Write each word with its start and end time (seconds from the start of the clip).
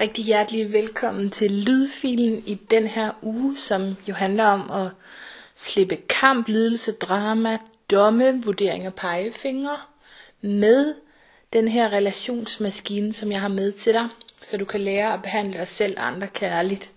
Rigtig 0.00 0.24
hjertelig 0.24 0.72
velkommen 0.72 1.30
til 1.30 1.50
lydfilen 1.50 2.42
i 2.46 2.54
den 2.54 2.86
her 2.86 3.10
uge, 3.22 3.56
som 3.56 3.96
jo 4.08 4.14
handler 4.14 4.44
om 4.44 4.70
at 4.70 4.90
slippe 5.54 5.96
kamp, 5.96 6.48
lidelse, 6.48 6.92
drama, 6.92 7.58
domme, 7.90 8.42
vurdering 8.44 8.86
og 8.86 8.94
pegefingre 8.94 9.76
med 10.40 10.94
den 11.52 11.68
her 11.68 11.92
relationsmaskine, 11.92 13.12
som 13.12 13.32
jeg 13.32 13.40
har 13.40 13.48
med 13.48 13.72
til 13.72 13.92
dig, 13.92 14.08
så 14.42 14.56
du 14.56 14.64
kan 14.64 14.80
lære 14.80 15.12
at 15.12 15.22
behandle 15.22 15.58
dig 15.58 15.68
selv 15.68 15.98
og 15.98 16.06
andre 16.06 16.26
kærligt. 16.26 16.90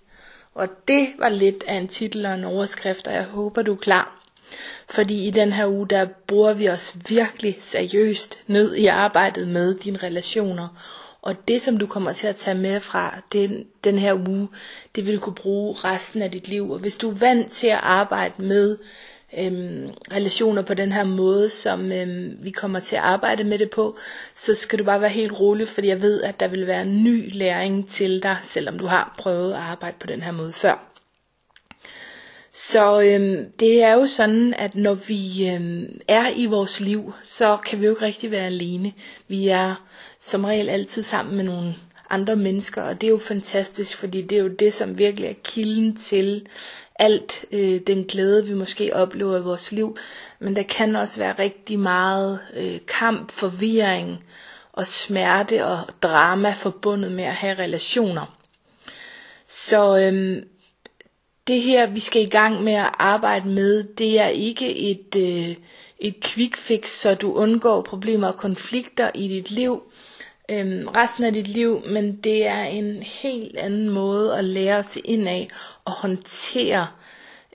Og 0.54 0.68
det 0.88 1.07
var 1.18 1.29
lidt 1.29 1.63
af 1.68 1.75
en 1.75 1.88
titel 1.88 2.25
og 2.25 2.34
en 2.34 2.43
overskrift, 2.43 3.07
og 3.07 3.13
jeg 3.13 3.23
håber, 3.23 3.61
du 3.61 3.73
er 3.73 3.77
klar. 3.77 4.23
Fordi 4.89 5.27
i 5.27 5.29
den 5.31 5.52
her 5.52 5.68
uge, 5.68 5.88
der 5.88 6.07
bruger 6.27 6.54
vi 6.54 6.70
os 6.70 6.95
virkelig 7.09 7.57
seriøst 7.59 8.39
ned 8.47 8.75
i 8.75 8.86
arbejdet 8.86 9.47
med 9.47 9.75
dine 9.75 9.97
relationer 9.97 10.68
og 11.21 11.47
det, 11.47 11.61
som 11.61 11.77
du 11.77 11.88
kommer 11.88 12.12
til 12.13 12.27
at 12.27 12.35
tage 12.35 12.57
med 12.57 12.80
fra 12.80 13.21
den, 13.34 13.66
den 13.84 13.98
her 13.98 14.13
uge, 14.13 14.48
det 14.95 15.05
vil 15.05 15.16
du 15.16 15.20
kunne 15.20 15.35
bruge 15.35 15.73
resten 15.73 16.21
af 16.21 16.31
dit 16.31 16.48
liv. 16.48 16.71
Og 16.71 16.80
hvis 16.80 16.95
du 16.95 17.09
er 17.09 17.16
vant 17.16 17.52
til 17.52 17.67
at 17.67 17.80
arbejde 17.84 18.34
med 18.38 18.77
øhm, 19.39 19.89
relationer 20.11 20.61
på 20.61 20.73
den 20.73 20.91
her 20.91 21.03
måde, 21.03 21.49
som 21.49 21.91
øhm, 21.91 22.38
vi 22.41 22.52
kommer 22.52 22.80
til 22.80 22.95
at 22.95 23.02
arbejde 23.02 23.44
med 23.44 23.59
det 23.59 23.70
på, 23.70 23.97
så 24.34 24.55
skal 24.55 24.80
du 24.80 24.84
bare 24.84 25.02
være 25.02 25.09
helt 25.09 25.39
rolig, 25.39 25.67
fordi 25.67 25.88
jeg 25.88 26.02
ved, 26.02 26.21
at 26.21 26.39
der 26.39 26.47
vil 26.47 26.67
være 26.67 26.85
ny 26.85 27.30
læring 27.33 27.89
til 27.89 28.23
dig, 28.23 28.38
selvom 28.41 28.80
du 28.80 28.86
har 28.86 29.16
prøvet 29.17 29.53
at 29.53 29.59
arbejde 29.59 29.95
på 29.99 30.08
den 30.08 30.22
her 30.22 30.31
måde 30.31 30.53
før. 30.53 30.88
Så 32.53 33.02
øhm, 33.02 33.52
det 33.59 33.84
er 33.84 33.94
jo 33.94 34.05
sådan, 34.05 34.53
at 34.53 34.76
når 34.76 34.94
vi 34.94 35.49
øhm, 35.49 36.02
er 36.08 36.30
i 36.35 36.45
vores 36.45 36.80
liv, 36.80 37.13
så 37.23 37.58
kan 37.58 37.80
vi 37.81 37.85
jo 37.85 37.91
ikke 37.91 38.05
rigtig 38.05 38.31
være 38.31 38.45
alene. 38.45 38.94
Vi 39.27 39.48
er 39.48 39.75
som 40.20 40.44
regel 40.44 40.70
altid 40.70 41.03
sammen 41.03 41.35
med 41.35 41.44
nogle 41.44 41.75
andre 42.09 42.35
mennesker, 42.35 42.81
og 42.81 43.02
det 43.02 43.08
er 43.08 43.12
jo 43.12 43.17
fantastisk, 43.17 43.98
fordi 43.98 44.22
det 44.22 44.38
er 44.38 44.42
jo 44.42 44.47
det, 44.47 44.73
som 44.73 44.97
virkelig 44.97 45.30
er 45.30 45.33
kilden 45.44 45.95
til 45.95 46.47
alt 47.00 47.45
øh, 47.52 47.81
den 47.88 48.03
glæde, 48.03 48.47
vi 48.47 48.53
måske 48.53 48.95
oplever 48.95 49.38
i 49.38 49.42
vores 49.42 49.72
liv. 49.72 49.97
Men 50.39 50.55
der 50.55 50.64
kan 50.64 50.95
også 50.95 51.20
være 51.20 51.36
rigtig 51.39 51.80
meget 51.80 52.39
øh, 52.55 52.77
kamp, 52.88 53.31
forvirring 53.31 54.23
og 54.73 54.88
smerte 54.88 55.66
og 55.66 55.80
drama 56.03 56.52
forbundet 56.52 57.11
med 57.11 57.23
at 57.23 57.36
have 57.36 57.59
relationer. 57.59 58.38
Så 59.47 59.97
øhm, 59.97 60.44
det 61.50 61.61
her, 61.61 61.88
vi 61.88 62.00
skal 62.00 62.22
i 62.22 62.30
gang 62.30 62.64
med 62.64 62.73
at 62.73 62.92
arbejde 63.00 63.47
med, 63.47 63.83
det 63.83 64.19
er 64.19 64.28
ikke 64.28 64.75
et, 64.92 65.16
øh, 65.17 65.55
et 66.00 66.16
quick 66.23 66.58
fix, 66.58 66.89
så 66.89 67.16
du 67.16 67.33
undgår 67.33 67.81
problemer 67.81 68.28
og 68.28 68.36
konflikter 68.38 69.11
i 69.16 69.28
dit 69.28 69.52
liv 69.52 69.83
øhm, 70.52 70.88
resten 70.88 71.23
af 71.23 71.33
dit 71.33 71.47
liv, 71.47 71.81
men 71.89 72.16
det 72.16 72.47
er 72.47 72.64
en 72.64 73.03
helt 73.03 73.58
anden 73.58 73.89
måde 73.89 74.38
at 74.38 74.45
lære 74.45 74.83
sig 74.83 75.02
ind 75.05 75.30
af 75.30 75.47
og 75.86 75.92
håndtere 75.92 76.88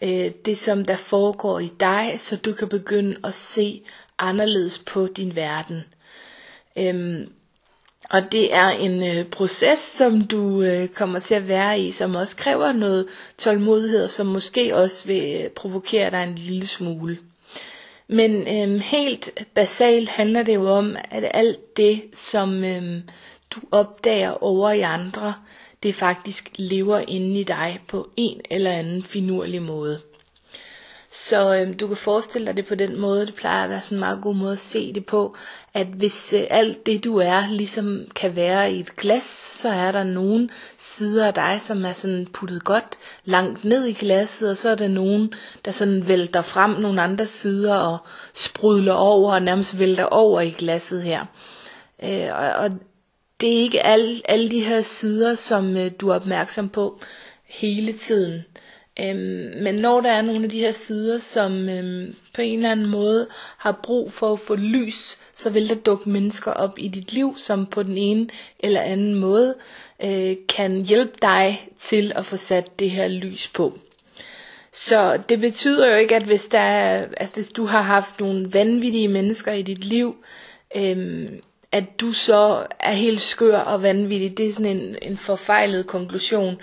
øh, 0.02 0.30
det, 0.44 0.56
som 0.56 0.84
der 0.84 0.96
foregår 0.96 1.58
i 1.58 1.70
dig, 1.80 2.14
så 2.16 2.36
du 2.36 2.52
kan 2.52 2.68
begynde 2.68 3.16
at 3.24 3.34
se 3.34 3.82
anderledes 4.18 4.78
på 4.78 5.06
din 5.06 5.36
verden. 5.36 5.84
Øhm, 6.78 7.32
og 8.10 8.32
det 8.32 8.54
er 8.54 8.68
en 8.68 9.02
øh, 9.18 9.24
proces, 9.24 9.78
som 9.78 10.20
du 10.20 10.62
øh, 10.62 10.88
kommer 10.88 11.18
til 11.18 11.34
at 11.34 11.48
være 11.48 11.80
i, 11.80 11.90
som 11.90 12.14
også 12.14 12.36
kræver 12.36 12.72
noget 12.72 13.06
tålmodighed, 13.38 14.04
og 14.04 14.10
som 14.10 14.26
måske 14.26 14.76
også 14.76 15.06
vil 15.06 15.40
øh, 15.44 15.50
provokere 15.50 16.10
dig 16.10 16.22
en 16.22 16.34
lille 16.34 16.66
smule. 16.66 17.18
Men 18.08 18.32
øh, 18.48 18.80
helt 18.80 19.44
basalt 19.54 20.08
handler 20.08 20.42
det 20.42 20.54
jo 20.54 20.70
om, 20.70 20.96
at 21.10 21.30
alt 21.34 21.76
det, 21.76 22.02
som 22.12 22.64
øh, 22.64 23.00
du 23.50 23.60
opdager 23.72 24.42
over 24.44 24.70
i 24.70 24.80
andre, 24.80 25.34
det 25.82 25.94
faktisk 25.94 26.50
lever 26.56 26.98
inde 27.08 27.40
i 27.40 27.42
dig 27.42 27.80
på 27.88 28.08
en 28.16 28.40
eller 28.50 28.70
anden 28.70 29.02
finurlig 29.04 29.62
måde. 29.62 30.00
Så 31.16 31.54
øhm, 31.56 31.74
du 31.76 31.86
kan 31.86 31.96
forestille 31.96 32.46
dig 32.46 32.56
det 32.56 32.66
på 32.66 32.74
den 32.74 33.00
måde, 33.00 33.26
det 33.26 33.34
plejer 33.34 33.64
at 33.64 33.70
være 33.70 33.80
sådan 33.80 33.96
en 33.96 34.00
meget 34.00 34.22
god 34.22 34.34
måde 34.34 34.52
at 34.52 34.58
se 34.58 34.92
det 34.92 35.06
på, 35.06 35.36
at 35.74 35.86
hvis 35.86 36.32
øh, 36.32 36.42
alt 36.50 36.86
det 36.86 37.04
du 37.04 37.16
er 37.18 37.50
ligesom 37.50 38.06
kan 38.14 38.36
være 38.36 38.72
i 38.72 38.80
et 38.80 38.96
glas, 38.96 39.24
så 39.60 39.68
er 39.68 39.92
der 39.92 40.04
nogle 40.04 40.48
sider 40.78 41.26
af 41.26 41.34
dig, 41.34 41.56
som 41.60 41.84
er 41.84 41.92
sådan 41.92 42.26
puttet 42.32 42.64
godt 42.64 42.98
langt 43.24 43.64
ned 43.64 43.84
i 43.84 43.92
glasset, 43.92 44.50
og 44.50 44.56
så 44.56 44.68
er 44.70 44.74
der 44.74 44.88
nogen, 44.88 45.32
der 45.64 45.70
sådan 45.70 46.08
vælter 46.08 46.42
frem 46.42 46.70
nogle 46.70 47.02
andre 47.02 47.26
sider 47.26 47.74
og 47.76 47.98
sprudler 48.34 48.92
over 48.94 49.32
og 49.34 49.42
nærmest 49.42 49.78
vælter 49.78 50.04
over 50.04 50.40
i 50.40 50.50
glasset 50.50 51.02
her. 51.02 51.24
Øh, 52.04 52.28
og, 52.34 52.50
og 52.64 52.70
det 53.40 53.52
er 53.52 53.60
ikke 53.62 53.86
alle, 53.86 54.20
alle 54.24 54.50
de 54.50 54.60
her 54.64 54.80
sider, 54.80 55.34
som 55.34 55.76
øh, 55.76 55.90
du 56.00 56.08
er 56.08 56.14
opmærksom 56.14 56.68
på 56.68 57.00
hele 57.44 57.92
tiden. 57.92 58.44
Øhm, 59.00 59.52
men 59.62 59.74
når 59.74 60.00
der 60.00 60.10
er 60.10 60.22
nogle 60.22 60.44
af 60.44 60.50
de 60.50 60.58
her 60.58 60.72
sider, 60.72 61.18
som 61.18 61.68
øhm, 61.68 62.14
på 62.34 62.42
en 62.42 62.54
eller 62.54 62.70
anden 62.72 62.86
måde 62.86 63.26
har 63.56 63.80
brug 63.82 64.12
for 64.12 64.32
at 64.32 64.40
få 64.40 64.54
lys, 64.54 65.18
så 65.34 65.50
vil 65.50 65.68
der 65.68 65.74
dukke 65.74 66.10
mennesker 66.10 66.52
op 66.52 66.78
i 66.78 66.88
dit 66.88 67.12
liv, 67.12 67.34
som 67.36 67.66
på 67.66 67.82
den 67.82 67.98
ene 67.98 68.28
eller 68.58 68.80
anden 68.80 69.14
måde 69.14 69.54
øh, 70.04 70.36
kan 70.48 70.82
hjælpe 70.82 71.14
dig 71.22 71.68
til 71.76 72.12
at 72.14 72.26
få 72.26 72.36
sat 72.36 72.78
det 72.78 72.90
her 72.90 73.08
lys 73.08 73.48
på. 73.48 73.78
Så 74.72 75.20
det 75.28 75.40
betyder 75.40 75.90
jo 75.90 75.96
ikke, 75.96 76.16
at 76.16 76.22
hvis, 76.22 76.46
der 76.46 76.60
at 77.16 77.30
hvis 77.34 77.50
du 77.50 77.64
har 77.64 77.82
haft 77.82 78.20
nogle 78.20 78.54
vanvittige 78.54 79.08
mennesker 79.08 79.52
i 79.52 79.62
dit 79.62 79.84
liv, 79.84 80.16
øhm, 80.76 81.40
at 81.74 82.00
du 82.00 82.12
så 82.12 82.66
er 82.80 82.92
helt 82.92 83.20
skør 83.20 83.58
og 83.58 83.82
vanvittig. 83.82 84.38
Det 84.38 84.46
er 84.48 84.52
sådan 84.52 84.80
en, 84.80 84.96
en 85.02 85.18
forfejlet 85.18 85.86
konklusion. 85.86 86.56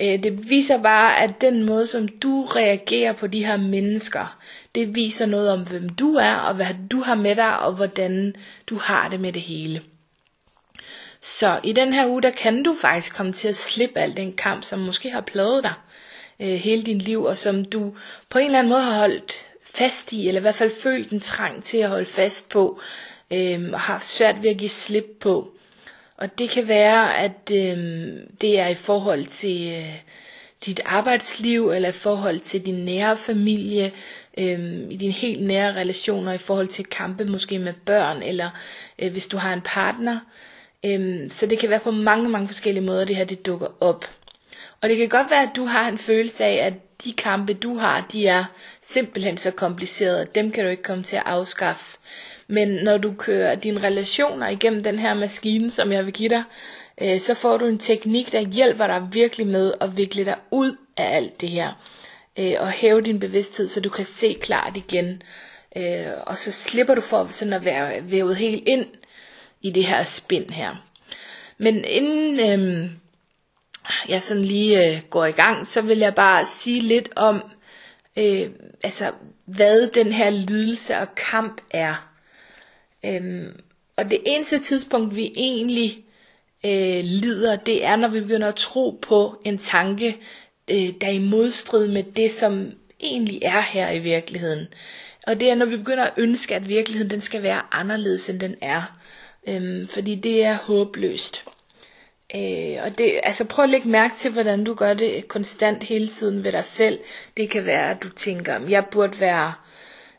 Øh, 0.00 0.22
det 0.22 0.50
viser 0.50 0.82
bare, 0.82 1.20
at 1.22 1.40
den 1.40 1.64
måde, 1.64 1.86
som 1.86 2.08
du 2.08 2.44
reagerer 2.44 3.12
på 3.12 3.26
de 3.26 3.46
her 3.46 3.56
mennesker, 3.56 4.38
det 4.74 4.94
viser 4.94 5.26
noget 5.26 5.50
om, 5.50 5.66
hvem 5.66 5.88
du 5.88 6.14
er, 6.14 6.34
og 6.34 6.54
hvad 6.54 6.66
du 6.90 7.00
har 7.00 7.14
med 7.14 7.36
dig, 7.36 7.58
og 7.58 7.72
hvordan 7.72 8.34
du 8.66 8.76
har 8.76 9.08
det 9.08 9.20
med 9.20 9.32
det 9.32 9.42
hele. 9.42 9.82
Så 11.20 11.60
i 11.64 11.72
den 11.72 11.92
her 11.92 12.06
uge, 12.06 12.22
der 12.22 12.30
kan 12.30 12.62
du 12.62 12.76
faktisk 12.80 13.14
komme 13.14 13.32
til 13.32 13.48
at 13.48 13.56
slippe 13.56 14.00
al 14.00 14.16
den 14.16 14.32
kamp, 14.32 14.64
som 14.64 14.78
måske 14.78 15.10
har 15.10 15.20
plaget 15.20 15.64
dig 15.64 15.74
øh, 16.40 16.54
hele 16.54 16.82
din 16.82 16.98
liv, 16.98 17.24
og 17.24 17.38
som 17.38 17.64
du 17.64 17.94
på 18.28 18.38
en 18.38 18.44
eller 18.46 18.58
anden 18.58 18.70
måde 18.70 18.82
har 18.82 18.98
holdt 18.98 19.46
fast 19.64 20.12
i, 20.12 20.28
eller 20.28 20.40
i 20.40 20.42
hvert 20.42 20.54
fald 20.54 20.72
følt 20.82 21.10
en 21.10 21.20
trang 21.20 21.64
til 21.64 21.78
at 21.78 21.88
holde 21.88 22.06
fast 22.06 22.48
på, 22.48 22.80
øh, 23.32 23.70
og 23.72 23.80
har 23.80 23.98
svært 23.98 24.42
ved 24.42 24.50
at 24.50 24.56
give 24.56 24.70
slip 24.70 25.06
på. 25.20 25.52
Og 26.16 26.38
det 26.38 26.50
kan 26.50 26.68
være, 26.68 27.18
at 27.18 27.52
øh, 27.52 27.78
det 28.40 28.58
er 28.58 28.68
i 28.68 28.74
forhold 28.74 29.24
til 29.24 29.72
øh, 29.72 29.94
dit 30.66 30.80
arbejdsliv, 30.84 31.70
eller 31.70 31.88
i 31.88 31.92
forhold 31.92 32.38
til 32.38 32.66
din 32.66 32.84
nære 32.84 33.16
familie, 33.16 33.92
øh, 34.38 34.90
i 34.90 34.96
dine 34.96 35.12
helt 35.12 35.46
nære 35.46 35.74
relationer, 35.74 36.32
i 36.32 36.38
forhold 36.38 36.68
til 36.68 36.84
kampe 36.84 37.24
måske 37.24 37.58
med 37.58 37.72
børn, 37.84 38.22
eller 38.22 38.50
øh, 38.98 39.12
hvis 39.12 39.26
du 39.26 39.36
har 39.36 39.52
en 39.52 39.60
partner. 39.64 40.18
Øh, 40.86 41.30
så 41.30 41.46
det 41.46 41.58
kan 41.58 41.70
være 41.70 41.80
på 41.80 41.90
mange, 41.90 42.28
mange 42.28 42.48
forskellige 42.48 42.84
måder, 42.84 43.04
det 43.04 43.16
her 43.16 43.24
det 43.24 43.46
dukker 43.46 43.68
op. 43.80 44.04
Og 44.80 44.88
det 44.88 44.96
kan 44.96 45.08
godt 45.08 45.30
være, 45.30 45.42
at 45.42 45.56
du 45.56 45.64
har 45.64 45.88
en 45.88 45.98
følelse 45.98 46.44
af, 46.44 46.66
at 46.66 46.74
de 47.04 47.12
kampe, 47.12 47.54
du 47.54 47.78
har, 47.78 48.06
de 48.12 48.26
er 48.26 48.44
simpelthen 48.80 49.38
så 49.38 49.50
komplicerede, 49.50 50.26
dem 50.34 50.52
kan 50.52 50.64
du 50.64 50.70
ikke 50.70 50.82
komme 50.82 51.04
til 51.04 51.16
at 51.16 51.22
afskaffe. 51.26 51.98
Men 52.48 52.68
når 52.68 52.98
du 52.98 53.14
kører 53.18 53.54
dine 53.54 53.82
relationer 53.82 54.48
igennem 54.48 54.80
den 54.82 54.98
her 54.98 55.14
maskine, 55.14 55.70
som 55.70 55.92
jeg 55.92 56.04
vil 56.04 56.12
give 56.12 56.28
dig, 56.28 56.42
øh, 57.00 57.20
så 57.20 57.34
får 57.34 57.56
du 57.56 57.66
en 57.66 57.78
teknik, 57.78 58.32
der 58.32 58.40
hjælper 58.40 58.86
dig 58.86 59.08
virkelig 59.12 59.46
med 59.46 59.72
at 59.80 59.96
vikle 59.96 60.24
dig 60.24 60.36
ud 60.50 60.76
af 60.96 61.16
alt 61.16 61.40
det 61.40 61.48
her. 61.48 61.72
Øh, 62.38 62.54
og 62.58 62.70
hæve 62.70 63.00
din 63.00 63.20
bevidsthed, 63.20 63.68
så 63.68 63.80
du 63.80 63.88
kan 63.88 64.04
se 64.04 64.36
klart 64.40 64.76
igen. 64.76 65.22
Øh, 65.76 66.06
og 66.26 66.38
så 66.38 66.52
slipper 66.52 66.94
du 66.94 67.00
for 67.00 67.28
sådan 67.30 67.52
at 67.52 67.64
være 67.64 68.10
vævet 68.10 68.36
helt 68.36 68.68
ind 68.68 68.86
i 69.62 69.70
det 69.70 69.84
her 69.84 70.02
spind 70.02 70.50
her. 70.50 70.84
Men 71.58 71.84
inden 71.84 72.40
øh, 72.40 72.90
jeg 74.08 74.22
sådan 74.22 74.44
lige 74.44 74.86
øh, 74.86 75.00
går 75.10 75.24
i 75.24 75.30
gang, 75.30 75.66
så 75.66 75.82
vil 75.82 75.98
jeg 75.98 76.14
bare 76.14 76.46
sige 76.46 76.80
lidt 76.80 77.08
om, 77.16 77.42
øh, 78.16 78.50
altså 78.84 79.12
hvad 79.44 79.88
den 79.88 80.12
her 80.12 80.30
lidelse 80.30 80.96
og 80.96 81.14
kamp 81.14 81.60
er. 81.70 82.10
Øhm, 83.04 83.60
og 83.96 84.10
det 84.10 84.18
eneste 84.26 84.58
tidspunkt, 84.58 85.16
vi 85.16 85.32
egentlig 85.36 86.04
øh, 86.64 87.00
lider, 87.04 87.56
det 87.56 87.84
er, 87.84 87.96
når 87.96 88.08
vi 88.08 88.20
begynder 88.20 88.48
at 88.48 88.54
tro 88.56 88.98
på 89.02 89.40
en 89.44 89.58
tanke, 89.58 90.16
øh, 90.70 90.92
der 91.00 91.06
er 91.06 91.10
i 91.10 91.18
modstrid 91.18 91.88
med 91.88 92.02
det, 92.02 92.32
som 92.32 92.72
egentlig 93.00 93.38
er 93.42 93.60
her 93.60 93.90
i 93.90 93.98
virkeligheden. 93.98 94.66
Og 95.26 95.40
det 95.40 95.50
er, 95.50 95.54
når 95.54 95.66
vi 95.66 95.76
begynder 95.76 96.04
at 96.04 96.12
ønske, 96.16 96.54
at 96.54 96.68
virkeligheden 96.68 97.10
den 97.10 97.20
skal 97.20 97.42
være 97.42 97.62
anderledes, 97.72 98.28
end 98.28 98.40
den 98.40 98.54
er. 98.60 98.98
Øhm, 99.48 99.88
fordi 99.88 100.14
det 100.14 100.44
er 100.44 100.54
håbløst. 100.56 101.44
Øh, 102.34 102.76
og 102.84 102.98
det, 102.98 103.20
altså 103.22 103.44
prøv 103.44 103.62
at 103.62 103.68
lægge 103.70 103.88
mærke 103.88 104.16
til, 104.16 104.30
hvordan 104.30 104.64
du 104.64 104.74
gør 104.74 104.94
det 104.94 105.28
konstant 105.28 105.82
hele 105.82 106.08
tiden 106.08 106.44
ved 106.44 106.52
dig 106.52 106.64
selv. 106.64 106.98
Det 107.36 107.50
kan 107.50 107.66
være, 107.66 107.90
at 107.90 108.02
du 108.02 108.08
tænker, 108.08 108.60
jeg 108.68 108.84
burde 108.90 109.20
være 109.20 109.52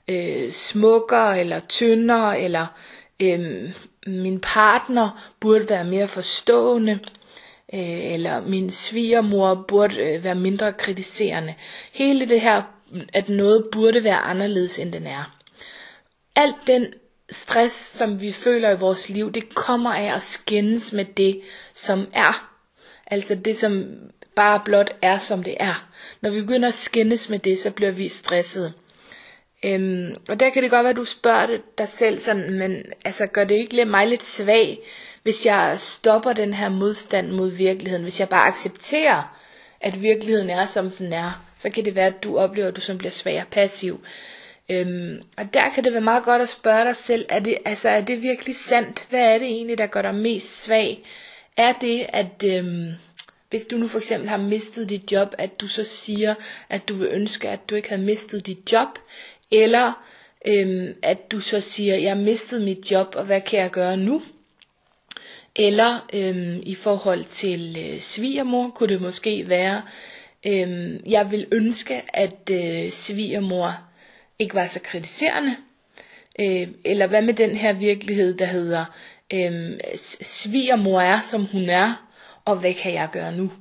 øh, 0.07 0.51
smukkere 0.51 1.39
eller 1.39 1.59
tyndere, 1.59 2.41
eller 2.41 2.65
øh, 3.21 3.69
min 4.07 4.39
partner 4.39 5.33
burde 5.39 5.69
være 5.69 5.83
mere 5.83 6.07
forstående. 6.07 6.99
øh, 7.73 8.13
eller 8.13 8.41
min 8.41 8.71
svigermor 8.71 9.65
burde 9.67 9.95
øh, 9.95 10.23
være 10.23 10.35
mindre 10.35 10.73
kritiserende. 10.73 11.53
Hele 11.93 12.29
det 12.29 12.41
her, 12.41 12.61
at 13.13 13.29
noget 13.29 13.67
burde 13.71 14.03
være 14.03 14.17
anderledes, 14.17 14.79
end 14.79 14.93
den 14.93 15.07
er. 15.07 15.37
Alt 16.35 16.55
den 16.67 16.93
stress, 17.31 17.75
som 17.75 18.21
vi 18.21 18.31
føler 18.31 18.71
i 18.71 18.77
vores 18.77 19.09
liv, 19.09 19.31
det 19.31 19.55
kommer 19.55 19.93
af 19.93 20.15
at 20.15 20.21
skændes 20.21 20.93
med 20.93 21.05
det, 21.05 21.41
som 21.73 22.07
er. 22.13 22.53
Altså 23.07 23.35
det, 23.35 23.57
som 23.57 23.85
bare 24.35 24.61
blot 24.65 24.95
er, 25.01 25.19
som 25.19 25.43
det 25.43 25.55
er. 25.59 25.89
Når 26.21 26.29
vi 26.29 26.41
begynder 26.41 26.67
at 26.67 26.73
skændes 26.73 27.29
med 27.29 27.39
det, 27.39 27.59
så 27.59 27.71
bliver 27.71 27.91
vi 27.91 28.07
stresset. 28.07 28.73
Øhm, 29.63 30.15
og 30.29 30.39
der 30.39 30.49
kan 30.49 30.63
det 30.63 30.71
godt 30.71 30.83
være, 30.83 30.89
at 30.89 30.97
du 30.97 31.05
spørger 31.05 31.57
dig 31.77 31.87
selv 31.87 32.19
sådan, 32.19 32.53
men 32.53 32.83
altså 33.05 33.27
gør 33.27 33.43
det 33.43 33.55
ikke 33.55 33.85
mig 33.85 34.07
lidt 34.07 34.23
svag, 34.23 34.79
hvis 35.23 35.45
jeg 35.45 35.73
stopper 35.79 36.33
den 36.33 36.53
her 36.53 36.69
modstand 36.69 37.31
mod 37.31 37.51
virkeligheden, 37.51 38.03
hvis 38.03 38.19
jeg 38.19 38.29
bare 38.29 38.47
accepterer, 38.47 39.37
at 39.81 40.01
virkeligheden 40.01 40.49
er, 40.49 40.65
som 40.65 40.91
den 40.91 41.13
er, 41.13 41.43
så 41.57 41.69
kan 41.69 41.85
det 41.85 41.95
være, 41.95 42.07
at 42.07 42.23
du 42.23 42.37
oplever, 42.37 42.67
at 42.67 42.75
du 42.75 42.81
som 42.81 42.97
bliver 42.97 43.11
svag 43.11 43.41
og 43.41 43.47
passiv. 43.47 44.01
Øhm, 44.69 45.21
og 45.37 45.53
der 45.53 45.69
kan 45.69 45.83
det 45.83 45.93
være 45.93 46.01
meget 46.01 46.23
godt 46.23 46.41
at 46.41 46.49
spørge 46.49 46.85
dig 46.85 46.95
selv, 46.95 47.25
er 47.29 47.39
det, 47.39 47.57
altså, 47.65 47.89
er 47.89 48.01
det 48.01 48.21
virkelig 48.21 48.55
sandt? 48.55 49.05
Hvad 49.09 49.19
er 49.19 49.37
det 49.37 49.47
egentlig, 49.47 49.77
der 49.77 49.87
gør 49.87 50.01
dig 50.01 50.15
mest 50.15 50.63
svag? 50.63 51.03
Er 51.57 51.73
det, 51.73 52.05
at 52.09 52.43
øhm, 52.45 52.91
hvis 53.49 53.65
du 53.65 53.77
nu 53.77 53.87
for 53.87 53.97
eksempel 53.97 54.29
har 54.29 54.37
mistet 54.37 54.89
dit 54.89 55.11
job, 55.11 55.35
at 55.37 55.61
du 55.61 55.67
så 55.67 55.83
siger, 55.83 56.35
at 56.69 56.87
du 56.89 56.95
vil 56.95 57.07
ønske, 57.11 57.49
at 57.49 57.69
du 57.69 57.75
ikke 57.75 57.89
havde 57.89 58.01
mistet 58.01 58.45
dit 58.45 58.71
job, 58.71 58.87
eller 59.51 60.07
øhm, 60.47 60.93
at 61.03 61.31
du 61.31 61.39
så 61.39 61.61
siger, 61.61 61.95
jeg 61.95 62.15
har 62.15 62.23
mistet 62.23 62.61
mit 62.61 62.91
job, 62.91 63.15
og 63.15 63.25
hvad 63.25 63.41
kan 63.41 63.59
jeg 63.59 63.71
gøre 63.71 63.97
nu? 63.97 64.21
Eller 65.55 66.07
øhm, 66.13 66.61
i 66.63 66.75
forhold 66.75 67.23
til 67.23 67.77
øh, 67.79 67.99
svigermor 67.99 68.69
kunne 68.69 68.93
det 68.93 69.01
måske 69.01 69.49
være, 69.49 69.81
øhm, 70.45 71.01
jeg 71.09 71.31
vil 71.31 71.47
ønske, 71.51 72.01
at 72.13 72.51
øh, 72.51 72.89
svigermor 72.89 73.86
ikke 74.39 74.55
var 74.55 74.67
så 74.67 74.79
kritiserende. 74.83 75.55
Øh, 76.39 76.67
eller 76.85 77.07
hvad 77.07 77.21
med 77.21 77.33
den 77.33 77.55
her 77.55 77.73
virkelighed, 77.73 78.33
der 78.33 78.45
hedder, 78.45 78.85
øh, 79.33 79.79
svigermor 80.21 81.01
er, 81.01 81.19
som 81.21 81.45
hun 81.45 81.69
er, 81.69 82.07
og 82.45 82.55
hvad 82.59 82.73
kan 82.73 82.93
jeg 82.93 83.09
gøre 83.11 83.35
nu? 83.35 83.51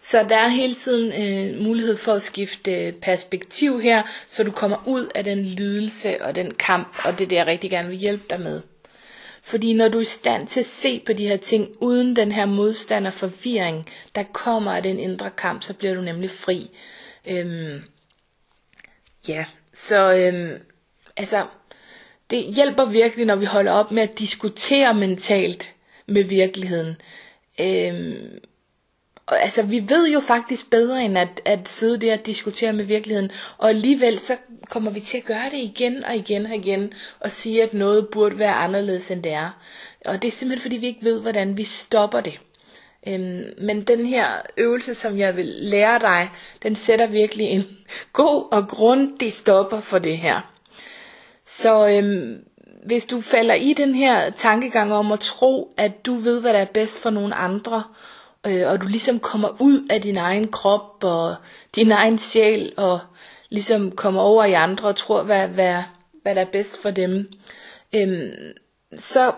Så 0.00 0.26
der 0.28 0.36
er 0.36 0.48
hele 0.48 0.74
tiden 0.74 1.22
øh, 1.22 1.62
mulighed 1.62 1.96
for 1.96 2.12
at 2.12 2.22
skifte 2.22 2.72
øh, 2.72 2.92
perspektiv 2.92 3.80
her, 3.80 4.02
så 4.28 4.44
du 4.44 4.50
kommer 4.50 4.82
ud 4.86 5.08
af 5.14 5.24
den 5.24 5.42
lidelse 5.42 6.24
og 6.24 6.34
den 6.34 6.54
kamp, 6.54 6.98
og 7.04 7.18
det 7.18 7.24
er 7.24 7.28
det, 7.28 7.36
jeg 7.36 7.46
rigtig 7.46 7.70
gerne 7.70 7.88
vil 7.88 7.98
hjælpe 7.98 8.24
dig 8.30 8.40
med. 8.40 8.62
Fordi 9.42 9.72
når 9.72 9.88
du 9.88 9.98
er 9.98 10.02
i 10.02 10.04
stand 10.04 10.46
til 10.46 10.60
at 10.60 10.66
se 10.66 11.02
på 11.06 11.12
de 11.12 11.26
her 11.26 11.36
ting, 11.36 11.68
uden 11.80 12.16
den 12.16 12.32
her 12.32 12.44
modstand 12.44 13.06
og 13.06 13.12
forvirring, 13.12 13.86
der 14.14 14.22
kommer 14.22 14.72
af 14.72 14.82
den 14.82 14.98
indre 14.98 15.30
kamp, 15.30 15.62
så 15.62 15.74
bliver 15.74 15.94
du 15.94 16.00
nemlig 16.00 16.30
fri. 16.30 16.70
Øhm, 17.26 17.82
ja, 19.28 19.44
så 19.74 20.12
øhm, 20.14 20.62
altså, 21.16 21.46
det 22.30 22.54
hjælper 22.54 22.84
virkelig, 22.84 23.26
når 23.26 23.36
vi 23.36 23.44
holder 23.44 23.72
op 23.72 23.90
med 23.90 24.02
at 24.02 24.18
diskutere 24.18 24.94
mentalt 24.94 25.74
med 26.06 26.22
virkeligheden. 26.24 26.96
Øhm, 27.60 28.38
og 29.26 29.42
altså, 29.42 29.62
vi 29.62 29.84
ved 29.88 30.08
jo 30.12 30.20
faktisk 30.20 30.70
bedre 30.70 31.04
end 31.04 31.18
at, 31.18 31.40
at 31.44 31.68
sidde 31.68 31.98
der 32.06 32.18
og 32.18 32.26
diskutere 32.26 32.72
med 32.72 32.84
virkeligheden, 32.84 33.30
og 33.58 33.68
alligevel 33.68 34.18
så 34.18 34.36
kommer 34.70 34.90
vi 34.90 35.00
til 35.00 35.18
at 35.18 35.24
gøre 35.24 35.50
det 35.50 35.56
igen 35.58 36.04
og 36.04 36.16
igen 36.16 36.46
og 36.46 36.54
igen, 36.54 36.92
og 37.20 37.30
sige, 37.32 37.62
at 37.62 37.74
noget 37.74 38.08
burde 38.08 38.38
være 38.38 38.54
anderledes 38.54 39.10
end 39.10 39.22
det 39.22 39.32
er. 39.32 39.50
Og 40.04 40.22
det 40.22 40.28
er 40.28 40.32
simpelthen 40.32 40.62
fordi, 40.62 40.76
vi 40.76 40.86
ikke 40.86 41.04
ved, 41.04 41.20
hvordan 41.20 41.56
vi 41.56 41.64
stopper 41.64 42.20
det. 42.20 42.40
Øhm, 43.08 43.44
men 43.58 43.82
den 43.82 44.06
her 44.06 44.28
øvelse, 44.56 44.94
som 44.94 45.18
jeg 45.18 45.36
vil 45.36 45.46
lære 45.46 45.98
dig, 45.98 46.30
den 46.62 46.76
sætter 46.76 47.06
virkelig 47.06 47.46
en 47.46 47.64
god 48.12 48.52
og 48.52 48.68
grundig 48.68 49.32
stopper 49.32 49.80
for 49.80 49.98
det 49.98 50.18
her. 50.18 50.40
Så 51.44 51.88
øhm, 51.88 52.44
hvis 52.86 53.06
du 53.06 53.20
falder 53.20 53.54
i 53.54 53.72
den 53.72 53.94
her 53.94 54.30
tankegang 54.30 54.92
om 54.92 55.12
at 55.12 55.20
tro, 55.20 55.74
at 55.76 56.06
du 56.06 56.14
ved, 56.14 56.40
hvad 56.40 56.52
der 56.52 56.58
er 56.58 56.64
bedst 56.64 57.02
for 57.02 57.10
nogle 57.10 57.34
andre, 57.34 57.84
øh, 58.46 58.68
og 58.68 58.82
du 58.82 58.86
ligesom 58.86 59.20
kommer 59.20 59.56
ud 59.60 59.86
af 59.90 60.02
din 60.02 60.16
egen 60.16 60.48
krop 60.48 61.04
og 61.04 61.34
din 61.74 61.92
egen 61.92 62.18
sjæl, 62.18 62.72
og 62.76 63.00
ligesom 63.48 63.92
kommer 63.92 64.20
over 64.20 64.44
i 64.44 64.52
andre 64.52 64.88
og 64.88 64.96
tror, 64.96 65.22
hvad, 65.22 65.48
hvad, 65.48 65.82
hvad 66.22 66.34
der 66.34 66.40
er 66.40 66.50
bedst 66.52 66.82
for 66.82 66.90
dem, 66.90 67.30
øhm, 67.94 68.32
så, 68.96 69.32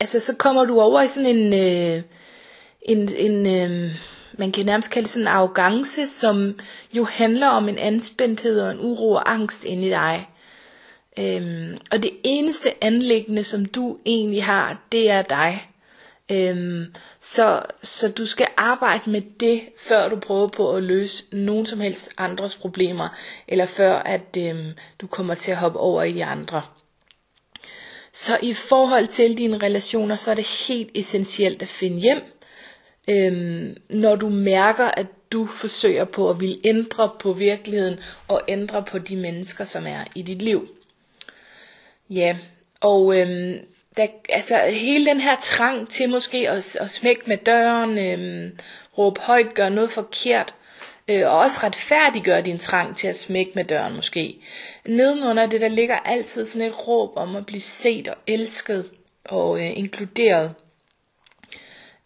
altså, 0.00 0.20
så 0.20 0.36
kommer 0.36 0.64
du 0.64 0.80
over 0.80 1.02
i 1.02 1.08
sådan 1.08 1.36
en... 1.36 1.54
Øh, 1.54 2.02
en, 2.84 3.14
en 3.16 3.46
øh, 3.46 3.96
man 4.38 4.52
kan 4.52 4.66
nærmest 4.66 4.90
kalde 4.90 5.04
det 5.04 5.10
sådan 5.12 5.22
en 5.22 5.34
arrogance, 5.34 6.08
som 6.08 6.58
jo 6.92 7.04
handler 7.04 7.48
om 7.48 7.68
en 7.68 7.78
anspændthed 7.78 8.60
og 8.60 8.70
en 8.70 8.80
uro 8.80 9.12
og 9.12 9.32
angst 9.32 9.64
inde 9.64 9.86
i 9.86 9.90
dig. 9.90 10.28
Øhm, 11.18 11.78
og 11.90 12.02
det 12.02 12.10
eneste 12.24 12.84
anlæggende, 12.84 13.44
som 13.44 13.66
du 13.66 13.98
egentlig 14.06 14.44
har, 14.44 14.82
det 14.92 15.10
er 15.10 15.22
dig. 15.22 15.68
Øhm, 16.30 16.94
så, 17.20 17.62
så 17.82 18.08
du 18.08 18.26
skal 18.26 18.46
arbejde 18.56 19.10
med 19.10 19.22
det, 19.40 19.60
før 19.78 20.08
du 20.08 20.16
prøver 20.16 20.48
på 20.48 20.72
at 20.76 20.82
løse 20.82 21.24
nogen 21.32 21.66
som 21.66 21.80
helst 21.80 22.12
andres 22.18 22.54
problemer, 22.54 23.08
eller 23.48 23.66
før 23.66 23.94
at 23.94 24.36
øhm, 24.38 24.72
du 25.00 25.06
kommer 25.06 25.34
til 25.34 25.50
at 25.50 25.56
hoppe 25.56 25.78
over 25.78 26.02
i 26.02 26.12
de 26.12 26.24
andre. 26.24 26.62
Så 28.12 28.38
i 28.42 28.54
forhold 28.54 29.06
til 29.06 29.38
dine 29.38 29.58
relationer, 29.58 30.16
så 30.16 30.30
er 30.30 30.34
det 30.34 30.66
helt 30.68 30.90
essentielt 30.94 31.62
at 31.62 31.68
finde 31.68 32.00
hjem, 32.00 32.22
øhm, 33.08 33.76
når 33.88 34.16
du 34.16 34.28
mærker, 34.28 34.84
at 34.84 35.06
du 35.32 35.46
forsøger 35.46 36.04
på 36.04 36.30
at 36.30 36.40
ville 36.40 36.58
ændre 36.64 37.10
på 37.20 37.32
virkeligheden 37.32 38.00
og 38.28 38.42
ændre 38.48 38.82
på 38.82 38.98
de 38.98 39.16
mennesker, 39.16 39.64
som 39.64 39.86
er 39.86 40.04
i 40.14 40.22
dit 40.22 40.42
liv. 40.42 40.68
Ja, 42.10 42.36
og 42.80 43.20
øhm, 43.20 43.58
der, 43.96 44.06
altså 44.28 44.58
hele 44.58 45.06
den 45.06 45.20
her 45.20 45.36
trang 45.36 45.88
til 45.88 46.08
måske 46.08 46.50
at, 46.50 46.76
at 46.76 46.90
smække 46.90 47.22
med 47.26 47.36
døren, 47.36 47.98
øhm, 47.98 48.58
råbe 48.98 49.20
højt, 49.20 49.54
gøre 49.54 49.70
noget 49.70 49.90
forkert, 49.90 50.54
øh, 51.08 51.26
og 51.26 51.38
også 51.38 51.60
retfærdiggøre 51.62 52.42
din 52.42 52.58
trang 52.58 52.96
til 52.96 53.08
at 53.08 53.16
smække 53.16 53.52
med 53.54 53.64
døren 53.64 53.96
måske. 53.96 54.36
Nedenunder 54.86 55.46
det, 55.46 55.60
der 55.60 55.68
ligger 55.68 55.96
altid 55.96 56.44
sådan 56.44 56.68
et 56.68 56.88
råb 56.88 57.12
om 57.16 57.36
at 57.36 57.46
blive 57.46 57.60
set 57.60 58.08
og 58.08 58.16
elsket 58.26 58.90
og 59.24 59.60
øh, 59.60 59.78
inkluderet. 59.78 60.54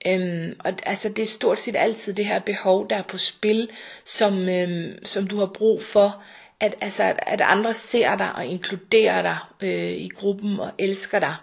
Øhm, 0.06 0.56
og 0.58 0.72
altså 0.86 1.08
det 1.08 1.22
er 1.22 1.26
stort 1.26 1.60
set 1.60 1.76
altid 1.76 2.12
det 2.12 2.26
her 2.26 2.38
behov, 2.38 2.90
der 2.90 2.96
er 2.96 3.02
på 3.02 3.18
spil, 3.18 3.70
som, 4.04 4.48
øhm, 4.48 5.04
som 5.04 5.26
du 5.26 5.38
har 5.38 5.46
brug 5.46 5.82
for, 5.82 6.22
at, 6.60 6.74
altså, 6.80 7.14
at 7.18 7.40
andre 7.40 7.74
ser 7.74 8.16
dig 8.16 8.32
og 8.34 8.46
inkluderer 8.46 9.22
dig 9.22 9.36
øh, 9.60 9.92
i 9.92 10.08
gruppen 10.08 10.60
og 10.60 10.70
elsker 10.78 11.18
dig. 11.18 11.34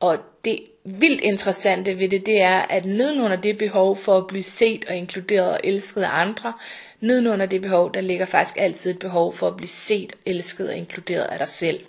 Og 0.00 0.18
det 0.44 0.60
vildt 0.84 1.20
interessante 1.20 1.98
ved 1.98 2.08
det, 2.08 2.26
det 2.26 2.40
er, 2.40 2.58
at 2.58 2.84
nedenunder 2.84 3.36
det 3.36 3.58
behov 3.58 3.96
for 3.96 4.16
at 4.16 4.26
blive 4.26 4.42
set 4.42 4.84
og 4.88 4.96
inkluderet 4.96 5.52
og 5.52 5.60
elsket 5.64 6.02
af 6.02 6.08
andre, 6.12 6.52
nedenunder 7.00 7.46
det 7.46 7.62
behov, 7.62 7.94
der 7.94 8.00
ligger 8.00 8.26
faktisk 8.26 8.56
altid 8.58 8.90
et 8.90 8.98
behov 8.98 9.36
for 9.36 9.48
at 9.48 9.56
blive 9.56 9.68
set, 9.68 10.12
elsket 10.26 10.68
og 10.68 10.76
inkluderet 10.76 11.24
af 11.24 11.38
dig 11.38 11.48
selv. 11.48 11.80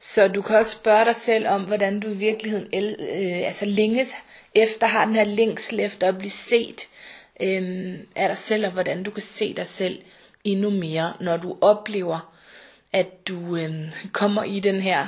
Så 0.00 0.28
du 0.28 0.42
kan 0.42 0.56
også 0.56 0.72
spørge 0.72 1.04
dig 1.04 1.16
selv 1.16 1.48
om, 1.48 1.62
hvordan 1.62 2.00
du 2.00 2.08
i 2.08 2.16
virkeligheden 2.16 2.66
el, 2.72 2.96
øh, 3.00 3.46
altså 3.46 3.64
længes 3.64 4.14
efter, 4.54 4.86
har 4.86 5.04
den 5.04 5.14
her 5.14 5.24
længsel 5.24 5.80
efter 5.80 6.08
at 6.08 6.18
blive 6.18 6.30
set 6.30 6.88
øhm, 7.40 8.06
af 8.16 8.28
dig 8.28 8.38
selv, 8.38 8.66
og 8.66 8.72
hvordan 8.72 9.02
du 9.02 9.10
kan 9.10 9.22
se 9.22 9.54
dig 9.54 9.66
selv 9.66 10.02
endnu 10.44 10.70
mere, 10.70 11.12
når 11.20 11.36
du 11.36 11.56
oplever, 11.60 12.32
at 12.92 13.28
du 13.28 13.56
øhm, 13.56 13.90
kommer 14.12 14.42
i 14.44 14.60
den 14.60 14.80
her 14.80 15.06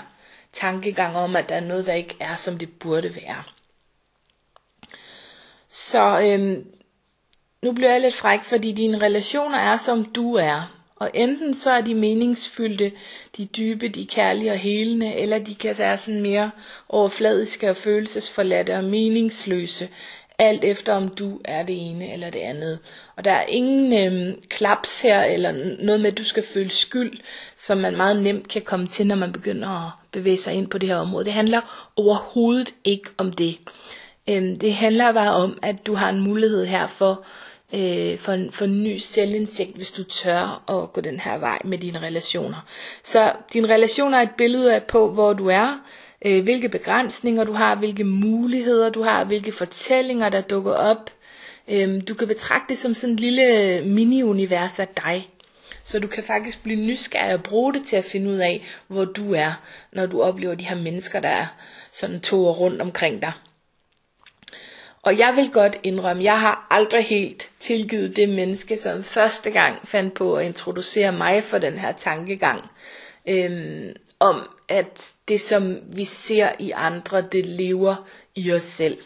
tankegang 0.52 1.16
om, 1.16 1.37
at 1.37 1.49
der 1.49 1.54
er 1.54 1.61
noget, 1.61 1.87
der 1.87 1.92
ikke 1.92 2.16
er, 2.20 2.35
som 2.35 2.59
det 2.59 2.78
burde 2.78 3.14
være. 3.16 3.42
Så 5.68 6.20
øhm, 6.20 6.66
nu 7.62 7.73
bliver 7.73 7.90
jeg 7.90 8.00
lidt 8.00 8.14
fræk, 8.14 8.44
fordi 8.44 8.73
dine 8.73 8.99
relationer 8.99 9.59
er, 9.59 9.76
som 9.76 10.04
du 10.04 10.35
er. 10.35 10.80
Og 11.00 11.11
enten 11.14 11.54
så 11.54 11.71
er 11.71 11.80
de 11.80 11.95
meningsfyldte, 11.95 12.92
de 13.37 13.45
dybe, 13.45 13.88
de 13.88 14.07
kærlige 14.07 14.50
og 14.50 14.59
helende, 14.59 15.14
eller 15.14 15.38
de 15.38 15.54
kan 15.54 15.78
være 15.78 15.99
sådan 15.99 16.21
mere 16.21 16.50
overfladiske 16.88 17.71
og 17.71 17.76
følelsesforladte 17.76 18.76
og 18.76 18.85
meningsløse, 18.85 19.88
alt 20.38 20.64
efter 20.64 20.92
om 20.92 21.09
du 21.09 21.40
er 21.45 21.62
det 21.62 21.90
ene 21.90 22.12
eller 22.12 22.30
det 22.30 22.38
andet. 22.38 22.78
Og 23.16 23.25
der 23.25 23.33
er 23.33 23.47
ingen 23.47 23.92
øhm, 23.92 24.40
klaps 24.49 25.02
her, 25.02 25.25
eller 25.25 25.52
noget 25.85 26.00
med, 26.00 26.12
at 26.12 26.19
du 26.19 26.25
skal 26.25 26.42
føle 26.42 26.71
skyld, 26.71 27.21
som 27.57 27.78
man 27.78 27.97
meget 27.97 28.23
nemt 28.23 28.49
kan 28.49 28.62
komme 28.62 28.87
til, 28.87 29.07
når 29.07 29.16
man 29.16 29.33
begynder 29.33 29.69
at 29.87 29.92
bevæge 30.12 30.37
sig 30.37 30.54
ind 30.54 30.69
på 30.69 30.78
det 30.78 30.88
her 30.88 30.97
område. 30.97 31.25
Det 31.25 31.33
handler 31.33 31.92
overhovedet 31.97 32.75
ikke 32.85 33.11
om 33.19 33.33
det. 33.33 33.59
Øhm, 34.28 34.57
det 34.57 34.75
handler 34.75 35.12
bare 35.12 35.35
om, 35.35 35.59
at 35.62 35.87
du 35.87 35.95
har 35.95 36.09
en 36.09 36.21
mulighed 36.21 36.66
her 36.66 36.87
for 36.87 37.25
øh, 37.73 38.19
for, 38.19 38.33
en, 38.33 38.53
for 38.53 38.65
en 38.65 38.83
ny 38.85 38.97
selvindsigt, 38.97 39.77
hvis 39.77 39.91
du 39.91 40.05
tør 40.05 40.62
at 40.69 40.93
gå 40.93 41.00
den 41.00 41.21
her 41.21 41.39
vej 41.39 41.59
med 41.65 41.79
dine 41.79 41.99
relationer. 42.03 42.67
Så 43.03 43.33
dine 43.53 43.75
relationer 43.75 44.19
er 44.19 44.23
et 44.23 44.37
billede 44.39 44.75
af 44.75 44.83
på, 44.83 45.11
hvor 45.11 45.33
du 45.33 45.49
er, 45.49 45.81
øh, 46.25 46.43
hvilke 46.45 46.69
begrænsninger 46.69 47.45
du 47.45 47.53
har, 47.53 47.75
hvilke 47.75 48.05
muligheder 48.05 48.91
du 48.91 49.03
har, 49.03 49.25
hvilke 49.25 49.53
fortællinger 49.53 50.29
der 50.29 50.41
dukker 50.41 50.73
op. 50.73 51.11
Øh, 51.69 52.03
du 52.09 52.15
kan 52.15 52.29
betragte 52.29 52.67
det 52.69 52.79
som 52.79 52.95
sådan 52.95 53.15
et 53.15 53.21
lille 53.21 53.81
mini-univers 53.85 54.81
af 54.81 54.89
dig. 54.89 55.31
Så 55.85 55.99
du 55.99 56.07
kan 56.07 56.25
faktisk 56.25 56.62
blive 56.62 56.87
nysgerrig 56.87 57.35
og 57.35 57.43
bruge 57.43 57.75
det 57.75 57.85
til 57.85 57.97
at 57.97 58.05
finde 58.05 58.31
ud 58.31 58.37
af, 58.37 58.65
hvor 58.87 59.05
du 59.05 59.35
er, 59.35 59.53
når 59.93 60.07
du 60.07 60.23
oplever 60.23 60.55
de 60.55 60.65
her 60.65 60.77
mennesker, 60.77 61.21
der 61.21 61.29
er 61.29 61.47
sådan 61.93 62.21
to 62.21 62.50
rundt 62.50 62.83
omkring 62.83 63.23
dig. 63.23 63.33
Og 65.02 65.19
jeg 65.19 65.37
vil 65.37 65.50
godt 65.52 65.78
indrømme, 65.83 66.23
jeg 66.25 66.40
har 66.40 66.66
aldrig 66.71 67.04
helt 67.04 67.50
tilgivet 67.61 68.16
det 68.16 68.28
menneske, 68.28 68.76
som 68.76 69.04
første 69.04 69.50
gang 69.50 69.88
fandt 69.88 70.14
på 70.14 70.35
at 70.35 70.47
introducere 70.47 71.12
mig 71.12 71.45
for 71.45 71.59
den 71.59 71.78
her 71.78 71.92
tankegang. 71.92 72.71
Øhm, 73.28 73.97
om 74.19 74.50
at 74.69 75.12
det 75.28 75.40
som 75.40 75.78
vi 75.87 76.04
ser 76.04 76.49
i 76.59 76.71
andre, 76.71 77.21
det 77.21 77.47
lever 77.47 78.09
i 78.35 78.52
os 78.52 78.62
selv. 78.62 78.99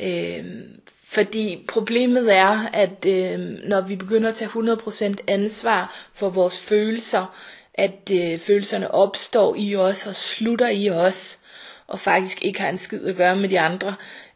Øhm, 0.00 0.80
fordi 1.08 1.64
problemet 1.68 2.36
er, 2.36 2.68
at 2.72 3.06
øhm, 3.06 3.58
når 3.64 3.80
vi 3.80 3.96
begynder 3.96 4.28
at 4.28 4.34
tage 4.34 4.48
100% 4.48 5.16
ansvar 5.28 6.08
for 6.14 6.28
vores 6.28 6.60
følelser, 6.60 7.36
at 7.74 8.10
øh, 8.12 8.38
følelserne 8.38 8.90
opstår 8.90 9.54
i 9.58 9.76
os 9.76 10.06
og 10.06 10.14
slutter 10.14 10.68
i 10.68 10.90
os, 10.90 11.38
og 11.86 12.00
faktisk 12.00 12.44
ikke 12.44 12.60
har 12.60 12.68
en 12.68 12.78
skid 12.78 13.06
at 13.06 13.16
gøre 13.16 13.36
med 13.36 13.48
de 13.48 13.60
andre, 13.60 13.94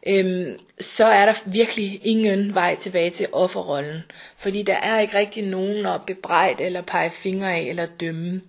øhm, 0.09 0.59
så 0.79 1.05
er 1.05 1.25
der 1.25 1.33
virkelig 1.45 2.01
ingen 2.03 2.55
vej 2.55 2.75
tilbage 2.75 3.09
til 3.09 3.27
offerrollen. 3.31 4.03
Fordi 4.37 4.63
der 4.63 4.75
er 4.75 4.99
ikke 4.99 5.17
rigtig 5.17 5.43
nogen 5.43 5.85
at 5.85 6.01
bebrejde 6.07 6.63
eller 6.63 6.81
pege 6.81 7.09
fingre 7.09 7.55
af 7.55 7.61
eller 7.61 7.85
dømme. 7.85 8.41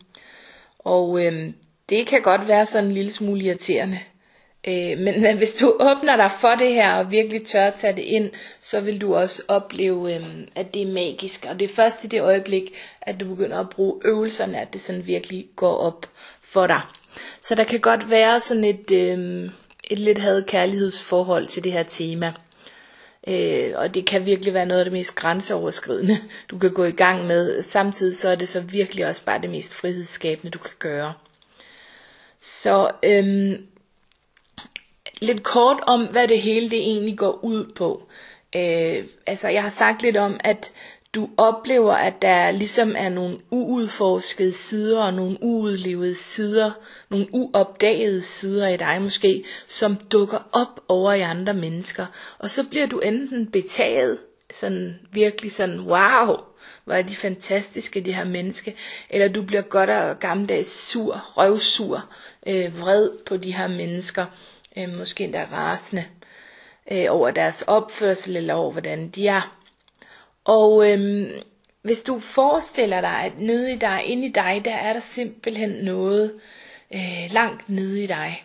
Og 0.79 1.25
øhm, 1.27 1.55
det 1.89 2.07
kan 2.07 2.23
godt 2.23 2.49
være 2.49 2.67
sådan 2.67 2.85
en 2.85 2.95
lille 2.95 3.13
smule 3.13 3.45
irriterende. 3.45 3.99
Øh, 4.69 4.99
men, 4.99 5.37
hvis 5.39 5.55
du 5.55 5.77
åbner 5.81 6.17
dig 6.17 6.31
for 6.41 6.55
det 6.55 6.73
her 6.73 6.95
og 6.95 7.11
virkelig 7.11 7.45
tør 7.45 7.65
at 7.65 7.75
tage 7.75 7.97
det 7.97 8.03
ind, 8.03 8.31
så 8.61 8.81
vil 8.81 9.01
du 9.01 9.15
også 9.15 9.43
opleve, 9.49 10.15
øh, 10.15 10.23
at 10.55 10.75
det 10.75 10.83
er 10.83 10.93
magisk. 10.93 11.47
Og 11.51 11.61
det 11.61 11.71
er 11.71 11.75
først 11.75 12.05
i 12.05 12.07
det 12.07 12.21
øjeblik, 12.21 12.77
at 13.03 13.21
du 13.21 13.29
begynder 13.29 13.61
at 13.61 13.71
bruge 13.71 14.01
øvelserne, 14.05 14.61
at 14.61 14.73
det 14.73 14.81
sådan 14.81 15.07
virkelig 15.07 15.47
går 15.57 15.77
op 15.77 16.07
for 16.43 16.67
dig. 16.67 16.81
Så 17.41 17.55
der 17.55 17.65
kan 17.65 17.81
godt 17.81 18.11
være 18.11 18.41
sådan 18.41 18.65
et, 18.65 18.91
øh, 18.91 19.51
et 19.89 19.99
lidt 19.99 20.19
havde 20.19 20.45
kærlighedsforhold 20.49 21.47
til 21.47 21.65
det 21.65 21.73
her 21.73 21.83
tema. 21.83 22.33
Øh, 23.27 23.73
og 23.75 23.95
det 23.95 24.07
kan 24.07 24.27
virkelig 24.27 24.55
være 24.55 24.67
noget 24.67 24.81
af 24.81 24.85
det 24.85 24.93
mest 24.93 25.15
grænseoverskridende, 25.15 26.19
du 26.51 26.59
kan 26.59 26.73
gå 26.73 26.85
i 26.85 26.91
gang 26.91 27.27
med. 27.27 27.63
Samtidig 27.63 28.17
så 28.17 28.31
er 28.31 28.35
det 28.35 28.49
så 28.49 28.61
virkelig 28.61 29.07
også 29.07 29.25
bare 29.25 29.43
det 29.43 29.51
mest 29.51 29.75
frihedsskabende, 29.75 30.51
du 30.51 30.59
kan 30.59 30.75
gøre. 30.79 31.15
Så 32.41 32.91
øhm, 33.03 33.67
lidt 35.21 35.43
kort 35.43 35.81
om, 35.87 36.07
hvad 36.07 36.29
det 36.29 36.41
hele 36.41 36.71
det 36.71 36.79
egentlig 36.79 37.19
går 37.19 37.45
ud 37.45 37.65
på. 37.77 38.09
Øh, 38.57 39.05
altså, 39.27 39.49
jeg 39.49 39.63
har 39.63 39.71
sagt 39.71 40.03
lidt 40.03 40.17
om, 40.17 40.41
at 40.41 40.73
du 41.19 41.29
oplever, 41.37 41.93
at 41.95 42.23
der 42.23 42.51
ligesom 42.51 42.95
er 42.99 43.09
nogle 43.09 43.39
uudforskede 43.51 44.53
sider 44.53 45.03
og 45.03 45.15
nogle 45.15 45.39
uudlevede 45.43 46.15
sider, 46.15 46.71
nogle 47.11 47.27
uopdagede 47.33 48.21
sider 48.23 48.69
i 48.69 48.77
dig 48.77 49.03
måske, 49.03 49.45
som 49.69 49.97
dukker 49.97 50.49
op 50.53 50.81
over 50.89 51.13
i 51.13 51.21
andre 51.21 51.55
mennesker. 51.55 52.07
Og 52.39 52.51
så 52.51 52.65
bliver 52.65 52.87
du 52.87 52.99
enten 52.99 53.47
betaget, 53.47 54.19
sådan 54.53 54.99
virkelig 55.13 55.53
sådan, 55.53 55.81
wow, 55.81 56.37
hvor 56.85 56.95
er 56.95 57.03
de 57.03 57.15
fantastiske, 57.17 58.01
de 58.01 58.13
her 58.13 58.25
mennesker, 58.25 58.73
eller 59.11 59.29
du 59.29 59.43
bliver 59.43 59.63
godt 59.63 59.91
og 59.91 60.19
gammeldags 60.19 60.69
sur, 60.91 61.13
røvsur, 61.37 62.09
øh, 62.47 62.81
vred 62.81 63.11
på 63.27 63.37
de 63.37 63.53
her 63.55 63.69
mennesker, 63.69 64.27
øh, 64.79 64.95
måske 64.99 65.25
endda 65.25 65.47
rasende, 65.53 66.05
øh, 66.93 67.07
over 67.09 67.31
deres 67.31 67.63
opførsel 67.63 68.37
eller 68.37 68.55
over 68.55 68.73
hvordan 68.73 69.09
de 69.09 69.29
er. 69.29 69.58
Og 70.49 70.91
øhm, 70.91 71.31
hvis 71.83 72.03
du 72.03 72.21
forestiller 72.21 73.01
dig, 73.01 73.21
at 73.25 73.33
nede 73.39 73.73
i 73.73 73.77
dig, 73.77 74.03
inde 74.05 74.27
i 74.27 74.33
dig, 74.33 74.63
der 74.65 74.75
er 74.75 74.93
der 74.93 75.01
simpelthen 75.01 75.71
noget 75.71 76.35
øh, 76.95 77.29
langt 77.31 77.69
nede 77.69 78.05
i 78.05 78.07
dig. 78.07 78.45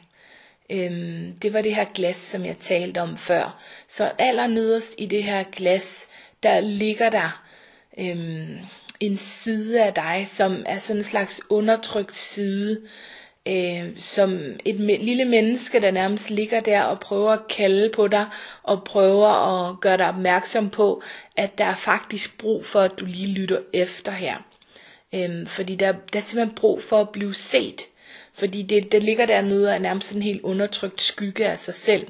Øhm, 0.70 1.38
det 1.42 1.54
var 1.54 1.62
det 1.62 1.76
her 1.76 1.86
glas, 1.94 2.16
som 2.16 2.46
jeg 2.46 2.58
talte 2.58 3.02
om 3.02 3.18
før. 3.18 3.62
Så 3.88 4.12
allernederst 4.20 4.96
i 4.98 5.06
det 5.06 5.24
her 5.24 5.44
glas, 5.44 6.08
der 6.44 6.60
ligger 6.60 7.10
der 7.10 7.44
øhm, 7.98 8.58
en 9.00 9.18
side 9.18 9.84
af 9.84 9.94
dig, 9.94 10.24
som 10.28 10.64
er 10.66 10.78
sådan 10.78 11.00
en 11.00 11.04
slags 11.04 11.42
undertrykt 11.50 12.16
side, 12.16 12.82
øh, 13.48 13.98
som 13.98 14.40
et 14.66 14.76
lille 14.80 15.26
menneske, 15.26 15.82
der 15.82 15.92
nærmest 15.92 16.30
ligger 16.30 16.60
der 16.60 16.82
og 16.82 17.00
prøver 17.00 17.32
at 17.32 17.48
kalde 17.50 17.90
på 17.90 18.08
dig, 18.08 18.26
og 18.64 18.84
prøver 18.84 19.28
at 19.28 19.80
gøre 19.80 19.98
dig 19.98 20.10
opmærksom 20.10 20.70
på, 20.70 21.02
at 21.36 21.58
der 21.58 21.66
er 21.66 21.76
faktisk 21.76 22.38
brug 22.38 22.66
for, 22.66 22.80
at 22.82 23.00
du 23.00 23.06
lige 23.06 23.28
lytter 23.28 23.60
efter 23.74 24.12
her. 24.12 24.38
Øh, 25.16 25.48
fordi 25.48 25.76
der, 25.76 25.92
der 25.92 26.20
er 26.20 26.24
simpelthen 26.24 26.56
brug 26.56 26.84
for 26.84 27.02
at 27.02 27.10
blive 27.10 27.34
set. 27.34 27.82
Fordi 28.34 28.62
det, 28.62 28.92
det 28.92 29.04
ligger 29.04 29.26
dernede 29.26 29.68
og 29.68 29.76
er 29.76 29.80
nærmest 29.80 30.16
en 30.16 30.22
helt 30.22 30.42
undertrykt 30.42 31.02
skygge 31.02 31.48
af 31.48 31.60
sig 31.60 31.76
selv. 31.76 32.08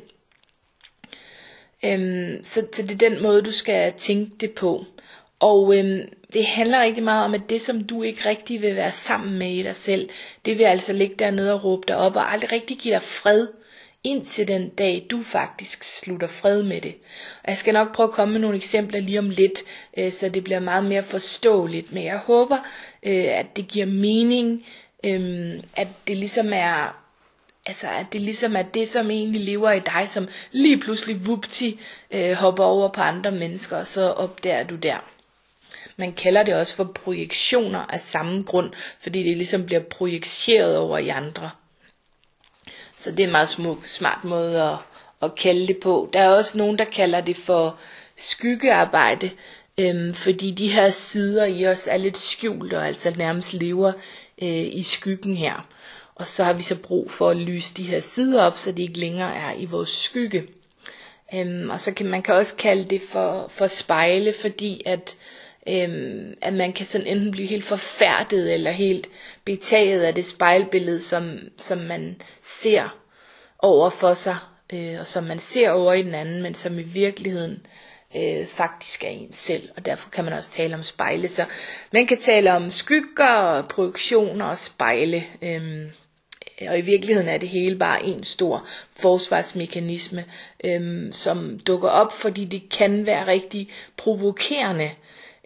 Øhm, 1.85 2.43
så, 2.43 2.67
så 2.73 2.81
det 2.81 2.91
er 2.91 3.09
den 3.09 3.23
måde, 3.23 3.41
du 3.41 3.51
skal 3.51 3.93
tænke 3.93 4.31
det 4.39 4.51
på. 4.51 4.85
Og 5.43 5.77
øhm, 5.77 6.01
det 6.33 6.45
handler 6.45 6.83
rigtig 6.83 7.03
meget 7.03 7.25
om, 7.25 7.33
at 7.33 7.49
det 7.49 7.61
som 7.61 7.83
du 7.83 8.03
ikke 8.03 8.29
rigtig 8.29 8.61
vil 8.61 8.75
være 8.75 8.91
sammen 8.91 9.39
med 9.39 9.51
i 9.51 9.63
dig 9.63 9.75
selv, 9.75 10.09
det 10.45 10.57
vil 10.57 10.63
altså 10.63 10.93
ligge 10.93 11.15
dernede 11.19 11.53
og 11.53 11.63
råbe 11.63 11.83
dig 11.87 11.97
op 11.97 12.15
og 12.15 12.33
aldrig 12.33 12.51
rigtig 12.51 12.77
give 12.77 12.93
dig 12.93 13.01
fred, 13.01 13.47
indtil 14.03 14.47
den 14.47 14.69
dag 14.69 15.07
du 15.11 15.23
faktisk 15.23 15.83
slutter 15.83 16.27
fred 16.27 16.63
med 16.63 16.81
det. 16.81 16.95
Og 17.43 17.49
jeg 17.49 17.57
skal 17.57 17.73
nok 17.73 17.95
prøve 17.95 18.07
at 18.07 18.13
komme 18.13 18.31
med 18.31 18.41
nogle 18.41 18.57
eksempler 18.57 18.99
lige 18.99 19.19
om 19.19 19.29
lidt, 19.29 19.63
øh, 19.97 20.11
så 20.11 20.29
det 20.29 20.43
bliver 20.43 20.59
meget 20.59 20.83
mere 20.83 21.03
forståeligt, 21.03 21.91
men 21.91 22.03
jeg 22.03 22.17
håber, 22.17 22.57
øh, 23.03 23.25
at 23.39 23.45
det 23.55 23.67
giver 23.67 23.85
mening, 23.85 24.65
øh, 25.05 25.53
at 25.75 25.87
det 26.07 26.17
ligesom 26.17 26.53
er 26.53 26.99
Altså 27.65 27.87
at 27.87 28.05
det 28.13 28.21
ligesom 28.21 28.55
er 28.55 28.61
det, 28.61 28.87
som 28.87 29.11
egentlig 29.11 29.41
lever 29.41 29.71
i 29.71 29.79
dig, 29.79 30.09
som 30.09 30.27
lige 30.51 30.79
pludselig 30.79 31.27
vupti 31.27 31.79
øh, 32.11 32.31
hopper 32.33 32.63
over 32.63 32.89
på 32.89 33.01
andre 33.01 33.31
mennesker, 33.31 33.77
og 33.77 33.87
så 33.87 34.11
opdager 34.11 34.63
du 34.63 34.75
der. 34.75 35.12
Man 35.97 36.13
kalder 36.13 36.43
det 36.43 36.55
også 36.55 36.75
for 36.75 36.83
projektioner 36.83 37.79
af 37.79 38.01
samme 38.01 38.43
grund, 38.43 38.71
fordi 38.99 39.23
det 39.23 39.37
ligesom 39.37 39.65
bliver 39.65 39.81
projiceret 39.81 40.77
over 40.77 40.97
i 40.97 41.09
andre. 41.09 41.49
Så 42.97 43.11
det 43.11 43.19
er 43.19 43.23
en 43.23 43.31
meget 43.31 43.49
smuk, 43.49 43.85
smart 43.85 44.23
måde 44.23 44.61
at, 44.61 44.77
at 45.21 45.35
kalde 45.35 45.67
det 45.67 45.77
på. 45.83 46.09
Der 46.13 46.19
er 46.19 46.29
også 46.29 46.57
nogen, 46.57 46.79
der 46.79 46.85
kalder 46.85 47.21
det 47.21 47.37
for 47.37 47.79
skyggearbejde, 48.15 49.31
øhm, 49.77 50.13
fordi 50.13 50.51
de 50.51 50.67
her 50.67 50.89
sider 50.89 51.45
i 51.45 51.67
os 51.67 51.87
er 51.87 51.97
lidt 51.97 52.17
skjult 52.17 52.73
og 52.73 52.87
altså 52.87 53.13
nærmest 53.17 53.53
lever 53.53 53.93
øh, 54.41 54.67
i 54.75 54.83
skyggen 54.83 55.37
her. 55.37 55.67
Og 56.15 56.27
så 56.27 56.43
har 56.43 56.53
vi 56.53 56.63
så 56.63 56.75
brug 56.79 57.11
for 57.11 57.29
at 57.29 57.37
lyse 57.37 57.73
de 57.73 57.83
her 57.83 57.99
sider 57.99 58.43
op, 58.43 58.57
så 58.57 58.71
de 58.71 58.81
ikke 58.81 58.99
længere 58.99 59.35
er 59.35 59.53
i 59.53 59.65
vores 59.65 59.89
skygge. 59.89 60.47
Øhm, 61.35 61.69
og 61.69 61.79
så 61.79 61.93
kan 61.93 62.05
man 62.05 62.21
kan 62.21 62.35
også 62.35 62.55
kalde 62.55 62.83
det 62.83 63.01
for, 63.09 63.47
for 63.49 63.67
spejle, 63.67 64.33
fordi 64.41 64.81
at 64.85 65.15
Øhm, 65.67 66.33
at 66.41 66.53
man 66.53 66.73
kan 66.73 66.85
sådan 66.85 67.07
enten 67.07 67.31
blive 67.31 67.47
helt 67.47 67.63
forfærdet 67.65 68.53
eller 68.53 68.71
helt 68.71 69.09
betaget 69.45 70.01
af 70.03 70.15
det 70.15 70.25
spejlbillede, 70.25 70.99
som, 71.01 71.39
som 71.57 71.77
man 71.77 72.21
ser 72.41 72.97
over 73.59 73.89
for 73.89 74.13
sig, 74.13 74.35
øh, 74.73 74.95
og 74.99 75.07
som 75.07 75.23
man 75.23 75.39
ser 75.39 75.71
over 75.71 75.93
i 75.93 76.03
den 76.03 76.15
anden, 76.15 76.41
men 76.41 76.53
som 76.53 76.79
i 76.79 76.83
virkeligheden 76.83 77.65
øh, 78.15 78.47
faktisk 78.47 79.03
er 79.03 79.07
en 79.07 79.31
selv, 79.31 79.69
og 79.77 79.85
derfor 79.85 80.09
kan 80.09 80.23
man 80.23 80.33
også 80.33 80.49
tale 80.51 80.75
om 80.75 80.83
spejle. 80.83 81.27
Så 81.27 81.45
man 81.93 82.07
kan 82.07 82.17
tale 82.17 82.53
om 82.53 82.71
skygger, 82.71 83.61
projektioner 83.69 84.45
og 84.45 84.57
spejle. 84.57 85.23
Øh, 85.41 85.87
og 86.69 86.77
i 86.77 86.81
virkeligheden 86.81 87.29
er 87.29 87.37
det 87.37 87.49
hele 87.49 87.75
bare 87.75 88.03
en 88.03 88.23
stor 88.23 88.67
forsvarsmekanisme, 88.95 90.25
øhm, 90.63 91.11
som 91.11 91.59
dukker 91.59 91.89
op, 91.89 92.13
fordi 92.13 92.45
det 92.45 92.69
kan 92.69 93.05
være 93.05 93.27
rigtig 93.27 93.69
provokerende 93.97 94.89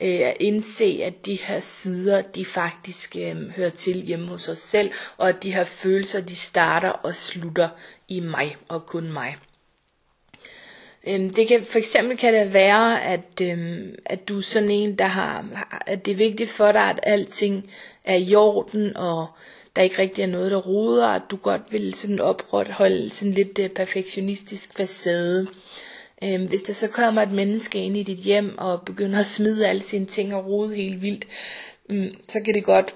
øh, 0.01 0.19
at 0.19 0.38
indse, 0.39 1.01
at 1.03 1.25
de 1.25 1.36
her 1.36 1.59
sider, 1.59 2.21
de 2.21 2.45
faktisk 2.45 3.15
øh, 3.19 3.50
hører 3.50 3.69
til 3.69 4.01
hjemme 4.05 4.27
hos 4.27 4.50
os 4.50 4.59
selv, 4.59 4.91
og 5.17 5.29
at 5.29 5.43
de 5.43 5.53
her 5.53 5.63
følelser, 5.63 6.21
de 6.21 6.36
starter 6.36 6.89
og 6.89 7.15
slutter 7.15 7.69
i 8.07 8.19
mig 8.19 8.55
og 8.67 8.86
kun 8.86 9.12
mig. 9.12 9.38
Øhm, 11.07 11.33
det 11.33 11.47
kan 11.47 11.65
for 11.65 11.77
eksempel 11.77 12.17
kan 12.17 12.33
det 12.33 12.53
være, 12.53 13.03
at, 13.03 13.41
øhm, 13.41 13.95
at 14.05 14.27
du 14.27 14.38
er 14.38 14.41
sådan 14.41 14.71
en, 14.71 14.95
der 14.95 15.05
har, 15.05 15.67
at 15.88 16.05
det 16.05 16.12
er 16.12 16.15
vigtigt 16.15 16.50
for 16.50 16.71
dig, 16.71 16.81
at 16.81 17.00
alting 17.03 17.71
er 18.03 18.15
i 18.15 18.36
orden, 18.36 18.97
og 18.97 19.27
der 19.77 19.84
ikke 19.84 19.98
rigtig 20.01 20.22
er 20.22 20.27
noget, 20.27 20.51
der 20.51 20.57
ruder, 20.57 21.07
at 21.07 21.22
du 21.31 21.36
godt 21.36 21.62
vil 21.72 21.93
sådan 21.93 22.19
opretholde 22.19 23.10
sådan 23.10 23.34
lidt 23.34 23.60
øh, 23.60 23.69
perfektionistisk 23.69 24.74
facade. 24.74 25.48
Øhm, 26.24 26.46
hvis 26.46 26.62
der 26.62 26.74
så 26.74 26.88
kommer 26.88 27.22
et 27.22 27.31
menneske 27.31 27.79
ind 27.79 27.98
i 27.98 28.03
dit 28.03 28.17
hjem 28.17 28.57
og 28.57 28.81
begynder 28.81 29.19
at 29.19 29.25
smide 29.25 29.67
alle 29.67 29.81
sine 29.81 30.05
ting 30.05 30.36
og 30.36 30.46
rode 30.46 30.75
helt 30.75 31.01
vildt, 31.01 31.27
øhm, 31.89 32.12
så 32.27 32.39
kan 32.46 32.53
det 32.53 32.63
godt 32.63 32.96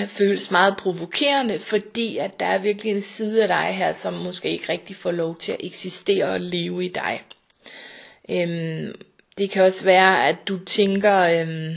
øh, 0.00 0.06
føles 0.06 0.50
meget 0.50 0.76
provokerende, 0.76 1.58
fordi 1.58 2.16
at 2.16 2.40
der 2.40 2.46
er 2.46 2.58
virkelig 2.58 2.92
en 2.92 3.00
side 3.00 3.42
af 3.42 3.48
dig 3.48 3.74
her, 3.76 3.92
som 3.92 4.14
måske 4.14 4.50
ikke 4.50 4.72
rigtig 4.72 4.96
får 4.96 5.10
lov 5.10 5.36
til 5.36 5.52
at 5.52 5.58
eksistere 5.60 6.24
og 6.24 6.40
leve 6.40 6.84
i 6.84 6.88
dig. 6.88 7.22
Øhm, 8.30 8.92
det 9.38 9.50
kan 9.50 9.62
også 9.64 9.84
være, 9.84 10.28
at 10.28 10.36
du 10.48 10.58
tænker, 10.64 11.40
øhm, 11.40 11.76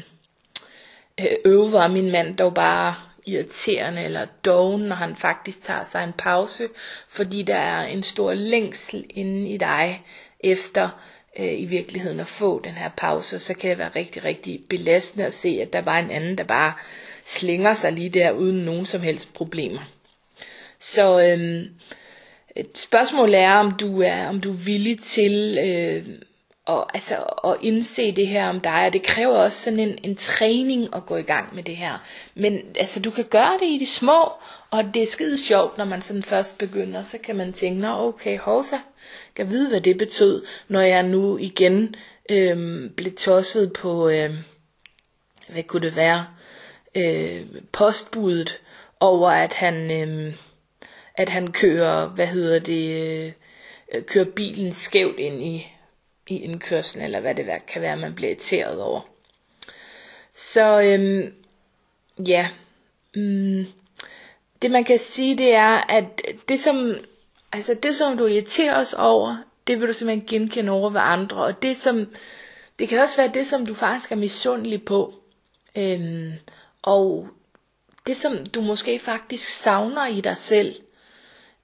øh, 1.20 1.36
øve 1.46 1.72
var 1.72 1.88
min 1.88 2.12
mand 2.12 2.38
dog 2.38 2.54
bare 2.54 2.96
irriterende 3.30 4.04
eller 4.04 4.26
doven, 4.46 4.82
når 4.82 4.96
han 4.96 5.16
faktisk 5.16 5.64
tager 5.64 5.84
sig 5.84 6.04
en 6.04 6.14
pause, 6.18 6.68
fordi 7.10 7.42
der 7.42 7.56
er 7.58 7.82
en 7.84 8.04
stor 8.04 8.34
længsel 8.34 9.06
inde 9.10 9.50
i 9.50 9.58
dig 9.58 10.04
efter 10.40 10.90
øh, 11.40 11.60
i 11.62 11.66
virkeligheden 11.66 12.20
at 12.20 12.28
få 12.28 12.62
den 12.64 12.72
her 12.72 12.90
pause, 12.98 13.40
så 13.40 13.54
kan 13.54 13.70
det 13.70 13.78
være 13.78 13.92
rigtig, 13.96 14.24
rigtig 14.24 14.62
belastende 14.70 15.26
at 15.26 15.34
se, 15.34 15.60
at 15.62 15.74
der 15.74 15.82
var 15.82 16.00
en 16.00 16.12
anden, 16.12 16.38
der 16.38 16.44
bare 16.44 16.74
slænger 17.24 17.74
sig 17.74 17.92
lige 17.92 18.10
der 18.10 18.32
uden 18.32 18.66
nogen 18.66 18.86
som 18.86 19.02
helst 19.02 19.34
problemer. 19.34 19.82
Så 20.80 21.20
øh, 21.22 21.66
et 22.56 22.78
spørgsmål 22.78 23.34
er, 23.34 23.52
om 23.54 23.72
du 23.72 24.02
er, 24.02 24.28
om 24.28 24.42
du 24.42 24.52
er 24.52 24.58
villig 24.58 25.00
til 25.00 25.58
øh, 25.66 26.06
og, 26.70 26.96
altså, 26.96 27.16
at 27.46 27.58
indse 27.62 28.12
det 28.12 28.28
her 28.28 28.50
om 28.50 28.60
dig, 28.60 28.86
og 28.86 28.94
det 28.94 29.04
kræver 29.04 29.38
også 29.38 29.62
sådan 29.62 29.80
en, 29.80 29.98
en 30.04 30.16
træning 30.16 30.96
at 30.96 31.06
gå 31.06 31.16
i 31.16 31.22
gang 31.22 31.56
med 31.56 31.64
det 31.64 31.76
her. 31.76 31.98
Men 32.36 32.60
altså, 32.76 33.00
du 33.00 33.12
kan 33.12 33.26
gøre 33.26 33.58
det 33.60 33.66
i 33.66 33.78
de 33.80 33.88
små, 33.88 34.32
og 34.72 34.84
det 34.94 35.04
er 35.04 35.08
skide 35.08 35.38
sjovt, 35.38 35.78
når 35.78 35.86
man 35.86 36.02
sådan 36.02 36.24
først 36.24 36.58
begynder, 36.58 37.04
så 37.04 37.18
kan 37.18 37.36
man 37.36 37.54
tænke, 37.54 37.82
nå 37.82 38.08
okay, 38.08 38.38
hovsa, 38.38 38.78
kan 39.36 39.50
vide, 39.50 39.70
hvad 39.70 39.80
det 39.80 39.98
betød, 39.98 40.46
når 40.68 40.82
jeg 40.82 41.04
nu 41.04 41.38
igen 41.38 41.96
øhm, 42.30 42.94
blev 42.98 43.14
tosset 43.16 43.74
på, 43.74 44.10
øh, 44.10 44.34
hvad 45.48 45.64
kunne 45.64 45.88
det 45.88 45.96
være, 45.96 46.26
øh, 46.96 47.46
postbuddet 47.72 48.62
over, 49.00 49.30
at 49.30 49.54
han, 49.54 49.92
øh, 50.10 50.34
at 51.16 51.30
han 51.30 51.52
kører, 51.52 52.08
hvad 52.08 52.28
hedder 52.28 52.60
det, 52.60 53.14
øh, 53.94 54.04
kører 54.06 54.26
bilen 54.26 54.72
skævt 54.72 55.20
ind 55.20 55.42
i 55.42 55.68
i 56.30 56.38
indkørslen, 56.44 57.04
eller 57.04 57.20
hvad 57.20 57.36
det 57.36 57.46
kan 57.68 57.82
være, 57.82 57.98
man 57.98 58.16
bliver 58.16 58.30
irriteret 58.30 58.82
over. 58.82 59.02
Så 60.36 60.82
øhm, 60.82 61.34
ja, 62.28 62.50
mm, 63.16 63.66
det 64.62 64.72
man 64.72 64.84
kan 64.84 65.00
sige, 65.00 65.38
det 65.38 65.54
er, 65.54 65.70
at 65.90 66.22
det 66.50 66.60
som, 66.60 66.96
altså 67.52 67.74
det 67.84 67.96
som 67.96 68.18
du 68.18 68.26
irriterer 68.26 68.78
os 68.78 68.94
over, 68.94 69.38
det 69.68 69.80
vil 69.80 69.88
du 69.88 69.94
simpelthen 69.94 70.28
genkende 70.28 70.72
over 70.72 70.90
ved 70.90 71.02
andre, 71.04 71.38
og 71.44 71.62
det 71.62 71.78
som, 71.78 72.14
det 72.80 72.90
kan 72.90 73.00
også 73.00 73.18
være 73.18 73.32
det, 73.34 73.48
som 73.48 73.66
du 73.66 73.74
faktisk 73.74 74.12
er 74.12 74.16
misundelig 74.16 74.86
på, 74.86 75.14
øhm, 75.78 76.32
og 76.82 77.28
det 78.08 78.18
som 78.18 78.46
du 78.46 78.62
måske 78.62 79.00
faktisk 79.00 79.50
savner 79.50 80.06
i 80.08 80.22
dig 80.22 80.38
selv, 80.38 80.76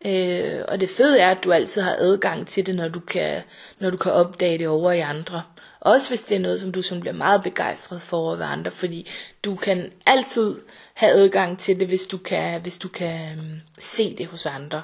Øh, 0.06 0.66
og 0.68 0.80
det 0.80 0.90
fede 0.90 1.20
er, 1.20 1.32
at 1.32 1.44
du 1.44 1.52
altid 1.52 1.82
har 1.82 1.96
adgang 2.00 2.48
til 2.48 2.66
det, 2.66 2.76
når 2.76 2.88
du 2.88 3.00
kan, 3.00 3.42
når 3.80 3.90
du 3.90 3.98
kan 3.98 4.12
opdage 4.12 4.58
det 4.58 4.68
over 4.68 4.92
i 4.92 5.00
andre. 5.00 5.44
Også 5.80 6.10
hvis 6.10 6.24
det 6.24 6.36
er 6.36 6.40
noget, 6.40 6.60
som 6.60 6.72
du 6.72 6.82
som 6.82 7.00
bliver 7.00 7.14
meget 7.14 7.44
begejstret 7.44 8.02
for 8.02 8.18
over 8.18 8.36
ved 8.36 8.46
andre, 8.46 8.72
fordi 8.72 9.10
du 9.44 9.56
kan 9.56 9.92
altid 10.06 10.56
have 10.94 11.12
adgang 11.12 11.60
til 11.60 11.80
det, 11.80 11.88
hvis 11.88 12.06
du 12.06 12.18
kan, 12.18 12.62
hvis 12.62 12.80
du 12.80 12.88
kan 12.88 13.38
øhm, 13.38 13.62
se 13.80 14.16
det 14.18 14.26
hos 14.26 14.46
andre. 14.46 14.84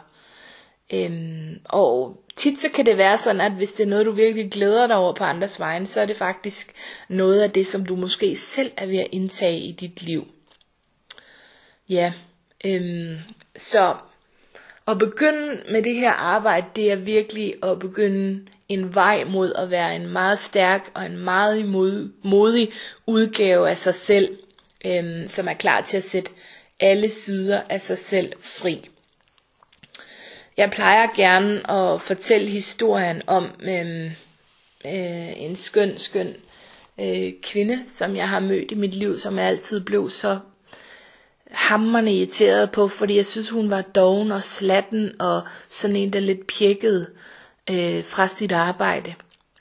Øhm, 0.94 1.60
og 1.66 2.24
tit 2.36 2.60
så 2.60 2.70
kan 2.70 2.86
det 2.86 2.98
være 2.98 3.18
sådan, 3.18 3.42
at 3.42 3.52
hvis 3.52 3.74
det 3.74 3.84
er 3.84 3.90
noget, 3.90 4.06
du 4.06 4.12
virkelig 4.12 4.52
glæder 4.52 4.88
dig 4.88 4.96
over 4.96 5.14
på 5.14 5.24
andres 5.24 5.60
vegne, 5.60 5.88
så 5.88 6.02
er 6.02 6.06
det 6.06 6.18
faktisk 6.18 6.74
noget 7.10 7.42
af 7.42 7.52
det, 7.52 7.68
som 7.68 7.86
du 7.86 7.96
måske 7.96 8.36
selv 8.36 8.72
er 8.78 8.86
ved 8.86 8.98
at 8.98 9.08
indtage 9.12 9.60
i 9.60 9.72
dit 9.72 10.02
liv. 10.02 10.28
Ja, 11.90 12.14
øhm, 12.66 13.18
så 13.58 13.96
at 14.88 14.98
begynde 15.00 15.64
med 15.72 15.84
det 15.84 15.96
her 15.96 16.12
arbejde, 16.12 16.68
det 16.76 16.92
er 16.92 16.96
virkelig 16.96 17.54
at 17.64 17.80
begynde 17.80 18.48
en 18.70 18.96
vej 18.96 19.24
mod 19.24 19.54
at 19.56 19.70
være 19.72 19.96
en 19.96 20.08
meget 20.08 20.40
stærk 20.40 20.92
og 20.94 21.06
en 21.06 21.18
meget 21.18 21.66
modig 22.24 22.72
udgave 23.08 23.70
af 23.70 23.78
sig 23.78 23.96
selv, 23.96 24.38
øhm, 24.86 25.28
som 25.28 25.48
er 25.48 25.54
klar 25.54 25.82
til 25.82 25.98
at 25.98 26.04
sætte 26.04 26.32
alle 26.80 27.10
sider 27.10 27.62
af 27.70 27.82
sig 27.82 27.98
selv 27.98 28.34
fri. 28.40 28.90
Jeg 30.58 30.70
plejer 30.72 31.08
gerne 31.16 31.72
at 31.72 32.02
fortælle 32.02 32.48
historien 32.48 33.22
om 33.28 33.48
øhm, 33.62 34.12
øh, 34.86 35.42
en 35.42 35.56
skøn, 35.56 35.98
skøn 35.98 36.36
øh, 37.00 37.32
kvinde, 37.44 37.84
som 37.88 38.16
jeg 38.16 38.30
har 38.30 38.40
mødt 38.40 38.72
i 38.72 38.76
mit 38.76 38.94
liv, 38.94 39.18
som 39.20 39.38
jeg 39.38 39.46
altid 39.46 39.82
blev 39.86 40.10
så 40.10 40.40
hammerne 41.52 42.16
irriteret 42.16 42.72
på, 42.72 42.88
fordi 42.88 43.16
jeg 43.16 43.26
synes, 43.26 43.50
hun 43.50 43.70
var 43.70 43.82
doven 43.82 44.32
og 44.32 44.44
slatten 44.44 45.22
og 45.22 45.42
sådan 45.70 45.96
en, 45.96 46.14
der 46.14 46.20
lidt 46.20 46.48
pjekket 46.48 47.08
øh, 47.70 48.04
fra 48.06 48.28
sit 48.28 48.52
arbejde. 48.52 49.14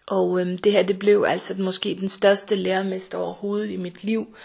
Og 0.07 0.41
øh, 0.41 0.59
det 0.65 0.73
her, 0.73 0.83
det 0.83 0.99
blev 0.99 1.25
altså 1.29 1.55
måske 1.59 1.97
den 2.01 2.09
største 2.09 2.55
lærermester 2.55 3.19
overhovedet 3.19 3.71
i 3.71 3.77
mit 3.77 4.05
liv, 4.05 4.37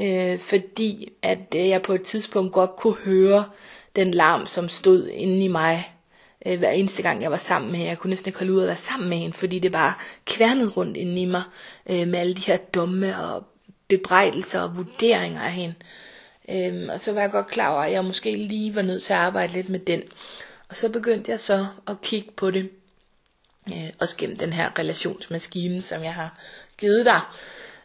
øh, 0.00 0.38
fordi 0.38 1.12
at 1.22 1.54
øh, 1.56 1.68
jeg 1.68 1.82
på 1.82 1.92
et 1.92 2.02
tidspunkt 2.02 2.52
godt 2.52 2.76
kunne 2.76 2.96
høre 3.04 3.44
den 3.96 4.10
larm, 4.10 4.46
som 4.46 4.68
stod 4.68 5.08
inde 5.08 5.44
i 5.44 5.48
mig, 5.48 5.94
øh, 6.46 6.58
hver 6.58 6.70
eneste 6.70 7.02
gang 7.02 7.22
jeg 7.22 7.30
var 7.30 7.36
sammen 7.36 7.70
med 7.70 7.78
hende. 7.78 7.90
Jeg 7.90 7.98
kunne 7.98 8.10
næsten 8.10 8.28
ikke 8.28 8.38
holde 8.38 8.52
ud 8.52 8.60
at 8.60 8.66
være 8.66 8.76
sammen 8.76 9.08
med 9.08 9.18
hende, 9.18 9.36
fordi 9.36 9.58
det 9.58 9.72
bare 9.72 9.94
kværnede 10.24 10.68
rundt 10.68 10.96
inde 10.96 11.22
i 11.22 11.24
mig, 11.24 11.42
øh, 11.90 12.08
med 12.08 12.18
alle 12.18 12.34
de 12.34 12.40
her 12.40 12.56
dumme 12.56 13.18
og 13.18 13.44
bebrejdelser 13.88 14.60
og 14.60 14.76
vurderinger 14.76 15.40
af 15.40 15.52
hende. 15.52 15.74
Øhm, 16.50 16.88
og 16.88 17.00
så 17.00 17.12
var 17.12 17.20
jeg 17.20 17.30
godt 17.30 17.46
klar 17.46 17.72
over, 17.72 17.82
at 17.82 17.92
jeg 17.92 18.04
måske 18.04 18.34
lige 18.36 18.74
var 18.74 18.82
nødt 18.82 19.02
til 19.02 19.12
at 19.12 19.18
arbejde 19.18 19.52
lidt 19.52 19.68
med 19.68 19.78
den. 19.78 20.02
Og 20.68 20.76
så 20.76 20.88
begyndte 20.88 21.30
jeg 21.30 21.40
så 21.40 21.66
at 21.88 22.00
kigge 22.02 22.30
på 22.36 22.50
det, 22.50 22.70
øh, 23.68 23.90
også 24.00 24.16
gennem 24.16 24.36
den 24.36 24.52
her 24.52 24.78
relationsmaskine, 24.78 25.82
som 25.82 26.02
jeg 26.04 26.14
har 26.14 26.38
givet 26.78 27.06
dig. 27.06 27.20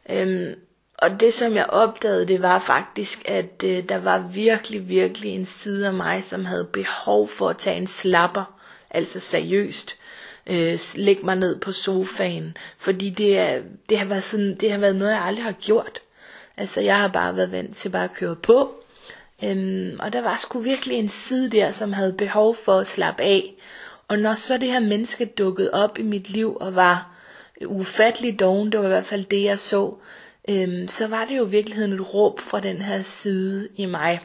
Øhm, 0.09 0.55
og 0.97 1.19
det 1.19 1.33
som 1.33 1.55
jeg 1.55 1.65
opdagede, 1.65 2.27
det 2.27 2.41
var 2.41 2.59
faktisk, 2.59 3.21
at 3.25 3.63
øh, 3.63 3.89
der 3.89 3.97
var 3.97 4.27
virkelig, 4.27 4.89
virkelig 4.89 5.31
en 5.31 5.45
side 5.45 5.87
af 5.87 5.93
mig, 5.93 6.23
som 6.23 6.45
havde 6.45 6.65
behov 6.73 7.27
for 7.27 7.49
at 7.49 7.57
tage 7.57 7.77
en 7.77 7.87
slapper, 7.87 8.59
altså 8.89 9.19
seriøst, 9.19 9.97
øh, 10.47 10.79
lægge 10.95 11.25
mig 11.25 11.35
ned 11.35 11.59
på 11.59 11.71
sofaen, 11.71 12.57
fordi 12.77 13.09
det, 13.09 13.37
er, 13.37 13.61
det, 13.89 13.99
har 13.99 14.05
været 14.05 14.23
sådan, 14.23 14.55
det 14.55 14.71
har 14.71 14.77
været 14.77 14.95
noget, 14.95 15.11
jeg 15.11 15.21
aldrig 15.21 15.43
har 15.43 15.51
gjort. 15.51 16.01
Altså 16.59 16.81
jeg 16.81 16.97
har 16.97 17.07
bare 17.07 17.35
været 17.35 17.51
vant 17.51 17.75
til 17.75 17.89
bare 17.89 18.03
at 18.03 18.13
køre 18.13 18.35
på. 18.35 18.73
Øhm, 19.43 19.97
og 19.99 20.13
der 20.13 20.21
var 20.21 20.35
sgu 20.35 20.59
virkelig 20.59 20.97
en 20.97 21.09
side 21.09 21.49
der, 21.49 21.71
som 21.71 21.93
havde 21.93 22.13
behov 22.13 22.55
for 22.55 22.73
at 22.73 22.87
slappe 22.87 23.23
af. 23.23 23.53
Og 24.07 24.19
når 24.19 24.33
så 24.33 24.57
det 24.57 24.67
her 24.67 24.79
menneske 24.79 25.25
dukkede 25.25 25.69
op 25.73 25.99
i 25.99 26.03
mit 26.03 26.29
liv 26.29 26.57
og 26.59 26.75
var 26.75 27.15
ufattelig 27.65 28.39
doven, 28.39 28.71
det 28.71 28.79
var 28.79 28.85
i 28.85 28.89
hvert 28.89 29.05
fald 29.05 29.25
det 29.25 29.43
jeg 29.43 29.59
så, 29.59 29.93
øhm, 30.49 30.87
så 30.87 31.07
var 31.07 31.25
det 31.25 31.37
jo 31.37 31.45
i 31.45 31.49
virkeligheden 31.49 31.93
et 31.93 32.13
råb 32.13 32.39
fra 32.39 32.59
den 32.59 32.81
her 32.81 33.01
side 33.01 33.69
i 33.75 33.85
mig, 33.85 34.19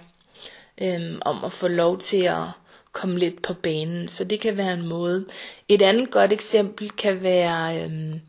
øhm, 0.83 1.18
om 1.20 1.44
at 1.44 1.53
få 1.53 1.68
lov 1.68 1.99
til 1.99 2.23
at 2.23 2.44
komme 2.92 3.18
lidt 3.18 3.42
på 3.42 3.55
banen. 3.55 4.09
Så 4.09 4.25
det 4.25 4.40
kan 4.40 4.57
være 4.57 4.75
en 4.75 4.88
måde. 4.88 5.27
Et 5.68 5.83
andet 5.83 6.11
godt 6.11 6.33
eksempel 6.33 6.90
kan 6.90 7.23
være... 7.23 7.85
Øhm, 7.85 8.20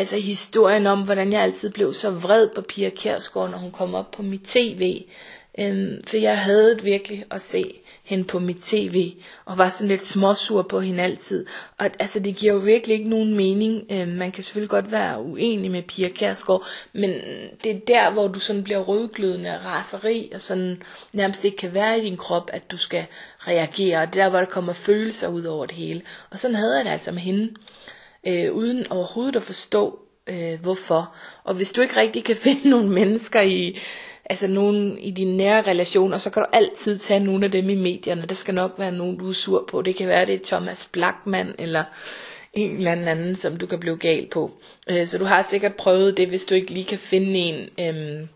altså 0.00 0.16
historien 0.16 0.86
om, 0.86 1.02
hvordan 1.02 1.32
jeg 1.32 1.42
altid 1.42 1.70
blev 1.70 1.94
så 1.94 2.10
vred 2.10 2.48
på 2.54 2.60
Pia 2.60 2.90
Kjærsgaard, 2.90 3.50
når 3.50 3.58
hun 3.58 3.70
kom 3.70 3.94
op 3.94 4.10
på 4.10 4.22
mit 4.22 4.40
tv. 4.40 5.04
Øhm, 5.58 6.02
for 6.06 6.16
jeg 6.16 6.38
havde 6.38 6.82
virkelig 6.82 7.24
at 7.30 7.42
se 7.42 7.80
hende 8.04 8.24
på 8.24 8.38
mit 8.38 8.56
tv, 8.56 9.12
og 9.44 9.58
var 9.58 9.68
sådan 9.68 9.88
lidt 9.88 10.02
småsur 10.04 10.62
på 10.62 10.80
hende 10.80 11.02
altid. 11.02 11.46
Og 11.78 11.90
altså, 11.98 12.20
det 12.20 12.36
giver 12.36 12.52
jo 12.52 12.58
virkelig 12.58 12.94
ikke 12.94 13.08
nogen 13.08 13.34
mening. 13.34 13.82
Øhm, 13.90 14.12
man 14.12 14.32
kan 14.32 14.44
selvfølgelig 14.44 14.70
godt 14.70 14.90
være 14.90 15.22
uenig 15.22 15.70
med 15.70 15.82
Pia 15.82 16.08
Kjærsgaard, 16.08 16.66
men 16.92 17.10
det 17.64 17.70
er 17.70 17.80
der, 17.86 18.10
hvor 18.10 18.28
du 18.28 18.40
sådan 18.40 18.64
bliver 18.64 18.80
rødglødende 18.80 19.50
af 19.50 19.64
raseri, 19.64 20.30
og 20.34 20.40
sådan 20.40 20.82
nærmest 21.12 21.44
ikke 21.44 21.56
kan 21.56 21.74
være 21.74 21.98
i 21.98 22.04
din 22.04 22.16
krop, 22.16 22.50
at 22.52 22.70
du 22.70 22.76
skal 22.76 23.06
reagere. 23.38 23.98
Og 23.98 24.06
det 24.14 24.20
er 24.20 24.24
der, 24.24 24.30
hvor 24.30 24.38
der 24.38 24.46
kommer 24.46 24.72
følelser 24.72 25.28
ud 25.28 25.44
over 25.44 25.66
det 25.66 25.76
hele. 25.76 26.02
Og 26.30 26.38
sådan 26.38 26.56
havde 26.56 26.76
jeg 26.76 26.84
det 26.84 26.90
altså 26.90 27.12
med 27.12 27.20
hende 27.20 27.50
øh, 28.26 28.52
uden 28.52 28.86
overhovedet 28.90 29.36
at 29.36 29.42
forstå 29.42 29.98
øh, 30.26 30.60
hvorfor. 30.62 31.14
Og 31.44 31.54
hvis 31.54 31.72
du 31.72 31.80
ikke 31.80 31.96
rigtig 31.96 32.24
kan 32.24 32.36
finde 32.46 32.70
nogle 32.70 32.88
mennesker 32.88 33.40
i, 33.40 33.78
altså 34.24 34.48
nogen 34.48 34.98
i 34.98 35.10
dine 35.10 35.36
nære 35.36 35.62
relationer, 35.62 36.18
så 36.18 36.30
kan 36.30 36.42
du 36.42 36.48
altid 36.52 36.98
tage 36.98 37.20
nogle 37.20 37.44
af 37.44 37.50
dem 37.50 37.70
i 37.70 37.74
medierne. 37.74 38.26
Der 38.26 38.34
skal 38.34 38.54
nok 38.54 38.74
være 38.78 38.92
nogen, 38.92 39.18
du 39.18 39.28
er 39.28 39.32
sur 39.32 39.64
på. 39.70 39.82
Det 39.82 39.96
kan 39.96 40.08
være, 40.08 40.26
det 40.26 40.34
er 40.34 40.44
Thomas 40.44 40.88
Blackman, 40.92 41.54
eller 41.58 41.84
en 42.52 42.76
eller 42.76 42.92
anden, 42.92 43.36
som 43.36 43.56
du 43.56 43.66
kan 43.66 43.80
blive 43.80 43.96
gal 43.96 44.26
på. 44.26 44.50
Øh, 44.90 45.06
så 45.06 45.18
du 45.18 45.24
har 45.24 45.42
sikkert 45.42 45.74
prøvet 45.74 46.16
det, 46.16 46.28
hvis 46.28 46.44
du 46.44 46.54
ikke 46.54 46.70
lige 46.70 46.84
kan 46.84 46.98
finde 46.98 47.38
en, 47.38 47.68
øh, 47.80 48.26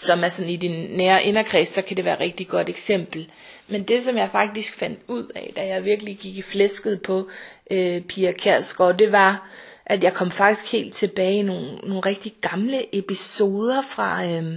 som 0.00 0.24
er 0.24 0.28
sådan 0.28 0.50
i 0.50 0.56
din 0.56 0.96
nære 0.96 1.22
inderkreds, 1.24 1.68
så 1.68 1.82
kan 1.82 1.96
det 1.96 2.04
være 2.04 2.14
et 2.14 2.20
rigtig 2.20 2.48
godt 2.48 2.68
eksempel. 2.68 3.30
Men 3.68 3.82
det, 3.82 4.02
som 4.02 4.16
jeg 4.16 4.28
faktisk 4.32 4.74
fandt 4.74 5.00
ud 5.08 5.26
af, 5.34 5.52
da 5.56 5.66
jeg 5.66 5.84
virkelig 5.84 6.16
gik 6.16 6.38
i 6.38 6.42
flæsket 6.42 7.02
på 7.02 7.28
øh, 7.70 8.00
Pia 8.00 8.32
Kærsgaard, 8.32 8.98
det 8.98 9.12
var, 9.12 9.48
at 9.86 10.04
jeg 10.04 10.14
kom 10.14 10.30
faktisk 10.30 10.72
helt 10.72 10.94
tilbage 10.94 11.38
i 11.38 11.42
nogle, 11.42 11.74
nogle 11.74 12.00
rigtig 12.00 12.32
gamle 12.40 12.96
episoder 12.96 13.82
fra, 13.82 14.24
øh, 14.26 14.54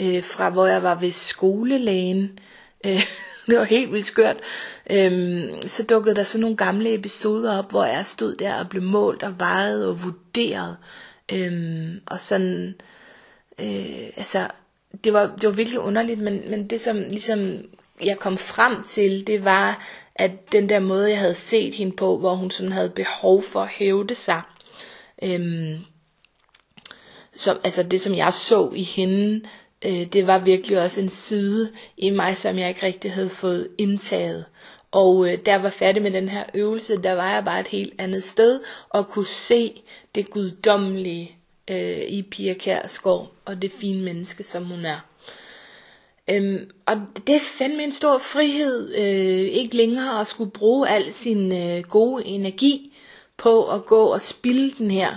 øh, 0.00 0.24
fra 0.24 0.50
hvor 0.50 0.66
jeg 0.66 0.82
var 0.82 0.94
ved 0.94 1.12
skolelægen. 1.12 2.30
Øh, 2.86 3.02
det 3.46 3.58
var 3.58 3.64
helt 3.64 3.92
vildt 3.92 4.06
skørt. 4.06 4.36
Øhm, 4.90 5.60
så 5.66 5.82
dukkede 5.82 6.16
der 6.16 6.22
så 6.22 6.38
nogle 6.38 6.56
gamle 6.56 6.94
episoder 6.94 7.58
op, 7.58 7.70
hvor 7.70 7.84
jeg 7.84 8.06
stod 8.06 8.36
der 8.36 8.54
og 8.54 8.68
blev 8.68 8.82
målt 8.82 9.22
og 9.22 9.40
vejet 9.40 9.86
og 9.86 10.02
vurderet. 10.04 10.76
Øhm, 11.32 12.00
og 12.06 12.20
sådan, 12.20 12.74
øh, 13.58 14.06
altså, 14.16 14.48
det 15.04 15.12
var, 15.12 15.36
det 15.40 15.48
var 15.48 15.54
virkelig 15.54 15.80
underligt, 15.80 16.20
men, 16.20 16.42
men 16.50 16.66
det 16.66 16.80
som 16.80 16.96
ligesom 16.96 17.64
jeg 18.04 18.18
kom 18.18 18.38
frem 18.38 18.82
til, 18.82 19.26
det 19.26 19.44
var, 19.44 19.86
at 20.16 20.52
den 20.52 20.68
der 20.68 20.78
måde, 20.78 21.10
jeg 21.10 21.18
havde 21.18 21.34
set 21.34 21.74
hende 21.74 21.96
på, 21.96 22.18
hvor 22.18 22.34
hun 22.34 22.50
sådan 22.50 22.72
havde 22.72 22.90
behov 22.90 23.42
for 23.42 23.60
at 23.60 23.68
hævde 23.68 24.14
sig, 24.14 24.42
øhm, 25.22 25.78
som, 27.34 27.58
altså 27.64 27.82
det 27.82 28.00
som 28.00 28.14
jeg 28.14 28.32
så 28.32 28.70
i 28.74 28.82
hende, 28.82 29.48
øh, 29.84 30.06
det 30.06 30.26
var 30.26 30.38
virkelig 30.38 30.78
også 30.80 31.00
en 31.00 31.08
side 31.08 31.72
i 31.96 32.10
mig, 32.10 32.36
som 32.36 32.58
jeg 32.58 32.68
ikke 32.68 32.86
rigtig 32.86 33.12
havde 33.12 33.28
fået 33.28 33.68
indtaget. 33.78 34.44
Og 34.90 35.28
øh, 35.28 35.38
der 35.46 35.56
var 35.56 35.70
færdig 35.70 36.02
med 36.02 36.10
den 36.10 36.28
her 36.28 36.44
øvelse, 36.54 37.02
der 37.02 37.12
var 37.12 37.34
jeg 37.34 37.44
bare 37.44 37.60
et 37.60 37.68
helt 37.68 37.92
andet 37.98 38.22
sted, 38.22 38.60
og 38.88 39.08
kunne 39.08 39.26
se 39.26 39.82
det 40.14 40.30
guddommelige 40.30 41.36
øh, 41.70 42.02
i 42.08 42.22
Pia 42.22 42.54
Kjærsgaard, 42.54 43.32
og 43.44 43.62
det 43.62 43.72
fine 43.72 44.02
menneske, 44.02 44.42
som 44.42 44.64
hun 44.64 44.84
er. 44.84 45.00
Øhm, 46.30 46.70
og 46.86 46.96
det 47.26 47.34
er 47.34 47.40
fandme 47.58 47.84
en 47.84 47.92
stor 47.92 48.18
frihed, 48.18 48.94
øh, 48.98 49.48
ikke 49.48 49.76
længere 49.76 50.20
at 50.20 50.26
skulle 50.26 50.50
bruge 50.50 50.88
al 50.88 51.12
sin 51.12 51.52
øh, 51.52 51.82
gode 51.82 52.24
energi 52.24 52.96
på 53.36 53.70
at 53.70 53.84
gå 53.86 54.06
og 54.06 54.20
spilde 54.20 54.74
den 54.78 54.90
her, 54.90 55.16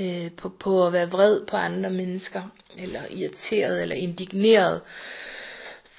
øh, 0.00 0.30
på, 0.36 0.48
på 0.48 0.86
at 0.86 0.92
være 0.92 1.10
vred 1.10 1.40
på 1.46 1.56
andre 1.56 1.90
mennesker, 1.90 2.42
eller 2.78 3.00
irriteret, 3.10 3.82
eller 3.82 3.94
indigneret. 3.96 4.80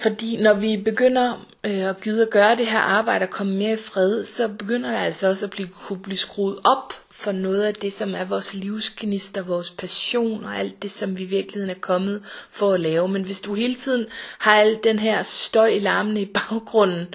Fordi 0.01 0.37
når 0.41 0.53
vi 0.53 0.77
begynder 0.77 1.45
øh, 1.63 1.79
at 1.89 2.01
gide 2.01 2.21
at 2.21 2.29
gøre 2.29 2.55
det 2.55 2.67
her 2.67 2.79
arbejde 2.79 3.23
og 3.23 3.29
komme 3.29 3.53
mere 3.55 3.73
i 3.73 3.77
fred, 3.77 4.23
så 4.23 4.47
begynder 4.47 4.89
det 4.89 4.97
altså 4.97 5.27
også 5.27 5.45
at 5.45 5.49
blive, 5.51 5.67
kunne 5.67 5.99
blive 5.99 6.17
skruet 6.17 6.59
op 6.65 6.93
for 7.11 7.31
noget 7.31 7.63
af 7.63 7.73
det, 7.73 7.93
som 7.93 8.15
er 8.15 8.23
vores 8.25 8.53
livsgnister, 8.53 9.41
vores 9.41 9.69
passion 9.69 10.43
og 10.45 10.55
alt 10.57 10.81
det, 10.83 10.91
som 10.91 11.17
vi 11.17 11.23
i 11.23 11.25
virkeligheden 11.25 11.69
er 11.75 11.79
kommet 11.79 12.23
for 12.51 12.73
at 12.73 12.81
lave. 12.81 13.07
Men 13.07 13.23
hvis 13.23 13.39
du 13.41 13.53
hele 13.53 13.75
tiden 13.75 14.05
har 14.39 14.55
al 14.55 14.79
den 14.83 14.99
her 14.99 15.23
støj 15.23 15.67
i 15.67 15.79
larmene 15.79 16.21
i 16.21 16.25
baggrunden 16.25 17.07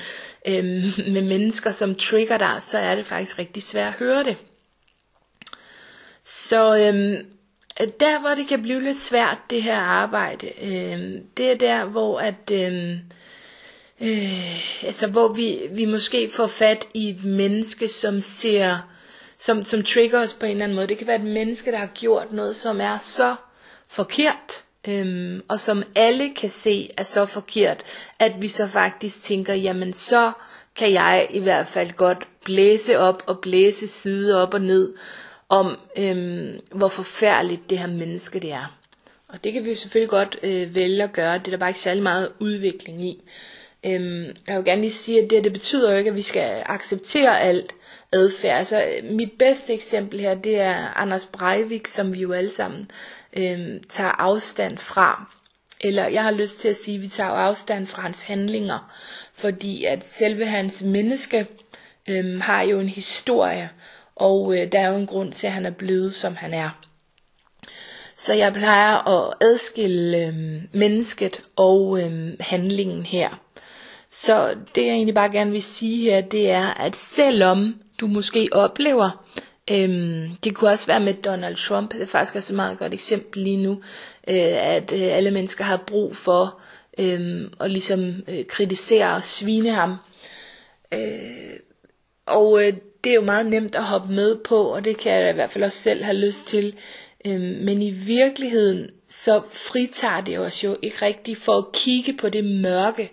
øh, 0.48 0.64
med 1.14 1.22
mennesker, 1.22 1.70
som 1.72 1.94
trigger 1.94 2.38
dig, 2.38 2.56
så 2.60 2.78
er 2.78 2.94
det 2.94 3.06
faktisk 3.06 3.38
rigtig 3.38 3.62
svært 3.62 3.86
at 3.88 3.98
høre 3.98 4.24
det. 4.24 4.36
Så 6.24 6.76
øh, 6.76 7.24
Øh, 7.80 7.88
der, 8.00 8.20
hvor 8.20 8.30
det 8.34 8.48
kan 8.48 8.62
blive 8.62 8.82
lidt 8.82 8.98
svært, 8.98 9.38
det 9.50 9.62
her 9.62 9.78
arbejde, 9.78 10.46
øh, 10.62 11.20
det 11.36 11.50
er 11.50 11.56
der, 11.56 11.84
hvor 11.84 12.18
at... 12.20 12.50
Øh, 12.52 12.98
Øh, 14.00 14.84
altså 14.86 15.06
hvor 15.06 15.28
vi, 15.28 15.58
vi 15.70 15.84
måske 15.84 16.30
får 16.34 16.46
fat 16.46 16.88
i 16.94 17.10
et 17.10 17.24
menneske, 17.24 17.88
som 17.88 18.20
ser, 18.20 18.78
som, 19.38 19.64
som 19.64 19.82
trigger 19.82 20.22
os 20.22 20.32
på 20.32 20.46
en 20.46 20.50
eller 20.52 20.64
anden 20.64 20.76
måde. 20.76 20.86
Det 20.86 20.98
kan 20.98 21.06
være 21.06 21.16
et 21.16 21.24
menneske, 21.24 21.70
der 21.72 21.78
har 21.78 21.86
gjort 21.94 22.32
noget, 22.32 22.56
som 22.56 22.80
er 22.80 22.98
så 22.98 23.34
forkert, 23.88 24.64
øhm, 24.88 25.42
og 25.48 25.60
som 25.60 25.82
alle 25.94 26.34
kan 26.34 26.50
se 26.50 26.90
er 26.96 27.02
så 27.02 27.26
forkert, 27.26 27.82
at 28.18 28.32
vi 28.42 28.48
så 28.48 28.68
faktisk 28.68 29.22
tænker, 29.22 29.54
jamen 29.54 29.92
så 29.92 30.32
kan 30.76 30.92
jeg 30.92 31.26
i 31.30 31.38
hvert 31.38 31.66
fald 31.66 31.92
godt 31.92 32.28
blæse 32.44 32.98
op 32.98 33.22
og 33.26 33.38
blæse 33.38 33.88
side 33.88 34.42
op 34.42 34.54
og 34.54 34.60
ned 34.60 34.94
om, 35.48 35.78
øhm, 35.96 36.60
hvor 36.72 36.88
forfærdeligt 36.88 37.70
det 37.70 37.78
her 37.78 37.86
menneske 37.86 38.38
det 38.38 38.52
er. 38.52 38.78
Og 39.28 39.44
det 39.44 39.52
kan 39.52 39.64
vi 39.64 39.70
jo 39.70 39.76
selvfølgelig 39.76 40.10
godt 40.10 40.38
øh, 40.42 40.74
vælge 40.74 41.02
at 41.02 41.12
gøre, 41.12 41.38
det 41.38 41.46
er 41.46 41.50
der 41.50 41.56
bare 41.56 41.70
ikke 41.70 41.80
særlig 41.80 42.02
meget 42.02 42.32
udvikling 42.38 43.04
i. 43.04 43.22
Øhm, 43.86 44.24
jeg 44.46 44.56
vil 44.56 44.64
gerne 44.64 44.80
lige 44.80 44.92
sige, 44.92 45.22
at 45.22 45.30
det, 45.30 45.44
det 45.44 45.52
betyder 45.52 45.92
jo 45.92 45.98
ikke, 45.98 46.10
at 46.10 46.16
vi 46.16 46.22
skal 46.22 46.62
acceptere 46.66 47.40
alt 47.40 47.74
adfærd. 48.12 48.58
Altså, 48.58 48.86
mit 49.02 49.32
bedste 49.38 49.74
eksempel 49.74 50.20
her, 50.20 50.34
det 50.34 50.60
er 50.60 50.98
Anders 50.98 51.26
Breivik, 51.26 51.86
som 51.86 52.14
vi 52.14 52.20
jo 52.20 52.32
alle 52.32 52.50
sammen 52.50 52.90
øhm, 53.36 53.82
tager 53.88 54.10
afstand 54.10 54.78
fra. 54.78 55.32
Eller 55.80 56.06
jeg 56.06 56.22
har 56.22 56.30
lyst 56.30 56.60
til 56.60 56.68
at 56.68 56.76
sige, 56.76 56.94
at 56.96 57.02
vi 57.02 57.08
tager 57.08 57.30
afstand 57.30 57.86
fra 57.86 58.02
hans 58.02 58.22
handlinger. 58.22 58.92
Fordi 59.34 59.84
at 59.84 60.06
selve 60.06 60.46
hans 60.46 60.82
menneske 60.82 61.46
øhm, 62.08 62.40
har 62.40 62.62
jo 62.62 62.80
en 62.80 62.88
historie, 62.88 63.70
og 64.16 64.56
øh, 64.58 64.72
der 64.72 64.78
er 64.80 64.88
jo 64.88 64.96
en 64.98 65.06
grund 65.06 65.32
til, 65.32 65.46
at 65.46 65.52
han 65.52 65.66
er 65.66 65.70
blevet, 65.70 66.14
som 66.14 66.36
han 66.36 66.54
er. 66.54 66.70
Så 68.14 68.34
jeg 68.34 68.52
plejer 68.52 69.08
at 69.08 69.34
adskille 69.40 70.26
øh, 70.26 70.62
mennesket 70.72 71.40
og 71.56 72.00
øh, 72.00 72.32
handlingen 72.40 73.06
her. 73.06 73.40
Så 74.10 74.54
det 74.74 74.86
jeg 74.86 74.92
egentlig 74.92 75.14
bare 75.14 75.32
gerne 75.32 75.50
vil 75.50 75.62
sige 75.62 76.10
her, 76.10 76.20
det 76.20 76.50
er, 76.50 76.66
at 76.66 76.96
selvom 76.96 77.74
du 78.00 78.06
måske 78.06 78.48
oplever, 78.52 79.24
øhm, 79.70 80.28
det 80.44 80.54
kunne 80.54 80.70
også 80.70 80.86
være 80.86 81.00
med 81.00 81.14
Donald 81.14 81.56
Trump, 81.56 81.92
det 81.92 82.02
er 82.02 82.06
faktisk 82.06 82.34
også 82.36 82.52
et 82.52 82.56
meget 82.56 82.78
godt 82.78 82.94
eksempel 82.94 83.42
lige 83.42 83.56
nu, 83.56 83.72
øh, 84.28 84.66
at 84.74 84.92
øh, 84.92 85.16
alle 85.16 85.30
mennesker 85.30 85.64
har 85.64 85.76
brug 85.86 86.16
for 86.16 86.60
øh, 86.98 87.50
at 87.60 87.70
ligesom 87.70 88.14
øh, 88.28 88.44
kritisere 88.48 89.14
og 89.14 89.22
svine 89.22 89.70
ham. 89.70 89.94
Øh, 90.94 91.56
og 92.26 92.64
øh, 92.64 92.72
det 93.04 93.10
er 93.10 93.14
jo 93.14 93.22
meget 93.22 93.46
nemt 93.46 93.74
at 93.74 93.84
hoppe 93.84 94.12
med 94.12 94.36
på, 94.36 94.62
og 94.62 94.84
det 94.84 94.98
kan 94.98 95.12
jeg 95.12 95.30
i 95.30 95.34
hvert 95.34 95.50
fald 95.50 95.64
også 95.64 95.78
selv 95.78 96.04
have 96.04 96.16
lyst 96.16 96.46
til. 96.46 96.74
Øh, 97.24 97.40
men 97.40 97.82
i 97.82 97.90
virkeligheden, 97.90 98.90
så 99.08 99.42
fritager 99.52 100.20
det 100.20 100.38
os 100.38 100.64
jo 100.64 100.76
ikke 100.82 101.02
rigtigt 101.02 101.38
for 101.38 101.58
at 101.58 101.72
kigge 101.72 102.12
på 102.12 102.28
det 102.28 102.44
mørke, 102.44 103.12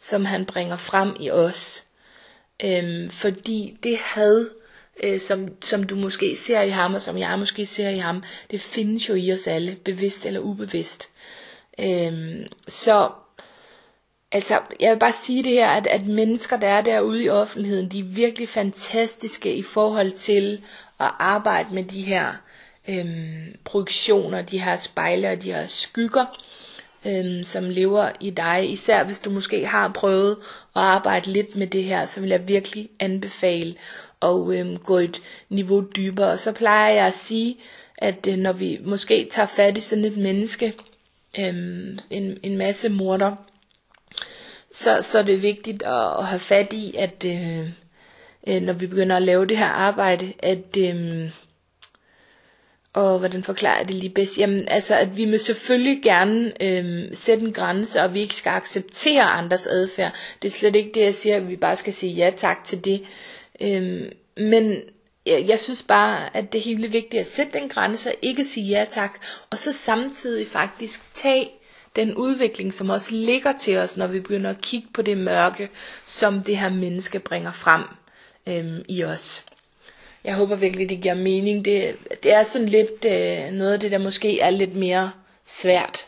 som 0.00 0.24
han 0.24 0.44
bringer 0.46 0.76
frem 0.76 1.16
i 1.20 1.30
os. 1.30 1.84
Øh, 2.64 3.10
fordi 3.10 3.78
det 3.82 3.98
had, 3.98 4.48
øh, 5.02 5.20
som, 5.20 5.48
som 5.60 5.84
du 5.84 5.96
måske 5.96 6.36
ser 6.36 6.60
i 6.62 6.70
ham, 6.70 6.94
og 6.94 7.00
som 7.00 7.18
jeg 7.18 7.38
måske 7.38 7.66
ser 7.66 7.88
i 7.88 7.98
ham, 7.98 8.22
det 8.50 8.60
findes 8.60 9.08
jo 9.08 9.14
i 9.14 9.32
os 9.32 9.46
alle, 9.46 9.76
bevidst 9.84 10.26
eller 10.26 10.40
ubevidst. 10.40 11.08
Øh, 11.78 12.46
så 12.68 13.10
altså, 14.32 14.60
jeg 14.80 14.90
vil 14.92 14.98
bare 14.98 15.12
sige 15.12 15.44
det 15.44 15.52
her, 15.52 15.68
at, 15.68 15.86
at 15.86 16.06
mennesker, 16.06 16.56
der 16.56 16.68
er 16.68 16.80
derude 16.80 17.24
i 17.24 17.28
offentligheden, 17.28 17.88
de 17.88 17.98
er 17.98 18.04
virkelig 18.04 18.48
fantastiske 18.48 19.54
i 19.54 19.62
forhold 19.62 20.12
til 20.12 20.62
at 21.00 21.10
arbejde 21.18 21.74
med 21.74 21.84
de 21.84 22.02
her 22.02 22.32
øhm, 22.88 23.56
projektioner, 23.64 24.42
de 24.42 24.58
her 24.58 24.76
spejle 24.76 25.30
og 25.30 25.42
de 25.42 25.52
her 25.52 25.66
skygger 25.66 26.26
øhm, 27.06 27.44
som 27.44 27.64
lever 27.70 28.10
i 28.20 28.30
dig. 28.30 28.70
Især 28.72 29.04
hvis 29.04 29.18
du 29.18 29.30
måske 29.30 29.66
har 29.66 29.88
prøvet 29.88 30.36
at 30.76 30.82
arbejde 30.82 31.32
lidt 31.32 31.56
med 31.56 31.66
det 31.66 31.84
her, 31.84 32.06
så 32.06 32.20
vil 32.20 32.30
jeg 32.30 32.48
virkelig 32.48 32.88
anbefale 33.00 33.74
at 34.22 34.52
øhm, 34.52 34.76
gå 34.76 34.98
et 34.98 35.22
niveau 35.48 35.80
dybere. 35.96 36.30
Og 36.30 36.38
så 36.38 36.52
plejer 36.52 36.92
jeg 36.92 37.06
at 37.06 37.14
sige, 37.14 37.56
at 37.98 38.26
øh, 38.28 38.36
når 38.36 38.52
vi 38.52 38.80
måske 38.84 39.28
tager 39.30 39.48
fat 39.48 39.78
i 39.78 39.80
sådan 39.80 40.04
et 40.04 40.16
menneske, 40.16 40.72
øhm, 41.38 41.98
en, 42.10 42.38
en 42.42 42.56
masse 42.58 42.88
morder, 42.88 43.36
så, 44.72 44.98
så 45.02 45.18
er 45.18 45.22
det 45.22 45.42
vigtigt 45.42 45.82
at, 45.82 46.18
at 46.18 46.26
have 46.26 46.38
fat 46.38 46.72
i, 46.72 46.94
at 46.98 47.24
øh, 47.26 47.68
øh, 48.46 48.62
når 48.62 48.72
vi 48.72 48.86
begynder 48.86 49.16
at 49.16 49.22
lave 49.22 49.46
det 49.46 49.56
her 49.56 49.66
arbejde, 49.66 50.32
at 50.38 50.76
øh, 50.78 51.30
og 52.92 53.18
hvordan 53.18 53.44
forklarer 53.44 53.78
jeg 53.78 53.88
det 53.88 53.96
lige 53.96 54.10
bedst? 54.14 54.38
Jamen, 54.38 54.68
altså, 54.68 54.96
at 54.96 55.16
vi 55.16 55.24
må 55.24 55.36
selvfølgelig 55.36 56.02
gerne 56.02 56.52
øh, 56.62 57.04
sætte 57.12 57.44
en 57.44 57.52
grænse, 57.52 58.02
og 58.02 58.14
vi 58.14 58.20
ikke 58.20 58.36
skal 58.36 58.50
acceptere 58.50 59.22
andres 59.22 59.66
adfærd. 59.66 60.14
Det 60.42 60.48
er 60.48 60.52
slet 60.52 60.76
ikke 60.76 60.90
det, 60.94 61.00
jeg 61.00 61.14
siger, 61.14 61.36
at 61.36 61.48
vi 61.48 61.56
bare 61.56 61.76
skal 61.76 61.92
sige 61.92 62.12
ja 62.14 62.30
tak 62.36 62.64
til 62.64 62.84
det. 62.84 63.02
Øh, 63.60 64.12
men 64.36 64.76
jeg, 65.26 65.44
jeg 65.48 65.60
synes 65.60 65.82
bare, 65.82 66.36
at 66.36 66.52
det 66.52 66.58
er 66.58 66.62
helt 66.62 66.92
vigtigt 66.92 67.20
at 67.20 67.26
sætte 67.26 67.52
den 67.58 67.68
grænse, 67.68 68.10
og 68.10 68.14
ikke 68.22 68.44
sige 68.44 68.66
ja 68.66 68.84
tak, 68.90 69.24
og 69.50 69.58
så 69.58 69.72
samtidig 69.72 70.46
faktisk 70.48 71.14
tage 71.14 71.50
den 71.96 72.14
udvikling, 72.14 72.74
som 72.74 72.90
også 72.90 73.14
ligger 73.14 73.52
til 73.58 73.76
os, 73.78 73.96
når 73.96 74.06
vi 74.06 74.20
begynder 74.20 74.50
at 74.50 74.62
kigge 74.62 74.88
på 74.94 75.02
det 75.02 75.18
mørke, 75.18 75.70
som 76.06 76.42
det 76.42 76.56
her 76.56 76.70
menneske 76.70 77.18
bringer 77.18 77.52
frem 77.52 77.82
øhm, 78.46 78.84
i 78.88 79.04
os. 79.04 79.44
Jeg 80.24 80.34
håber 80.34 80.56
virkelig, 80.56 80.88
det 80.88 81.00
giver 81.00 81.14
mening. 81.14 81.64
Det, 81.64 81.96
det 82.22 82.32
er 82.32 82.42
sådan 82.42 82.68
lidt 82.68 83.04
øh, 83.06 83.52
noget 83.52 83.72
af 83.72 83.80
det, 83.80 83.90
der 83.90 83.98
måske 83.98 84.40
er 84.40 84.50
lidt 84.50 84.76
mere 84.76 85.12
svært. 85.44 86.06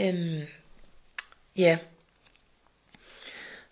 Øhm, 0.00 0.40
ja. 1.56 1.78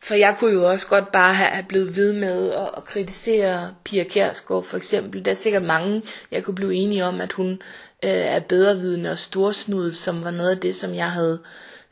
For 0.00 0.14
jeg 0.14 0.36
kunne 0.38 0.52
jo 0.52 0.70
også 0.70 0.86
godt 0.86 1.12
bare 1.12 1.34
have 1.34 1.64
blevet 1.68 1.96
ved 1.96 2.12
med 2.12 2.52
at, 2.52 2.70
at 2.76 2.84
kritisere 2.84 3.74
Pia 3.84 4.04
Kjærsgaard 4.04 4.64
for 4.64 4.76
eksempel. 4.76 5.24
Der 5.24 5.30
er 5.30 5.34
sikkert 5.34 5.62
mange, 5.62 6.02
jeg 6.30 6.44
kunne 6.44 6.54
blive 6.54 6.74
enige 6.74 7.04
om, 7.04 7.20
at 7.20 7.32
hun 7.32 7.62
øh, 8.04 8.34
af 8.34 8.44
bedrevidende 8.44 9.10
og 9.10 9.18
storsnud, 9.18 9.92
som 9.92 10.24
var 10.24 10.30
noget 10.30 10.50
af 10.50 10.58
det, 10.58 10.76
som 10.76 10.94
jeg 10.94 11.10
havde, 11.10 11.38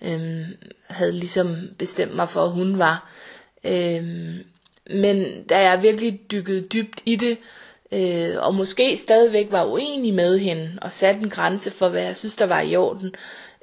øh, 0.03 0.47
havde 0.87 1.13
ligesom 1.13 1.57
bestemt 1.79 2.15
mig 2.17 2.29
for, 2.29 2.45
at 2.45 2.51
hun 2.51 2.79
var. 2.79 3.11
Øh, 3.65 4.05
men 4.91 5.43
da 5.49 5.61
jeg 5.61 5.83
virkelig 5.83 6.21
dykkede 6.31 6.61
dybt 6.61 7.03
i 7.07 7.17
det, 7.17 7.39
øh, 7.93 8.43
og 8.43 8.55
måske 8.55 8.97
stadigvæk 8.97 9.47
var 9.51 9.65
uenig 9.65 10.15
med 10.15 10.39
hende, 10.39 10.79
og 10.83 10.93
satte 10.93 11.21
en 11.21 11.31
grænse 11.31 11.71
for, 11.71 11.89
hvad 11.89 12.03
jeg 12.03 12.17
synes, 12.17 12.37
der 12.37 12.47
var 12.47 12.61
i 12.61 12.77
orden, 12.77 13.15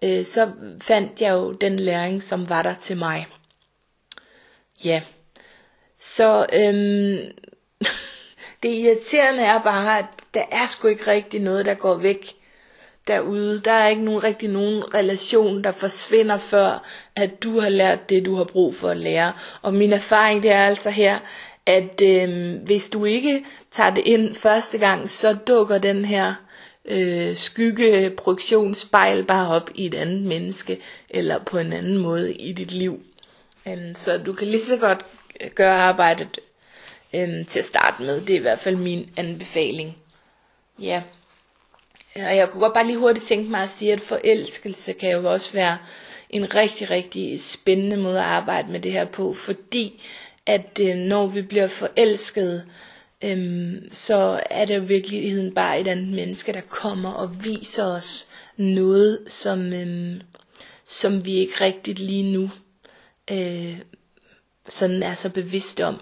øh, 0.03 0.25
så 0.25 0.51
fandt 0.81 1.21
jeg 1.21 1.33
jo 1.33 1.51
den 1.51 1.79
læring, 1.79 2.23
som 2.23 2.49
var 2.49 2.63
der 2.63 2.75
til 2.75 2.97
mig. 2.97 3.27
Ja, 4.83 5.01
så 5.99 6.45
øhm, 6.53 7.17
det 8.63 8.69
irriterende 8.69 9.43
er 9.43 9.61
bare, 9.61 9.99
at 9.99 10.05
der 10.33 10.43
er 10.51 10.65
sgu 10.67 10.87
ikke 10.87 11.07
rigtig 11.11 11.41
noget, 11.41 11.65
der 11.65 11.73
går 11.73 11.95
væk 11.95 12.25
derude. 13.09 13.61
Der 13.65 13.71
er 13.71 13.87
ikke 13.87 14.03
nogen, 14.03 14.23
rigtig 14.23 14.49
nogen 14.49 14.93
relation, 14.93 15.63
der 15.63 15.71
forsvinder 15.71 16.37
før, 16.37 16.83
at 17.15 17.43
du 17.43 17.59
har 17.59 17.69
lært 17.69 18.09
det, 18.09 18.25
du 18.25 18.35
har 18.35 18.43
brug 18.43 18.75
for 18.75 18.89
at 18.89 18.97
lære. 18.97 19.33
Og 19.61 19.73
min 19.73 19.93
erfaring 19.93 20.43
det 20.43 20.51
er 20.51 20.65
altså 20.65 20.89
her, 20.89 21.19
at 21.65 22.01
øh, 22.03 22.55
hvis 22.65 22.89
du 22.89 23.05
ikke 23.05 23.45
tager 23.71 23.89
det 23.89 24.03
ind 24.05 24.35
første 24.35 24.77
gang, 24.77 25.09
så 25.09 25.33
dukker 25.47 25.77
den 25.77 26.05
her 26.05 26.33
øh, 26.85 27.35
skyggeprojektionsspejl 27.35 29.23
bare 29.23 29.47
op 29.47 29.69
i 29.75 29.85
et 29.85 29.95
andet 29.95 30.21
menneske, 30.21 30.79
eller 31.09 31.43
på 31.43 31.57
en 31.57 31.73
anden 31.73 31.97
måde 31.97 32.33
i 32.33 32.53
dit 32.53 32.71
liv. 32.71 33.01
Um, 33.65 33.95
så 33.95 34.17
du 34.17 34.33
kan 34.33 34.47
lige 34.47 34.61
så 34.61 34.77
godt 34.77 35.05
øh, 35.41 35.49
gøre 35.55 35.75
arbejdet 35.75 36.39
øh, 37.15 37.45
til 37.45 37.59
at 37.59 37.65
starte 37.65 38.03
med. 38.03 38.21
Det 38.21 38.29
er 38.29 38.39
i 38.39 38.41
hvert 38.41 38.59
fald 38.59 38.75
min 38.75 39.09
anbefaling. 39.17 39.97
Ja. 40.79 41.01
Og 42.15 42.35
jeg 42.35 42.49
kunne 42.49 42.61
godt 42.61 42.73
bare 42.73 42.85
lige 42.87 42.97
hurtigt 42.97 43.25
tænke 43.25 43.51
mig 43.51 43.61
at 43.61 43.69
sige, 43.69 43.93
at 43.93 44.01
forelskelse 44.01 44.93
kan 44.93 45.11
jo 45.11 45.31
også 45.31 45.53
være 45.53 45.77
en 46.29 46.55
rigtig, 46.55 46.89
rigtig 46.89 47.41
spændende 47.41 47.97
måde 47.97 48.19
at 48.19 48.25
arbejde 48.25 48.71
med 48.71 48.79
det 48.79 48.91
her 48.91 49.05
på, 49.05 49.33
fordi 49.33 50.01
at 50.45 50.79
øh, 50.81 50.95
når 50.95 51.27
vi 51.27 51.41
bliver 51.41 51.67
forelsket, 51.67 52.65
øhm, 53.23 53.87
så 53.91 54.41
er 54.49 54.65
det 54.65 54.75
jo 54.75 54.81
virkeligheden 54.81 55.53
bare 55.53 55.81
et 55.81 55.87
andet 55.87 56.07
menneske, 56.07 56.53
der 56.53 56.61
kommer 56.61 57.11
og 57.11 57.45
viser 57.45 57.85
os 57.85 58.27
noget, 58.57 59.19
som, 59.27 59.73
øhm, 59.73 60.21
som 60.85 61.25
vi 61.25 61.33
ikke 61.33 61.61
rigtigt 61.61 61.99
lige 61.99 62.31
nu 62.31 62.49
øh, 63.31 63.77
sådan 64.69 65.03
er 65.03 65.13
så 65.13 65.29
bevidst 65.29 65.79
om. 65.79 66.01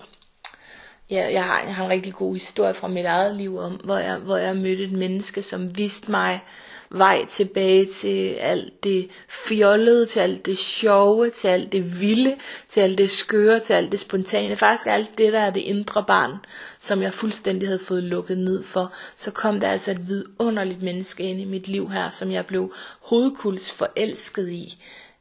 Ja, 1.09 1.31
jeg, 1.31 1.43
har, 1.43 1.61
jeg 1.61 1.75
har 1.75 1.83
en 1.83 1.89
rigtig 1.89 2.13
god 2.13 2.33
historie 2.33 2.73
fra 2.73 2.87
mit 2.87 3.05
eget 3.05 3.37
liv 3.37 3.57
om, 3.57 3.73
hvor 3.73 3.97
jeg, 3.97 4.17
hvor 4.17 4.37
jeg 4.37 4.55
mødte 4.55 4.83
et 4.83 4.91
menneske, 4.91 5.41
som 5.41 5.77
viste 5.77 6.11
mig 6.11 6.43
vej 6.89 7.25
tilbage 7.25 7.85
til 7.85 8.33
alt 8.33 8.83
det 8.83 9.09
fjollede, 9.29 10.05
til 10.05 10.19
alt 10.19 10.45
det 10.45 10.57
sjove, 10.57 11.29
til 11.29 11.47
alt 11.47 11.71
det 11.71 12.01
vilde, 12.01 12.35
til 12.69 12.81
alt 12.81 12.97
det 12.97 13.09
skøre, 13.11 13.59
til 13.59 13.73
alt 13.73 13.91
det 13.91 13.99
spontane. 13.99 14.55
Faktisk 14.55 14.87
alt 14.87 15.17
det, 15.17 15.33
der 15.33 15.39
er 15.39 15.49
det 15.49 15.61
indre 15.61 16.03
barn, 16.07 16.31
som 16.79 17.01
jeg 17.01 17.13
fuldstændig 17.13 17.69
havde 17.69 17.79
fået 17.79 18.03
lukket 18.03 18.37
ned 18.37 18.63
for. 18.63 18.93
Så 19.17 19.31
kom 19.31 19.59
der 19.59 19.69
altså 19.69 19.91
et 19.91 20.07
vidunderligt 20.07 20.81
menneske 20.81 21.23
ind 21.23 21.41
i 21.41 21.45
mit 21.45 21.67
liv 21.67 21.89
her, 21.89 22.09
som 22.09 22.31
jeg 22.31 22.45
blev 22.45 22.73
hovedkuls 23.01 23.71
forelsket 23.71 24.49
i. 24.49 24.77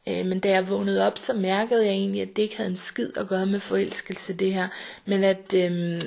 Øh, 0.07 0.25
men 0.25 0.39
da 0.39 0.49
jeg 0.49 0.69
vågnede 0.69 1.07
op, 1.07 1.17
så 1.17 1.33
mærkede 1.33 1.85
jeg 1.85 1.93
egentlig, 1.93 2.21
at 2.21 2.35
det 2.35 2.41
ikke 2.41 2.57
havde 2.57 2.69
en 2.69 2.77
skid 2.77 3.17
at 3.17 3.27
gøre 3.27 3.45
med 3.45 3.59
forelskelse, 3.59 4.33
det 4.33 4.53
her. 4.53 4.67
Men 5.05 5.23
at, 5.23 5.53
øh, 5.55 6.03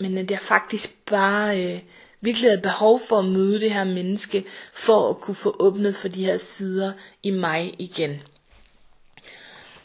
men 0.00 0.18
at 0.18 0.30
jeg 0.30 0.40
faktisk 0.40 1.06
bare 1.06 1.64
øh, 1.64 1.80
virkelig 2.20 2.50
havde 2.50 2.62
behov 2.62 3.00
for 3.08 3.18
at 3.18 3.24
møde 3.24 3.60
det 3.60 3.72
her 3.72 3.84
menneske, 3.84 4.44
for 4.72 5.10
at 5.10 5.20
kunne 5.20 5.34
få 5.34 5.56
åbnet 5.60 5.96
for 5.96 6.08
de 6.08 6.24
her 6.24 6.36
sider 6.36 6.92
i 7.22 7.30
mig 7.30 7.74
igen. 7.78 8.22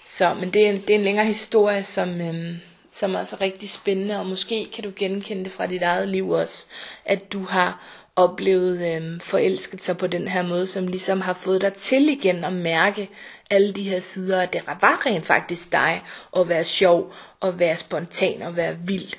Så, 0.05 0.33
men 0.33 0.53
det 0.53 0.67
er, 0.67 0.71
det 0.71 0.89
er 0.89 0.95
en 0.95 1.03
længere 1.03 1.25
historie, 1.25 1.83
som, 1.83 2.21
øh, 2.21 2.55
som 2.91 3.15
er 3.15 3.23
så 3.23 3.37
rigtig 3.41 3.69
spændende, 3.69 4.19
og 4.19 4.25
måske 4.25 4.69
kan 4.73 4.83
du 4.83 4.91
genkende 4.95 5.43
det 5.43 5.51
fra 5.51 5.67
dit 5.67 5.81
eget 5.81 6.07
liv 6.07 6.29
også, 6.29 6.67
at 7.05 7.33
du 7.33 7.43
har 7.43 7.83
oplevet 8.15 8.95
øh, 8.95 9.21
forelsket 9.21 9.97
på 9.97 10.07
den 10.07 10.27
her 10.27 10.41
måde, 10.41 10.67
som 10.67 10.87
ligesom 10.87 11.21
har 11.21 11.33
fået 11.33 11.61
dig 11.61 11.73
til 11.73 12.09
igen 12.09 12.43
at 12.43 12.53
mærke 12.53 13.09
alle 13.49 13.73
de 13.73 13.83
her 13.83 13.99
sider, 13.99 14.41
at 14.41 14.53
det 14.53 14.67
var 14.67 15.05
rent 15.05 15.25
faktisk 15.25 15.71
dig 15.71 16.03
at 16.37 16.49
være 16.49 16.63
sjov, 16.63 17.13
og 17.39 17.59
være 17.59 17.77
spontan 17.77 18.41
og 18.41 18.55
være 18.55 18.77
vild. 18.77 19.13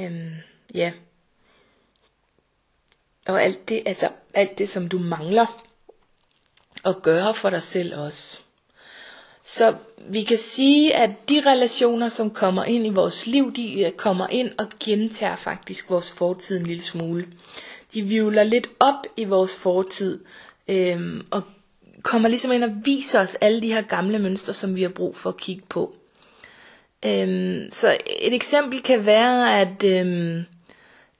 Øhm, 0.00 0.30
ja. 0.74 0.92
Og 3.28 3.42
alt 3.42 3.68
det, 3.68 3.82
altså 3.86 4.08
alt 4.34 4.58
det, 4.58 4.68
som 4.68 4.88
du 4.88 4.98
mangler 4.98 5.66
at 6.84 7.02
gøre 7.02 7.34
for 7.34 7.50
dig 7.50 7.62
selv 7.62 7.98
også. 7.98 8.40
Så 9.44 9.74
vi 10.08 10.22
kan 10.22 10.38
sige, 10.38 10.94
at 10.96 11.10
de 11.28 11.42
relationer, 11.46 12.08
som 12.08 12.30
kommer 12.30 12.64
ind 12.64 12.86
i 12.86 12.90
vores 12.90 13.26
liv, 13.26 13.52
de 13.56 13.80
øh, 13.80 13.90
kommer 13.92 14.26
ind 14.28 14.50
og 14.58 14.66
gentager 14.84 15.36
faktisk 15.36 15.90
vores 15.90 16.10
fortid 16.10 16.60
en 16.60 16.66
lille 16.66 16.82
smule. 16.82 17.26
De 17.94 18.02
vivler 18.02 18.42
lidt 18.42 18.66
op 18.80 19.06
i 19.16 19.24
vores 19.24 19.56
fortid, 19.56 20.20
øhm, 20.68 21.26
og 21.30 21.42
kommer 22.02 22.28
ligesom 22.28 22.52
ind 22.52 22.64
og 22.64 22.70
viser 22.84 23.20
os 23.20 23.34
alle 23.34 23.60
de 23.62 23.72
her 23.72 23.82
gamle 23.82 24.18
mønstre, 24.18 24.52
som 24.52 24.74
vi 24.74 24.82
har 24.82 24.88
brug 24.88 25.16
for 25.16 25.30
at 25.30 25.36
kigge 25.36 25.62
på. 25.68 25.94
Øhm, 27.04 27.68
så 27.70 27.96
et 28.20 28.34
eksempel 28.34 28.82
kan 28.82 29.06
være, 29.06 29.60
at, 29.60 29.84
øhm, 29.84 30.44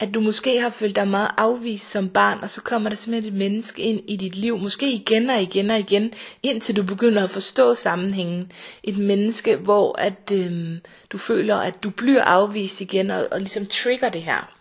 at 0.02 0.14
du 0.14 0.20
måske 0.20 0.60
har 0.60 0.70
følt 0.70 0.96
dig 0.96 1.08
meget 1.08 1.30
afvist 1.36 1.90
som 1.90 2.08
barn, 2.08 2.38
og 2.42 2.50
så 2.50 2.62
kommer 2.62 2.88
der 2.88 2.96
simpelthen 2.96 3.32
et 3.32 3.38
menneske 3.38 3.82
ind 3.82 4.00
i 4.06 4.16
dit 4.16 4.36
liv, 4.36 4.58
måske 4.58 4.92
igen 4.92 5.30
og 5.30 5.42
igen 5.42 5.70
og 5.70 5.78
igen, 5.78 6.12
indtil 6.42 6.76
du 6.76 6.82
begynder 6.82 7.24
at 7.24 7.30
forstå 7.30 7.74
sammenhængen. 7.74 8.52
Et 8.82 8.98
menneske, 8.98 9.56
hvor 9.56 9.98
at, 9.98 10.30
øhm, 10.32 10.80
du 11.10 11.18
føler, 11.18 11.56
at 11.56 11.82
du 11.82 11.90
bliver 11.90 12.22
afvist 12.22 12.80
igen, 12.80 13.10
og, 13.10 13.28
og 13.30 13.38
ligesom 13.38 13.66
trigger 13.66 14.08
det 14.08 14.22
her. 14.22 14.52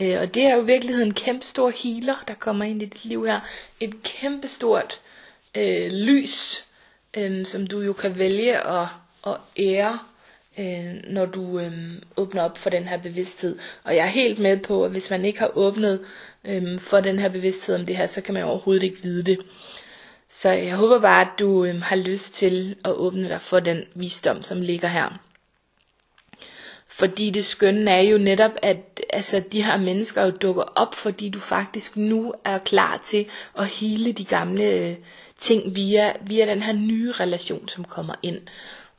Øh, 0.00 0.20
og 0.20 0.34
det 0.34 0.42
er 0.42 0.54
jo 0.56 0.62
i 0.62 0.66
virkeligheden 0.66 1.08
en 1.08 1.14
kæmpe 1.14 1.46
stor 1.46 1.72
healer, 1.84 2.24
der 2.28 2.34
kommer 2.34 2.64
ind 2.64 2.82
i 2.82 2.84
dit 2.84 3.04
liv 3.04 3.26
her. 3.26 3.40
Et 3.80 4.02
kæmpe 4.02 4.48
stort 4.48 5.00
øh, 5.56 5.92
lys, 5.92 6.64
øh, 7.16 7.46
som 7.46 7.66
du 7.66 7.80
jo 7.80 7.92
kan 7.92 8.18
vælge 8.18 8.66
at, 8.66 8.86
at 9.26 9.36
ære, 9.58 9.98
øh, 10.58 10.94
når 11.12 11.26
du 11.26 11.58
øh, 11.58 11.72
åbner 12.16 12.42
op 12.42 12.58
for 12.58 12.70
den 12.70 12.84
her 12.84 12.96
bevidsthed. 12.98 13.58
Og 13.84 13.96
jeg 13.96 14.02
er 14.02 14.10
helt 14.10 14.38
med 14.38 14.56
på, 14.56 14.84
at 14.84 14.90
hvis 14.90 15.10
man 15.10 15.24
ikke 15.24 15.38
har 15.38 15.50
åbnet 15.54 16.00
øh, 16.44 16.78
for 16.80 17.00
den 17.00 17.18
her 17.18 17.28
bevidsthed 17.28 17.74
om 17.74 17.86
det 17.86 17.96
her, 17.96 18.06
så 18.06 18.20
kan 18.20 18.34
man 18.34 18.44
overhovedet 18.44 18.82
ikke 18.82 19.02
vide 19.02 19.22
det. 19.22 19.38
Så 20.28 20.50
jeg 20.50 20.76
håber 20.76 21.00
bare, 21.00 21.20
at 21.20 21.38
du 21.38 21.64
øh, 21.64 21.82
har 21.82 21.96
lyst 21.96 22.34
til 22.34 22.76
at 22.84 22.92
åbne 22.92 23.28
dig 23.28 23.40
for 23.40 23.60
den 23.60 23.84
visdom, 23.94 24.42
som 24.42 24.60
ligger 24.60 24.88
her. 24.88 25.18
Fordi 26.88 27.30
det 27.30 27.44
skønne 27.44 27.90
er 27.90 28.00
jo 28.00 28.18
netop, 28.18 28.50
at 28.62 29.00
altså, 29.10 29.42
de 29.52 29.64
her 29.64 29.76
mennesker 29.76 30.22
jo 30.24 30.30
dukker 30.30 30.62
op, 30.62 30.94
fordi 30.94 31.28
du 31.28 31.40
faktisk 31.40 31.96
nu 31.96 32.34
er 32.44 32.58
klar 32.58 32.96
til 32.96 33.26
at 33.58 33.66
hele 33.68 34.12
de 34.12 34.24
gamle 34.24 34.64
øh, 34.64 34.94
ting 35.38 35.76
via, 35.76 36.12
via 36.20 36.46
den 36.46 36.62
her 36.62 36.72
nye 36.72 37.12
relation, 37.12 37.68
som 37.68 37.84
kommer 37.84 38.14
ind. 38.22 38.38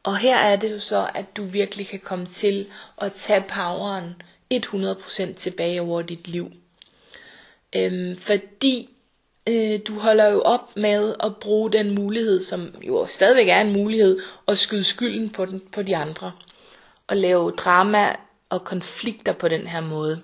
Og 0.03 0.17
her 0.17 0.37
er 0.37 0.55
det 0.55 0.71
jo 0.71 0.79
så, 0.79 1.09
at 1.15 1.37
du 1.37 1.43
virkelig 1.43 1.87
kan 1.87 1.99
komme 1.99 2.25
til 2.25 2.67
at 2.97 3.11
tage 3.11 3.43
poweren 3.49 4.21
100% 4.53 5.33
tilbage 5.33 5.81
over 5.81 6.01
dit 6.01 6.27
liv. 6.27 6.51
Øhm, 7.75 8.17
fordi 8.17 8.89
øh, 9.49 9.79
du 9.87 9.99
holder 9.99 10.27
jo 10.27 10.41
op 10.41 10.77
med 10.77 11.15
at 11.23 11.35
bruge 11.35 11.71
den 11.71 11.95
mulighed, 11.95 12.41
som 12.41 12.75
jo 12.81 13.05
stadigvæk 13.05 13.47
er 13.47 13.61
en 13.61 13.73
mulighed, 13.73 14.19
at 14.47 14.57
skyde 14.57 14.83
skylden 14.83 15.29
på, 15.29 15.45
den, 15.45 15.59
på 15.71 15.81
de 15.81 15.97
andre 15.97 16.31
Og 17.07 17.17
lave 17.17 17.51
drama 17.51 18.15
og 18.49 18.63
konflikter 18.63 19.33
på 19.33 19.47
den 19.47 19.67
her 19.67 19.81
måde. 19.81 20.21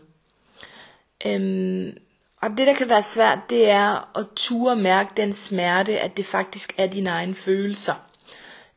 Øhm, 1.25 1.97
og 2.41 2.49
det 2.49 2.67
der 2.67 2.73
kan 2.73 2.89
være 2.89 3.03
svært, 3.03 3.39
det 3.49 3.69
er 3.69 4.17
at 4.17 4.25
ture 4.35 4.75
mærke 4.75 5.11
den 5.17 5.33
smerte, 5.33 5.99
at 5.99 6.17
det 6.17 6.25
faktisk 6.25 6.73
er 6.77 6.87
dine 6.87 7.09
egne 7.09 7.35
følelser. 7.35 8.08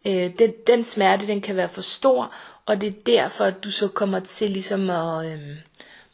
Øh, 0.07 0.31
den, 0.39 0.53
den 0.67 0.85
smerte, 0.85 1.27
den 1.27 1.41
kan 1.41 1.57
være 1.57 1.69
for 1.69 1.81
stor, 1.81 2.35
og 2.67 2.81
det 2.81 2.89
er 2.89 3.01
derfor, 3.07 3.45
at 3.45 3.65
du 3.65 3.71
så 3.71 3.89
kommer 3.89 4.21
til 4.21 4.51
ligesom 4.51 4.91
at 4.91 5.33
øh, 5.33 5.41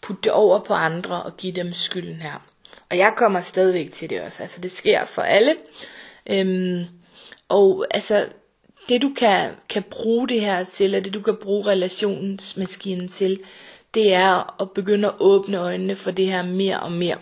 putte 0.02 0.22
det 0.22 0.32
over 0.32 0.58
på 0.58 0.74
andre 0.74 1.22
og 1.22 1.36
give 1.36 1.52
dem 1.52 1.72
skylden 1.72 2.16
her. 2.16 2.44
Og 2.90 2.98
jeg 2.98 3.14
kommer 3.16 3.40
stadigvæk 3.40 3.90
til 3.90 4.10
det 4.10 4.20
også, 4.20 4.42
altså 4.42 4.60
det 4.60 4.72
sker 4.72 5.04
for 5.04 5.22
alle. 5.22 5.56
Øhm, 6.30 6.84
og 7.48 7.86
altså, 7.90 8.26
det 8.88 9.02
du 9.02 9.12
kan, 9.16 9.50
kan 9.68 9.82
bruge 9.82 10.28
det 10.28 10.40
her 10.40 10.64
til, 10.64 10.94
og 10.94 11.04
det 11.04 11.14
du 11.14 11.20
kan 11.20 11.36
bruge 11.36 11.66
relationsmaskinen 11.66 13.08
til, 13.08 13.40
det 13.94 14.14
er 14.14 14.60
at 14.62 14.70
begynde 14.70 15.08
at 15.08 15.14
åbne 15.20 15.56
øjnene 15.56 15.96
for 15.96 16.10
det 16.10 16.26
her 16.26 16.42
mere 16.42 16.80
og 16.80 16.92
mere. 16.92 17.16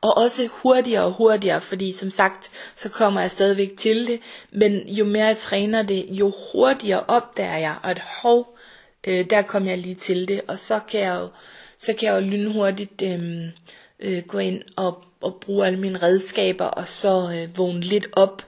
Og 0.00 0.18
også 0.18 0.48
hurtigere 0.52 1.04
og 1.04 1.12
hurtigere, 1.12 1.60
fordi 1.60 1.92
som 1.92 2.10
sagt, 2.10 2.50
så 2.76 2.88
kommer 2.88 3.20
jeg 3.20 3.30
stadigvæk 3.30 3.76
til 3.76 4.06
det, 4.06 4.20
men 4.50 4.88
jo 4.88 5.04
mere 5.04 5.26
jeg 5.26 5.36
træner 5.36 5.82
det, 5.82 6.06
jo 6.08 6.32
hurtigere 6.52 7.04
opdager 7.08 7.56
jeg, 7.56 7.76
at 7.84 7.98
hov, 7.98 8.58
øh, 9.06 9.30
der 9.30 9.42
kom 9.42 9.66
jeg 9.66 9.78
lige 9.78 9.94
til 9.94 10.28
det, 10.28 10.40
og 10.48 10.58
så 10.58 10.80
kan 10.88 11.00
jeg 11.00 11.14
jo, 11.14 11.28
så 11.78 11.92
kan 11.92 12.08
jeg 12.08 12.22
jo 12.22 12.28
lynhurtigt 12.28 13.02
øh, 13.02 13.44
øh, 14.00 14.22
gå 14.22 14.38
ind 14.38 14.62
og, 14.76 15.04
og 15.20 15.36
bruge 15.40 15.66
alle 15.66 15.78
mine 15.78 16.02
redskaber, 16.02 16.64
og 16.64 16.86
så 16.86 17.30
øh, 17.30 17.58
vågne 17.58 17.80
lidt 17.80 18.06
op, 18.12 18.42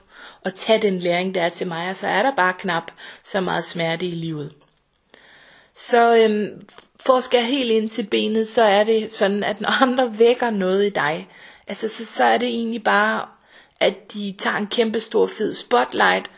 og 0.45 0.55
tage 0.55 0.81
den 0.81 0.99
læring, 0.99 1.35
der 1.35 1.41
er 1.41 1.49
til 1.49 1.67
mig, 1.67 1.89
og 1.89 1.95
så 1.95 2.07
er 2.07 2.23
der 2.23 2.35
bare 2.35 2.53
knap 2.59 2.91
så 3.23 3.41
meget 3.41 3.65
smerte 3.65 4.05
i 4.05 4.11
livet. 4.11 4.53
Så 5.77 6.17
øhm, 6.17 6.67
for 6.99 7.13
at 7.13 7.23
skære 7.23 7.43
helt 7.43 7.71
ind 7.71 7.89
til 7.89 8.03
benet, 8.03 8.47
så 8.47 8.61
er 8.61 8.83
det 8.83 9.13
sådan, 9.13 9.43
at 9.43 9.61
når 9.61 9.81
andre 9.81 10.19
vækker 10.19 10.49
noget 10.49 10.85
i 10.85 10.89
dig, 10.89 11.29
altså 11.67 11.87
så, 11.89 12.05
så 12.05 12.23
er 12.23 12.37
det 12.37 12.47
egentlig 12.47 12.83
bare, 12.83 13.27
at 13.79 14.13
de 14.13 14.35
tager 14.37 14.57
en 14.57 14.67
kæmpe 14.67 14.99
stor 14.99 15.27
fed 15.27 15.53
spotlight, 15.53 16.31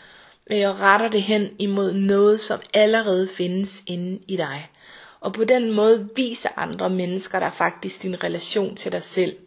øh, 0.51 0.69
og 0.69 0.79
retter 0.79 1.07
det 1.07 1.21
hen 1.21 1.49
imod 1.59 1.93
noget, 1.93 2.39
som 2.39 2.61
allerede 2.73 3.27
findes 3.27 3.83
inde 3.87 4.19
i 4.27 4.37
dig. 4.37 4.69
Og 5.19 5.33
på 5.33 5.43
den 5.43 5.71
måde 5.71 6.09
viser 6.15 6.49
andre 6.55 6.89
mennesker 6.89 7.39
der 7.39 7.49
faktisk 7.49 8.01
din 8.03 8.23
relation 8.23 8.75
til 8.75 8.91
dig 8.91 9.03
selv. 9.03 9.37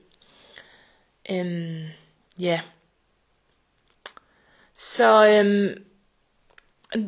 Øhm, 1.31 1.83
ja. 2.38 2.61
Så 4.79 5.29
øhm, 5.29 5.85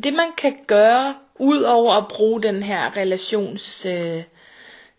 det 0.02 0.14
man 0.14 0.32
kan 0.38 0.56
gøre, 0.66 1.14
Udover 1.38 1.94
at 1.94 2.08
bruge 2.08 2.42
den 2.42 2.62
her 2.62 2.96
relations 2.96 3.86
øh, 3.86 4.22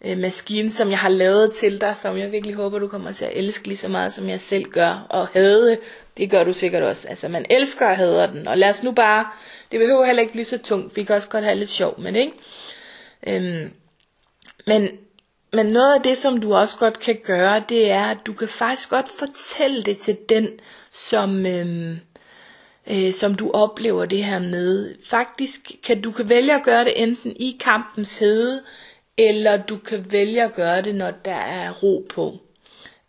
øh, 0.05 0.17
maskine, 0.17 0.69
som 0.69 0.89
jeg 0.89 0.97
har 0.97 1.09
lavet 1.09 1.51
til 1.53 1.81
dig, 1.81 1.95
som 1.95 2.17
jeg 2.17 2.31
virkelig 2.31 2.55
håber, 2.55 2.79
du 2.79 2.87
kommer 2.87 3.11
til 3.11 3.25
at 3.25 3.31
elske 3.35 3.67
lige 3.67 3.77
så 3.77 3.87
meget, 3.87 4.13
som 4.13 4.29
jeg 4.29 4.41
selv 4.41 4.63
gør, 4.63 5.07
og 5.09 5.27
hade, 5.27 5.77
det 6.17 6.29
gør 6.29 6.43
du 6.43 6.53
sikkert 6.53 6.83
også. 6.83 7.07
Altså, 7.07 7.27
man 7.27 7.45
elsker 7.49 7.87
og 7.87 7.97
hader 7.97 8.27
den, 8.27 8.47
og 8.47 8.57
lad 8.57 8.69
os 8.69 8.83
nu 8.83 8.91
bare, 8.91 9.25
det 9.71 9.79
behøver 9.79 10.05
heller 10.05 10.21
ikke 10.21 10.33
blive 10.33 10.45
så 10.45 10.57
tungt, 10.57 10.95
vi 10.95 11.03
kan 11.03 11.15
også 11.15 11.29
godt 11.29 11.43
have 11.43 11.57
lidt 11.57 11.69
sjov 11.69 11.99
men 11.99 12.15
ikke? 12.15 12.33
Øhm, 13.27 13.71
men, 14.67 14.89
men 15.53 15.65
noget 15.65 15.95
af 15.95 16.01
det, 16.01 16.17
som 16.17 16.37
du 16.37 16.55
også 16.55 16.77
godt 16.79 16.99
kan 16.99 17.19
gøre, 17.23 17.63
det 17.69 17.91
er, 17.91 18.05
at 18.05 18.17
du 18.25 18.33
kan 18.33 18.47
faktisk 18.47 18.89
godt 18.89 19.09
fortælle 19.09 19.83
det 19.83 19.97
til 19.97 20.17
den, 20.29 20.49
som, 20.93 21.45
øhm, 21.45 21.99
øh, 22.91 23.13
som 23.13 23.35
du 23.35 23.51
oplever 23.51 24.05
det 24.05 24.23
her 24.23 24.39
med. 24.39 24.95
Faktisk 25.05 25.71
kan 25.83 26.01
du 26.01 26.11
kan 26.11 26.29
vælge 26.29 26.55
at 26.55 26.63
gøre 26.63 26.83
det 26.85 26.93
enten 27.03 27.31
i 27.35 27.57
kampens 27.59 28.17
hede, 28.17 28.63
eller 29.17 29.57
du 29.57 29.77
kan 29.77 30.05
vælge 30.11 30.43
at 30.43 30.53
gøre 30.53 30.81
det, 30.81 30.95
når 30.95 31.11
der 31.25 31.35
er 31.35 31.71
ro 31.71 32.05
på. 32.09 32.37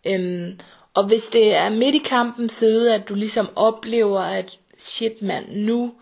Øhm, 0.07 0.59
og 0.93 1.07
hvis 1.07 1.29
det 1.29 1.55
er 1.55 1.69
midt 1.69 1.95
i 1.95 2.01
kampens 2.05 2.59
hede, 2.59 2.95
at 2.95 3.09
du 3.09 3.15
ligesom 3.15 3.49
oplever, 3.55 4.19
at 4.19 4.57
shit 4.77 5.21
mand, 5.21 5.45
nu 5.51 5.93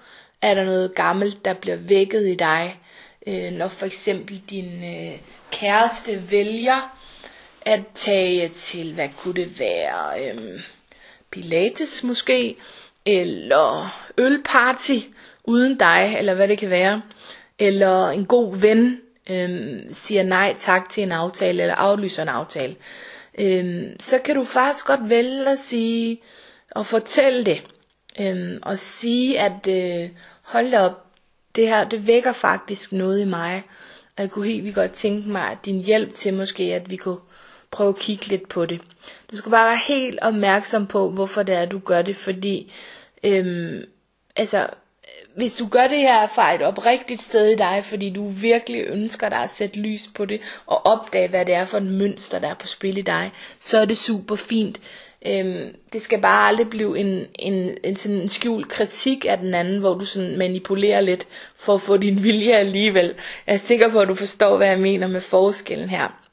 er 0.42 0.54
der 0.54 0.64
noget 0.66 0.96
gammelt, 0.96 1.46
der 1.46 1.54
bliver 1.54 1.78
vækket 1.78 2.28
i 2.28 2.36
dig, 2.36 2.80
øh, 3.28 3.52
når 3.52 3.68
for 3.68 3.86
eksempel 3.86 4.42
din 4.50 4.84
øh, 4.84 5.18
kæreste 5.52 6.32
vælger 6.32 6.98
at 7.62 7.82
tage 7.94 8.48
til, 8.48 8.94
hvad 8.94 9.10
kunne 9.18 9.34
det 9.34 9.60
være, 9.60 10.30
øh, 10.32 10.62
Pilates 11.32 12.04
måske, 12.04 12.56
eller 13.08 14.00
ølparty 14.18 14.98
uden 15.44 15.78
dig, 15.78 16.16
eller 16.20 16.34
hvad 16.34 16.48
det 16.48 16.58
kan 16.58 16.70
være, 16.70 17.02
eller 17.60 18.10
en 18.10 18.26
god 18.26 18.56
ven 18.56 19.02
øhm, 19.30 19.86
siger 19.90 20.24
nej 20.24 20.56
tak 20.58 20.90
til 20.90 21.04
en 21.04 21.12
aftale, 21.12 21.62
eller 21.62 21.76
aflyser 21.76 22.22
en 22.24 22.30
aftale, 22.30 22.76
øhm, 23.40 24.00
så 24.00 24.20
kan 24.26 24.36
du 24.36 24.44
faktisk 24.44 24.86
godt 24.86 25.10
vælge 25.10 25.50
at 25.50 25.60
sige, 25.60 26.22
og 26.72 26.86
fortælle 26.86 27.46
det, 27.46 27.64
øhm, 28.20 28.60
og 28.62 28.78
sige, 28.78 29.40
at 29.40 29.68
øh, 29.68 30.10
hold 30.42 30.72
da 30.72 30.80
op, 30.80 31.04
det 31.56 31.68
her, 31.68 31.84
det 31.84 32.08
vækker 32.08 32.34
faktisk 32.34 32.92
noget 32.92 33.22
i 33.22 33.26
mig, 33.26 33.64
og 34.18 34.24
jeg 34.24 34.32
kunne 34.32 34.48
helt 34.48 34.64
vildt 34.64 34.76
godt 34.76 34.92
tænke 34.92 35.30
mig, 35.30 35.42
at 35.52 35.58
din 35.66 35.82
hjælp 35.82 36.14
til 36.14 36.34
måske, 36.34 36.64
at 36.64 36.90
vi 36.90 36.96
kunne 36.96 37.20
prøve 37.72 37.90
at 37.90 38.00
kigge 38.00 38.26
lidt 38.26 38.50
på 38.50 38.66
det. 38.66 38.82
Du 39.32 39.38
skal 39.38 39.52
bare 39.52 39.68
være 39.68 39.80
helt 39.88 40.20
opmærksom 40.22 40.88
på, 40.88 41.10
hvorfor 41.10 41.44
det 41.44 41.56
er, 41.56 41.66
du 41.66 41.80
gør 41.80 42.02
det, 42.02 42.16
fordi 42.16 42.74
øhm, 43.24 43.84
altså, 44.36 44.68
hvis 45.36 45.54
du 45.56 45.68
gør 45.68 45.88
det 45.88 45.98
her 45.98 46.28
fra 46.28 46.56
et 46.56 46.62
oprigtigt 46.62 47.22
sted 47.22 47.48
i 47.48 47.56
dig, 47.56 47.84
fordi 47.86 48.10
du 48.10 48.30
virkelig 48.30 48.84
ønsker 48.88 49.30
dig 49.30 49.38
at 49.38 49.50
sætte 49.50 49.80
lys 49.80 50.08
på 50.16 50.26
det, 50.26 50.42
og 50.66 50.86
opdage, 50.86 51.28
hvad 51.28 51.46
det 51.46 51.56
er 51.56 51.66
for 51.66 51.78
en 51.78 51.98
mønster, 51.98 52.40
der 52.40 52.48
er 52.48 52.54
på 52.54 52.68
spil 52.68 52.98
i 52.98 53.02
dig, 53.02 53.32
så 53.60 53.80
er 53.80 53.86
det 53.86 53.98
super 53.98 54.36
fint. 54.36 54.82
Øhm, 55.28 55.76
det 55.94 56.02
skal 56.02 56.22
bare 56.22 56.48
aldrig 56.48 56.70
blive 56.70 57.00
en, 57.00 57.26
en, 57.40 57.78
en, 57.84 57.96
sådan 57.96 58.18
en 58.18 58.30
skjult 58.30 58.68
kritik 58.68 59.26
af 59.30 59.38
den 59.38 59.54
anden, 59.54 59.80
hvor 59.80 59.94
du 59.94 60.06
sådan 60.06 60.38
manipulerer 60.38 61.02
lidt 61.02 61.28
for 61.56 61.74
at 61.74 61.82
få 61.82 61.98
din 61.98 62.24
vilje 62.24 62.54
alligevel. 62.54 63.16
Jeg 63.48 63.54
er 63.54 63.58
sikker 63.58 63.90
på, 63.90 64.00
at 64.00 64.08
du 64.08 64.16
forstår, 64.16 64.58
hvad 64.58 64.68
jeg 64.68 64.80
mener 64.80 65.08
med 65.08 65.22
forskellen 65.22 65.90
her. 65.90 66.27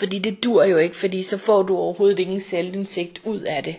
Fordi 0.00 0.18
det 0.18 0.44
dur 0.44 0.64
jo 0.64 0.78
ikke, 0.78 0.96
fordi 0.96 1.22
så 1.22 1.38
får 1.38 1.62
du 1.62 1.76
overhovedet 1.76 2.18
ingen 2.18 2.40
selvindsigt 2.40 3.20
ud 3.24 3.40
af 3.40 3.64
det. 3.64 3.76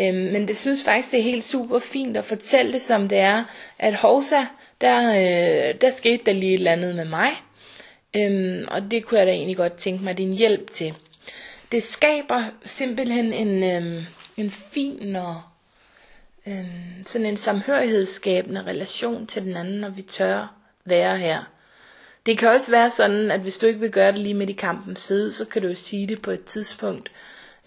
Øhm, 0.00 0.32
men 0.32 0.48
det 0.48 0.58
synes 0.58 0.84
faktisk, 0.84 1.12
det 1.12 1.18
er 1.18 1.24
helt 1.24 1.44
super 1.44 1.78
fint 1.78 2.16
at 2.16 2.24
fortælle 2.24 2.72
det, 2.72 2.82
som 2.82 3.08
det 3.08 3.18
er, 3.18 3.44
at 3.78 3.94
hovsa, 3.94 4.46
der, 4.80 5.10
øh, 5.10 5.74
der 5.80 5.90
skete 5.90 6.22
der 6.26 6.32
lige 6.32 6.54
et 6.54 6.58
eller 6.58 6.72
andet 6.72 6.94
med 6.96 7.04
mig. 7.04 7.30
Øhm, 8.16 8.68
og 8.70 8.90
det 8.90 9.04
kunne 9.04 9.18
jeg 9.18 9.26
da 9.26 9.32
egentlig 9.32 9.56
godt 9.56 9.74
tænke 9.76 10.04
mig 10.04 10.18
din 10.18 10.32
hjælp 10.32 10.70
til. 10.70 10.94
Det 11.72 11.82
skaber 11.82 12.44
simpelthen 12.64 13.32
en, 13.32 13.64
øhm, 13.64 14.04
en 14.36 14.50
fin 14.50 15.16
og 15.16 15.42
øhm, 16.46 17.04
sådan 17.04 17.26
en 17.26 17.36
samhørighedsskabende 17.36 18.62
relation 18.62 19.26
til 19.26 19.42
den 19.42 19.56
anden, 19.56 19.80
når 19.80 19.88
vi 19.90 20.02
tør 20.02 20.54
være 20.84 21.18
her. 21.18 21.55
Det 22.26 22.38
kan 22.38 22.48
også 22.48 22.70
være 22.70 22.90
sådan, 22.90 23.30
at 23.30 23.40
hvis 23.40 23.58
du 23.58 23.66
ikke 23.66 23.80
vil 23.80 23.90
gøre 23.90 24.12
det 24.12 24.18
lige 24.20 24.34
midt 24.34 24.50
i 24.50 24.52
kampens 24.52 25.00
side, 25.00 25.32
så 25.32 25.44
kan 25.44 25.62
du 25.62 25.68
jo 25.68 25.74
sige 25.74 26.06
det 26.06 26.22
på 26.22 26.30
et 26.30 26.44
tidspunkt, 26.44 27.10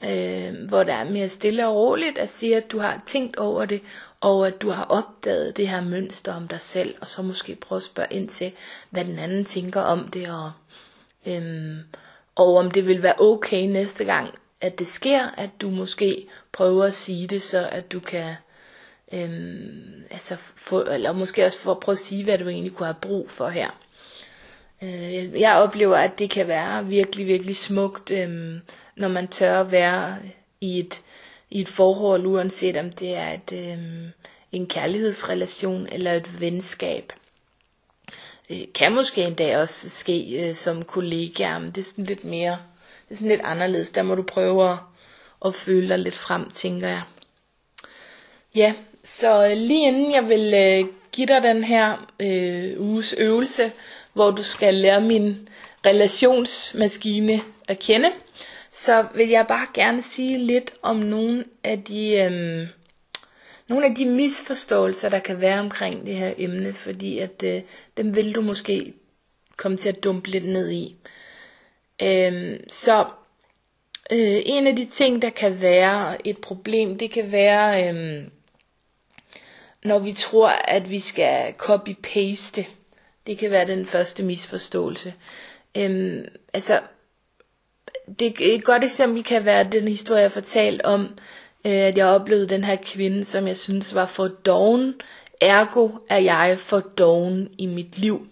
øh, 0.03 0.53
hvor 0.67 0.83
der 0.83 0.93
er 0.93 1.09
mere 1.09 1.29
stille 1.29 1.67
og 1.67 1.75
roligt, 1.75 2.17
at 2.17 2.29
sige, 2.29 2.57
at 2.57 2.71
du 2.71 2.79
har 2.79 3.01
tænkt 3.05 3.37
over 3.37 3.65
det, 3.65 3.81
og 4.21 4.47
at 4.47 4.61
du 4.61 4.69
har 4.69 4.83
opdaget 4.83 5.57
det 5.57 5.67
her 5.67 5.81
mønster 5.81 6.33
om 6.33 6.47
dig 6.47 6.59
selv, 6.59 6.95
og 7.01 7.07
så 7.07 7.21
måske 7.21 7.55
prøve 7.55 7.77
at 7.77 7.83
spørge 7.83 8.07
ind 8.11 8.29
til, 8.29 8.51
hvad 8.89 9.05
den 9.05 9.19
anden 9.19 9.45
tænker 9.45 9.81
om 9.81 10.07
det, 10.07 10.27
og, 10.29 10.51
øh, 11.25 11.75
og 12.35 12.55
om 12.55 12.71
det 12.71 12.87
vil 12.87 13.03
være 13.03 13.19
okay 13.19 13.65
næste 13.65 14.05
gang, 14.05 14.33
at 14.61 14.79
det 14.79 14.87
sker, 14.87 15.25
at 15.37 15.49
du 15.61 15.69
måske 15.69 16.27
prøver 16.51 16.83
at 16.83 16.93
sige 16.93 17.27
det, 17.27 17.41
så 17.41 17.69
at 17.71 17.91
du 17.91 17.99
kan 17.99 18.35
øhm, 19.13 20.03
altså 20.11 20.35
få, 20.55 20.81
eller 20.81 21.13
måske 21.13 21.45
også 21.45 21.59
for 21.59 21.71
at 21.71 21.79
prøve 21.79 21.93
at 21.93 21.99
sige, 21.99 22.23
hvad 22.23 22.37
du 22.37 22.47
egentlig 22.47 22.73
kunne 22.73 22.85
have 22.85 22.95
brug 23.01 23.29
for 23.31 23.47
her. 23.47 23.69
Øh, 24.83 25.41
jeg 25.41 25.55
oplever, 25.55 25.97
at 25.97 26.19
det 26.19 26.29
kan 26.29 26.47
være 26.47 26.85
virkelig, 26.85 27.27
virkelig 27.27 27.57
smukt, 27.57 28.11
øh, 28.11 28.59
når 28.95 29.07
man 29.07 29.27
tør 29.27 29.63
være 29.63 30.17
i 30.61 30.79
et, 30.79 31.01
i 31.49 31.61
et 31.61 31.67
forhold, 31.69 32.25
uanset 32.25 32.77
om 32.77 32.91
det 32.91 33.15
er 33.15 33.29
et, 33.33 33.53
øh, 33.53 34.09
en 34.51 34.67
kærlighedsrelation 34.67 35.87
eller 35.91 36.13
et 36.13 36.41
venskab. 36.41 37.13
Det 38.49 38.73
kan 38.73 38.93
måske 38.93 39.23
endda 39.23 39.59
også 39.59 39.89
ske 39.89 40.47
øh, 40.49 40.55
som 40.55 40.83
kollega, 40.83 41.59
men 41.59 41.71
det 41.71 41.77
er 41.77 41.85
sådan 41.85 42.05
lidt 42.05 42.23
mere, 42.23 42.57
det 43.09 43.11
er 43.11 43.15
sådan 43.15 43.29
lidt 43.29 43.41
anderledes. 43.43 43.89
Der 43.89 44.03
må 44.03 44.15
du 44.15 44.23
prøve 44.23 44.71
at, 44.71 44.77
at 45.45 45.55
føle 45.55 45.89
dig 45.89 45.99
lidt 45.99 46.15
frem, 46.15 46.49
tænker 46.49 46.89
jeg. 46.89 47.01
Ja, 48.55 48.73
så 49.03 49.45
øh, 49.45 49.57
lige 49.57 49.87
inden 49.87 50.13
jeg 50.13 50.29
vil 50.29 50.53
øh, 50.53 50.93
give 51.11 51.27
dig 51.27 51.43
den 51.43 51.63
her 51.63 52.07
øh, 52.19 52.81
uges 52.81 53.15
øvelse, 53.17 53.71
hvor 54.13 54.31
du 54.31 54.43
skal 54.43 54.73
lære 54.73 55.01
min 55.01 55.49
relationsmaskine 55.85 57.41
at 57.67 57.79
kende, 57.79 58.11
så 58.71 59.05
vil 59.15 59.29
jeg 59.29 59.47
bare 59.47 59.67
gerne 59.73 60.01
sige 60.01 60.37
lidt 60.37 60.73
om 60.81 60.95
nogle 60.95 61.45
af 61.63 61.83
de, 61.83 62.21
øhm, 62.21 62.67
nogle 63.67 63.85
af 63.85 63.95
de 63.95 64.05
misforståelser, 64.05 65.09
der 65.09 65.19
kan 65.19 65.41
være 65.41 65.59
omkring 65.59 66.05
det 66.05 66.15
her 66.15 66.33
emne, 66.37 66.73
fordi 66.73 67.19
at 67.19 67.43
øh, 67.45 67.61
dem 67.97 68.15
vil 68.15 68.35
du 68.35 68.41
måske 68.41 68.93
komme 69.57 69.77
til 69.77 69.89
at 69.89 70.03
dumpe 70.03 70.29
lidt 70.29 70.45
ned 70.45 70.71
i. 70.71 70.95
Øhm, 72.01 72.69
så 72.69 73.05
øh, 74.11 74.41
en 74.45 74.67
af 74.67 74.75
de 74.75 74.85
ting, 74.85 75.21
der 75.21 75.29
kan 75.29 75.61
være 75.61 76.27
et 76.27 76.37
problem, 76.37 76.97
det 76.97 77.11
kan 77.11 77.31
være, 77.31 77.89
øhm, 77.89 78.31
når 79.83 79.99
vi 79.99 80.13
tror, 80.13 80.49
at 80.49 80.89
vi 80.89 80.99
skal 80.99 81.53
copy-paste 81.61 82.65
det 83.29 83.37
kan 83.37 83.51
være 83.51 83.67
den 83.67 83.85
første 83.85 84.23
misforståelse. 84.23 85.13
Øhm, 85.77 86.25
altså, 86.53 86.79
det, 88.19 88.33
et 88.39 88.63
godt 88.63 88.83
eksempel 88.83 89.23
kan 89.23 89.45
være 89.45 89.63
den 89.63 89.87
historie, 89.87 90.21
jeg 90.21 90.31
fortalte 90.31 90.85
om, 90.85 91.01
øh, 91.65 91.71
at 91.71 91.97
jeg 91.97 92.05
oplevede 92.05 92.49
den 92.49 92.63
her 92.63 92.75
kvinde, 92.83 93.25
som 93.25 93.47
jeg 93.47 93.57
synes 93.57 93.93
var 93.93 94.05
for 94.05 94.27
doven. 94.27 94.93
Ergo 95.41 95.89
er 96.09 96.17
jeg 96.17 96.59
for 96.59 96.79
doven 96.79 97.49
i 97.57 97.65
mit 97.65 97.97
liv. 97.99 98.27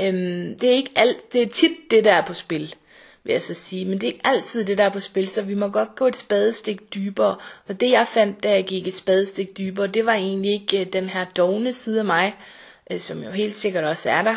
Øhm, 0.00 0.58
det 0.58 0.64
er 0.64 0.74
ikke 0.74 0.92
alt, 0.96 1.32
det 1.32 1.42
er 1.42 1.48
tit 1.48 1.76
det, 1.90 2.04
der 2.04 2.12
er 2.12 2.24
på 2.26 2.34
spil, 2.34 2.74
vil 3.24 3.32
jeg 3.32 3.42
så 3.42 3.54
sige. 3.54 3.84
Men 3.84 3.98
det 3.98 4.04
er 4.04 4.12
ikke 4.12 4.26
altid 4.26 4.64
det, 4.64 4.78
der 4.78 4.84
er 4.84 4.92
på 4.92 5.00
spil, 5.00 5.28
så 5.28 5.42
vi 5.42 5.54
må 5.54 5.68
godt 5.68 5.94
gå 5.94 6.06
et 6.06 6.16
spadestik 6.16 6.94
dybere. 6.94 7.36
Og 7.68 7.80
det 7.80 7.90
jeg 7.90 8.08
fandt, 8.08 8.42
da 8.42 8.50
jeg 8.50 8.64
gik 8.64 8.86
et 8.86 8.94
spadestik 8.94 9.58
dybere, 9.58 9.86
det 9.86 10.06
var 10.06 10.14
egentlig 10.14 10.52
ikke 10.52 10.80
øh, 10.80 10.92
den 10.92 11.08
her 11.08 11.24
dogne 11.24 11.72
side 11.72 11.98
af 11.98 12.04
mig, 12.04 12.34
øh, 12.92 13.00
som 13.00 13.22
jo 13.22 13.30
helt 13.30 13.54
sikkert 13.54 13.84
også 13.84 14.10
er 14.10 14.22
der, 14.22 14.36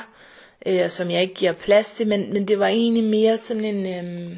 øh, 0.66 0.82
og 0.84 0.92
som 0.92 1.12
jeg 1.12 1.22
ikke 1.22 1.34
giver 1.34 1.52
plads 1.54 1.94
til, 1.94 2.08
men, 2.08 2.34
men 2.34 2.48
det 2.48 2.60
var 2.60 2.68
egentlig 2.68 3.04
mere 3.04 3.38
sådan 3.38 3.66
en, 3.66 3.88
øh, 3.88 4.38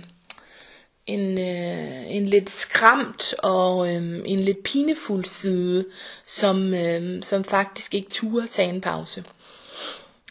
en, 1.07 1.37
øh, 1.39 2.15
en 2.15 2.25
lidt 2.25 2.49
skræmt 2.49 3.33
og 3.37 3.87
øh, 3.95 4.19
en 4.25 4.39
lidt 4.39 4.63
pinefuld 4.63 5.25
side, 5.25 5.85
som, 6.25 6.73
øh, 6.73 7.23
som 7.23 7.43
faktisk 7.43 7.93
ikke 7.95 8.09
turde 8.09 8.47
tage 8.47 8.69
en 8.69 8.81
pause. 8.81 9.23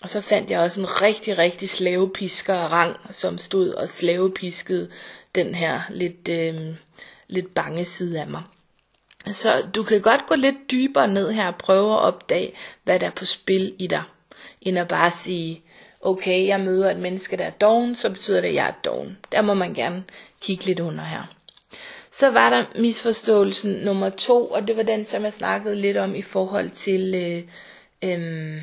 Og 0.03 0.09
så 0.09 0.21
fandt 0.21 0.51
jeg 0.51 0.61
også 0.61 0.81
en 0.81 1.03
rigtig, 1.03 1.39
rigtig 1.39 1.69
slavepisker 1.69 2.55
rang, 2.55 2.97
som 3.11 3.39
stod 3.39 3.71
og 3.71 3.89
slavepiskede 3.89 4.89
den 5.35 5.55
her 5.55 5.81
lidt, 5.91 6.29
øh, 6.29 6.75
lidt 7.29 7.55
bange 7.55 7.85
side 7.85 8.21
af 8.21 8.27
mig. 8.27 8.43
Så 9.33 9.67
du 9.75 9.83
kan 9.83 10.03
godt 10.03 10.27
gå 10.27 10.35
lidt 10.35 10.71
dybere 10.71 11.09
ned 11.09 11.33
her 11.33 11.47
og 11.47 11.57
prøve 11.57 11.93
at 11.93 12.01
opdage, 12.01 12.53
hvad 12.85 13.01
der 13.01 13.07
er 13.07 13.11
på 13.11 13.25
spil 13.25 13.75
i 13.79 13.87
dig, 13.87 14.03
end 14.61 14.79
at 14.79 14.89
bare 14.89 15.11
sige, 15.11 15.63
okay, 16.01 16.47
jeg 16.47 16.61
møder 16.61 16.91
et 16.91 16.99
menneske, 16.99 17.37
der 17.37 17.45
er 17.45 17.51
doven, 17.51 17.97
så 17.97 18.11
betyder 18.11 18.41
det, 18.41 18.49
at 18.49 18.55
jeg 18.55 18.69
er 18.69 18.73
doven. 18.85 19.19
Der 19.33 19.43
må 19.43 19.55
man 19.55 19.75
gerne 19.75 20.05
kigge 20.41 20.65
lidt 20.65 20.81
under 20.81 21.05
her. 21.05 21.33
Så 22.11 22.31
var 22.31 22.51
der 22.51 22.65
misforståelsen 22.81 23.73
nummer 23.73 24.11
to, 24.11 24.47
og 24.47 24.69
det 24.69 24.77
var 24.77 24.83
den, 24.83 25.05
som 25.05 25.25
jeg 25.25 25.33
snakkede 25.33 25.77
lidt 25.77 25.97
om 25.97 26.15
i 26.15 26.23
forhold 26.23 26.71
til 26.71 27.15
øh, 27.15 27.43
øh, 28.11 28.63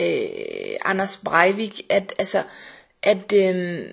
øh, 0.00 0.76
Anders 0.84 1.20
Breivik, 1.24 1.80
at, 1.88 2.14
altså, 2.18 2.42
at 3.02 3.32
øh, 3.32 3.86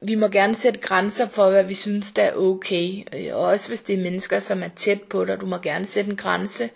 vi 0.00 0.14
må 0.14 0.28
gerne 0.28 0.54
sætte 0.54 0.80
grænser 0.80 1.28
for, 1.28 1.50
hvad 1.50 1.64
vi 1.64 1.74
synes, 1.74 2.12
der 2.12 2.22
er 2.22 2.34
okay. 2.36 3.02
Øh, 3.14 3.36
og 3.36 3.40
også 3.40 3.68
hvis 3.68 3.82
det 3.82 3.98
er 3.98 4.02
mennesker, 4.02 4.40
som 4.40 4.62
er 4.62 4.68
tæt 4.68 5.02
på 5.02 5.24
dig, 5.24 5.40
du 5.40 5.46
må 5.46 5.58
gerne 5.58 5.86
sætte 5.86 6.10
en 6.10 6.16
grænse. 6.16 6.70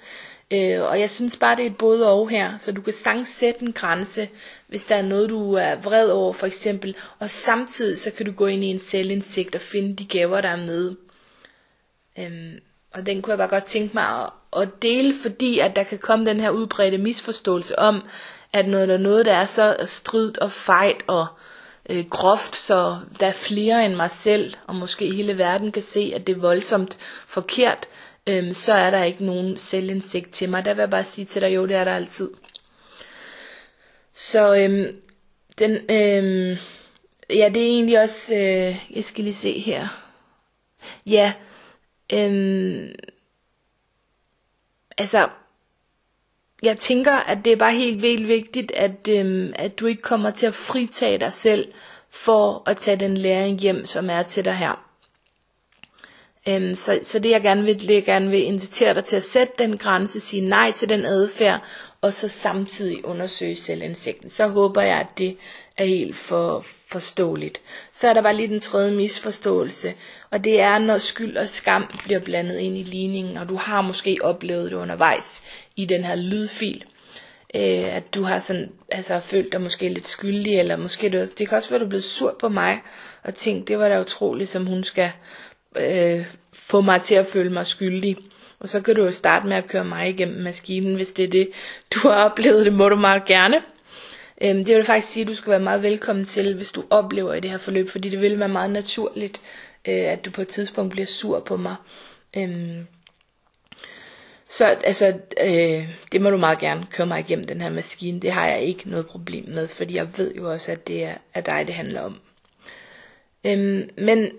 Øh, 0.51 0.83
og 0.83 1.01
jeg 1.01 1.11
synes 1.11 1.37
bare, 1.37 1.57
det 1.57 1.62
er 1.62 1.70
et 1.70 1.77
både 1.77 2.11
og 2.12 2.29
her. 2.29 2.59
Så 2.59 2.73
du 2.73 2.81
kan 2.81 2.93
sagtens 2.93 3.29
sætte 3.29 3.62
en 3.62 3.73
grænse, 3.73 4.29
hvis 4.66 4.85
der 4.85 4.97
er 4.97 5.03
noget, 5.03 5.31
du 5.31 5.53
er 5.53 5.77
vred 5.77 6.11
over, 6.11 6.33
for 6.33 6.47
eksempel. 6.47 6.97
Og 7.18 7.31
samtidig 7.31 7.99
så 7.99 8.11
kan 8.11 8.27
du 8.27 8.33
gå 8.33 8.47
ind 8.47 8.64
i 8.64 8.66
en 8.66 8.79
selvindsigt 8.79 9.55
og 9.55 9.61
finde 9.61 9.97
de 9.97 10.07
gaver, 10.07 10.41
der 10.41 10.49
er 10.49 10.66
med. 10.66 10.95
Øhm, 12.18 12.59
og 12.95 13.07
den 13.07 13.23
kunne 13.23 13.31
jeg 13.31 13.39
bare 13.39 13.49
godt 13.49 13.64
tænke 13.64 13.95
mig 13.95 14.05
at, 14.05 14.31
at 14.62 14.68
dele, 14.83 15.14
fordi 15.23 15.59
at 15.59 15.77
der 15.77 15.83
kan 15.83 15.99
komme 15.99 16.27
den 16.27 16.41
her 16.41 16.51
udbredte 16.51 16.99
misforståelse 16.99 17.79
om, 17.79 18.07
at 18.53 18.68
når 18.68 18.87
der 18.87 18.95
er 18.95 18.99
noget, 18.99 19.27
der 19.27 19.33
er 19.35 19.47
så 19.47 19.77
stridt 19.85 20.39
og 20.39 20.53
fejt 20.53 21.05
og 21.07 21.20
øh, 21.20 21.52
Øh, 21.91 22.07
groft, 22.11 22.57
så 22.57 22.99
der 23.20 23.26
er 23.26 23.33
flere 23.33 23.85
end 23.85 23.95
mig 23.95 24.11
selv, 24.11 24.55
og 24.66 24.74
måske 24.74 25.14
hele 25.14 25.39
verden 25.39 25.72
kan 25.72 25.83
se, 25.83 26.12
at 26.14 26.26
det 26.26 26.37
er 26.37 26.41
voldsomt 26.41 26.99
forkert, 27.26 27.89
øh, 28.26 28.55
så 28.55 28.72
er 28.72 28.91
der 28.91 29.03
ikke 29.05 29.24
nogen 29.24 29.57
selvindsigt 29.57 30.30
til 30.30 30.49
mig. 30.49 30.64
Der 30.64 30.74
vil 30.74 30.80
jeg 30.83 30.91
bare 30.91 31.05
sige 31.05 31.24
til 31.24 31.43
dig, 31.43 31.55
jo, 31.55 31.66
det 31.66 31.76
er 31.76 31.85
der 31.85 31.97
altid. 31.97 32.30
Så 34.12 34.55
øh, 34.55 34.95
den, 35.59 35.72
øh, 35.72 36.59
ja, 37.30 37.49
det 37.49 37.62
er 37.62 37.66
egentlig 37.66 38.01
også, 38.01 38.35
øh, 38.35 38.87
jeg 38.97 39.05
skal 39.05 39.24
lige 39.24 39.35
se 39.35 39.59
her. 39.59 39.89
Ja, 41.07 41.33
øh, 42.12 42.89
altså, 44.99 45.28
jeg 46.63 46.79
tænker, 46.79 47.13
at 47.13 47.39
det 47.45 47.53
er 47.53 47.57
bare 47.57 47.73
helt 47.75 48.03
vildt 48.03 48.29
vigtigt, 48.29 48.71
at, 48.73 49.09
øhm, 49.11 49.53
at 49.57 49.79
du 49.81 49.87
ikke 49.87 50.03
kommer 50.03 50.31
til 50.31 50.47
at 50.47 50.55
fritage 50.55 51.19
dig 51.19 51.33
selv 51.33 51.73
for 52.11 52.63
at 52.67 52.77
tage 52.77 52.97
den 52.97 53.17
læring 53.17 53.59
hjem, 53.59 53.85
som 53.87 54.11
er 54.11 54.23
til 54.23 54.45
dig 54.45 54.55
her. 54.57 54.89
Øhm, 56.49 56.75
så, 56.75 57.01
så 57.03 57.19
det 57.19 57.31
jeg 57.31 57.43
gerne 57.43 57.63
vil, 57.65 57.81
det 57.89 57.95
jeg 57.95 58.05
gerne 58.05 58.31
vil 58.31 58.45
invitere 58.45 58.95
dig 58.95 59.05
til 59.05 59.17
at 59.17 59.23
sætte 59.25 59.53
den 59.59 59.79
grænse, 59.79 60.21
sige 60.21 60.49
nej 60.49 60.73
til 60.73 60.89
den 60.89 61.05
adfærd, 61.05 61.61
og 62.01 62.13
så 62.13 62.29
samtidig 62.29 63.05
undersøge 63.05 63.57
selvindsigten. 63.57 64.31
Så 64.31 64.47
håber 64.49 64.83
jeg, 64.83 64.99
at 64.99 65.19
det 65.19 65.37
er 65.77 65.85
helt 65.85 66.16
for, 66.16 66.64
forståeligt. 66.87 67.61
Så 67.93 68.09
er 68.09 68.14
der 68.14 68.23
bare 68.23 68.37
lige 68.37 68.49
den 68.49 68.61
tredje 68.61 68.93
misforståelse, 68.93 69.95
og 70.31 70.45
det 70.45 70.61
er, 70.61 70.79
når 70.79 70.99
skyld 70.99 71.37
og 71.37 71.49
skam 71.49 71.91
bliver 72.05 72.20
blandet 72.20 72.59
ind 72.59 72.77
i 72.77 72.83
ligningen, 72.83 73.37
og 73.37 73.49
du 73.49 73.57
har 73.57 73.83
måske 73.83 74.18
oplevet 74.23 74.70
det 74.70 74.77
undervejs 74.77 75.43
i 75.77 75.85
den 75.85 76.05
her 76.05 76.14
lydfil, 76.14 76.85
øh, 77.55 77.97
at 77.97 78.14
du 78.14 78.23
har 78.23 78.41
sådan, 78.41 78.70
altså 78.89 79.20
følt 79.20 79.53
dig 79.53 79.61
måske 79.61 79.89
lidt 79.89 80.09
skyldig, 80.09 80.59
eller 80.59 80.77
måske 80.77 81.09
det, 81.09 81.39
det 81.39 81.49
kan 81.49 81.59
også 81.59 81.70
være, 81.70 81.77
at 81.77 81.81
du 81.81 81.87
er 81.87 81.89
blevet 81.89 82.05
sur 82.05 82.37
på 82.41 82.49
mig, 82.49 82.81
og 83.23 83.35
tænkt, 83.35 83.68
det 83.68 83.79
var 83.79 83.89
da 83.89 84.01
utroligt, 84.01 84.51
som 84.51 84.66
hun 84.66 84.85
skal 84.85 85.11
øh, 85.77 86.27
få 86.55 86.81
mig 86.81 87.03
til 87.03 87.14
at 87.14 87.27
føle 87.27 87.51
mig 87.51 87.66
skyldig. 87.66 88.16
Og 88.61 88.68
så 88.68 88.81
kan 88.81 88.95
du 88.95 89.03
jo 89.03 89.11
starte 89.11 89.47
med 89.47 89.57
at 89.57 89.68
køre 89.68 89.85
mig 89.85 90.09
igennem 90.09 90.43
maskinen, 90.43 90.95
hvis 90.95 91.12
det 91.12 91.25
er 91.25 91.29
det, 91.29 91.49
du 91.95 92.09
har 92.09 92.25
oplevet. 92.31 92.64
Det 92.64 92.73
må 92.73 92.89
du 92.89 92.97
meget 92.97 93.25
gerne. 93.25 93.62
Øhm, 94.43 94.64
det 94.64 94.76
vil 94.76 94.84
faktisk 94.84 95.12
sige, 95.12 95.22
at 95.22 95.28
du 95.28 95.34
skal 95.34 95.51
være 95.51 95.61
meget 95.61 95.82
velkommen 95.82 96.24
til, 96.24 96.55
hvis 96.55 96.72
du 96.72 96.84
oplever 96.90 97.34
i 97.34 97.40
det 97.40 97.51
her 97.51 97.59
forløb, 97.59 97.88
fordi 97.88 98.09
det 98.09 98.20
vil 98.20 98.38
være 98.38 98.49
meget 98.49 98.70
naturligt, 98.70 99.40
øh, 99.88 99.95
at 99.95 100.24
du 100.24 100.30
på 100.30 100.40
et 100.40 100.49
tidspunkt 100.49 100.90
bliver 100.90 101.07
sur 101.07 101.40
på 101.40 101.57
mig. 101.57 101.76
Øhm, 102.36 102.86
så 104.49 104.64
altså, 104.64 105.18
øh, 105.40 105.88
det 106.12 106.20
må 106.20 106.30
du 106.30 106.36
meget 106.36 106.59
gerne 106.59 106.86
køre 106.90 107.07
mig 107.07 107.20
igennem 107.20 107.47
den 107.47 107.61
her 107.61 107.70
maskine. 107.70 108.20
Det 108.20 108.32
har 108.32 108.47
jeg 108.49 108.62
ikke 108.62 108.90
noget 108.90 109.07
problem 109.07 109.45
med, 109.49 109.68
fordi 109.68 109.95
jeg 109.95 110.18
ved 110.18 110.34
jo 110.34 110.51
også, 110.51 110.72
at 110.72 110.88
det 110.88 111.05
er, 111.05 111.14
er 111.34 111.40
dig, 111.40 111.64
det 111.66 111.74
handler 111.74 112.01
om. 112.01 112.20
Øhm, 113.47 113.90
men 113.99 114.30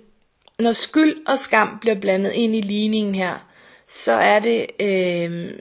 når 0.60 0.72
skyld 0.72 1.16
og 1.28 1.40
skam 1.40 1.78
bliver 1.82 1.96
blandet 1.96 2.32
ind 2.34 2.56
i 2.56 2.62
ligningen 2.62 3.16
her, 3.16 3.48
så 3.88 4.12
er 4.12 4.40
det, 4.40 4.68
øh, 4.80 5.54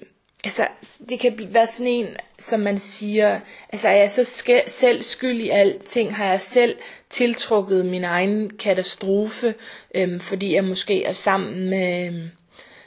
altså 0.44 0.66
det 1.08 1.20
kan 1.20 1.48
være 1.50 1.66
sådan 1.66 1.86
en, 1.92 2.06
som 2.38 2.60
man 2.60 2.78
siger, 2.78 3.40
altså 3.72 3.88
er 3.88 3.96
jeg 3.96 4.10
så 4.10 4.20
sk- 4.22 4.68
selv 4.70 5.02
skyld 5.02 5.40
i 5.40 5.48
alting, 5.48 6.16
har 6.16 6.26
jeg 6.26 6.40
selv 6.40 6.76
tiltrukket 7.10 7.86
min 7.86 8.04
egen 8.04 8.50
katastrofe, 8.56 9.54
øhm, 9.94 10.20
fordi 10.20 10.54
jeg 10.54 10.64
måske 10.64 11.04
er 11.04 11.12
sammen 11.12 11.70
med, 11.70 12.12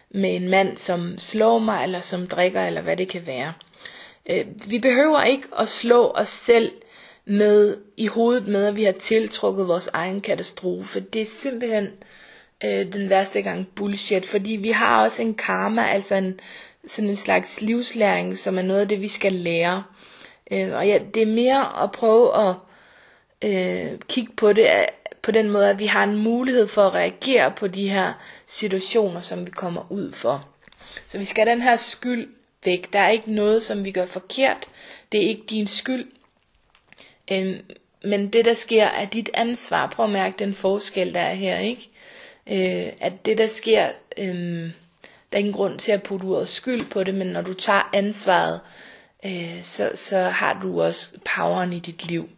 med 0.09 0.35
en 0.35 0.49
mand, 0.49 0.77
som 0.77 1.17
slår 1.17 1.59
mig, 1.59 1.83
eller 1.83 1.99
som 1.99 2.27
drikker, 2.27 2.65
eller 2.65 2.81
hvad 2.81 2.97
det 2.97 3.07
kan 3.09 3.27
være. 3.27 3.53
Øh, 4.29 4.45
vi 4.67 4.79
behøver 4.79 5.23
ikke 5.23 5.47
at 5.59 5.67
slå 5.67 6.11
os 6.15 6.29
selv 6.29 6.71
med 7.25 7.77
i 7.97 8.07
hovedet 8.07 8.47
med, 8.47 8.65
at 8.65 8.75
vi 8.75 8.83
har 8.83 8.91
tiltrukket 8.91 9.67
vores 9.67 9.87
egen 9.93 10.21
katastrofe. 10.21 10.99
Det 10.99 11.21
er 11.21 11.25
simpelthen 11.25 11.87
øh, 12.63 12.93
den 12.93 13.09
værste 13.09 13.41
gang 13.41 13.67
bullshit, 13.75 14.25
fordi 14.25 14.51
vi 14.51 14.69
har 14.69 15.03
også 15.03 15.21
en 15.21 15.33
karma, 15.33 15.87
altså 15.87 16.15
en, 16.15 16.39
sådan 16.87 17.09
en 17.09 17.15
slags 17.15 17.61
livslæring, 17.61 18.37
som 18.37 18.57
er 18.57 18.61
noget 18.61 18.81
af 18.81 18.87
det, 18.87 19.01
vi 19.01 19.07
skal 19.07 19.33
lære. 19.33 19.83
Øh, 20.51 20.73
og 20.73 20.87
ja, 20.87 20.99
det 21.13 21.23
er 21.23 21.27
mere 21.33 21.83
at 21.83 21.91
prøve 21.91 22.47
at 22.49 22.55
øh, 23.41 23.99
kigge 24.09 24.31
på 24.37 24.53
det 24.53 24.63
øh, 24.63 24.87
på 25.21 25.31
den 25.31 25.51
måde, 25.51 25.69
at 25.69 25.79
vi 25.79 25.85
har 25.85 26.03
en 26.03 26.15
mulighed 26.17 26.67
for 26.67 26.87
at 26.87 26.93
reagere 26.93 27.51
på 27.51 27.67
de 27.67 27.89
her 27.89 28.13
situationer, 28.47 29.21
som 29.21 29.45
vi 29.45 29.51
kommer 29.51 29.91
ud 29.91 30.11
for. 30.11 30.47
Så 31.07 31.17
vi 31.17 31.23
skal 31.23 31.45
have 31.45 31.55
den 31.55 31.61
her 31.61 31.75
skyld 31.75 32.27
væk. 32.65 32.93
Der 32.93 32.99
er 32.99 33.09
ikke 33.09 33.31
noget, 33.31 33.63
som 33.63 33.83
vi 33.83 33.91
gør 33.91 34.05
forkert. 34.05 34.65
Det 35.11 35.23
er 35.23 35.27
ikke 35.27 35.43
din 35.49 35.67
skyld. 35.67 36.07
Øh, 37.31 37.59
men 38.03 38.27
det 38.27 38.45
der 38.45 38.53
sker 38.53 38.85
er 38.85 39.05
dit 39.05 39.29
ansvar. 39.33 39.87
Prøv 39.87 40.05
at 40.05 40.11
mærke 40.11 40.35
den 40.39 40.53
forskel 40.53 41.13
der 41.13 41.19
er 41.19 41.33
her, 41.33 41.59
ikke? 41.59 41.89
Øh, 42.47 42.91
at 43.01 43.25
det 43.25 43.37
der 43.37 43.47
sker, 43.47 43.89
øh, 44.17 44.69
der 45.35 45.39
er 45.39 45.45
ingen 45.45 45.53
grund 45.53 45.79
til 45.79 45.91
at 45.91 46.03
putte 46.03 46.25
ordet 46.25 46.47
skyld 46.47 46.89
på 46.89 47.03
det, 47.03 47.13
men 47.13 47.27
når 47.27 47.41
du 47.41 47.53
tager 47.53 47.89
ansvaret, 47.93 48.59
øh, 49.25 49.63
så, 49.63 49.91
så 49.95 50.19
har 50.19 50.59
du 50.61 50.81
også 50.81 51.11
poweren 51.35 51.73
i 51.73 51.79
dit 51.79 52.07
liv. 52.07 52.29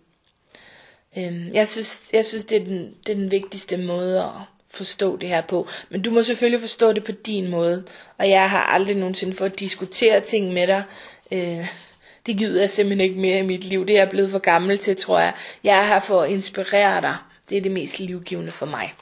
Øh, 1.17 1.53
jeg 1.53 1.67
synes, 1.67 2.09
jeg 2.13 2.25
synes 2.25 2.45
det, 2.45 2.61
er 2.61 2.65
den, 2.65 2.93
det 3.05 3.11
er 3.11 3.15
den 3.15 3.31
vigtigste 3.31 3.77
måde 3.77 4.23
at 4.23 4.31
forstå 4.69 5.17
det 5.17 5.29
her 5.29 5.41
på. 5.41 5.67
Men 5.89 6.01
du 6.01 6.11
må 6.11 6.23
selvfølgelig 6.23 6.59
forstå 6.59 6.93
det 6.93 7.03
på 7.03 7.11
din 7.11 7.49
måde. 7.49 7.83
Og 8.17 8.29
jeg 8.29 8.49
har 8.49 8.63
aldrig 8.63 8.95
nogensinde 8.95 9.33
fået 9.33 9.51
at 9.51 9.59
diskutere 9.59 10.21
ting 10.21 10.53
med 10.53 10.67
dig. 10.67 10.83
Øh, 11.31 11.65
det 12.25 12.37
gider 12.37 12.61
jeg 12.61 12.69
simpelthen 12.69 13.09
ikke 13.09 13.21
mere 13.21 13.39
i 13.39 13.47
mit 13.47 13.63
liv. 13.63 13.87
Det 13.87 13.95
er 13.95 13.99
jeg 13.99 14.09
blevet 14.09 14.31
for 14.31 14.39
gammel 14.39 14.77
til, 14.77 14.95
tror 14.95 15.19
jeg. 15.19 15.33
Jeg 15.63 15.77
er 15.77 15.83
her 15.83 15.99
for 15.99 16.21
at 16.21 16.29
inspirere 16.29 17.01
dig. 17.01 17.15
Det 17.49 17.57
er 17.57 17.61
det 17.61 17.71
mest 17.71 17.99
livgivende 17.99 18.51
for 18.51 18.65
mig. 18.65 18.93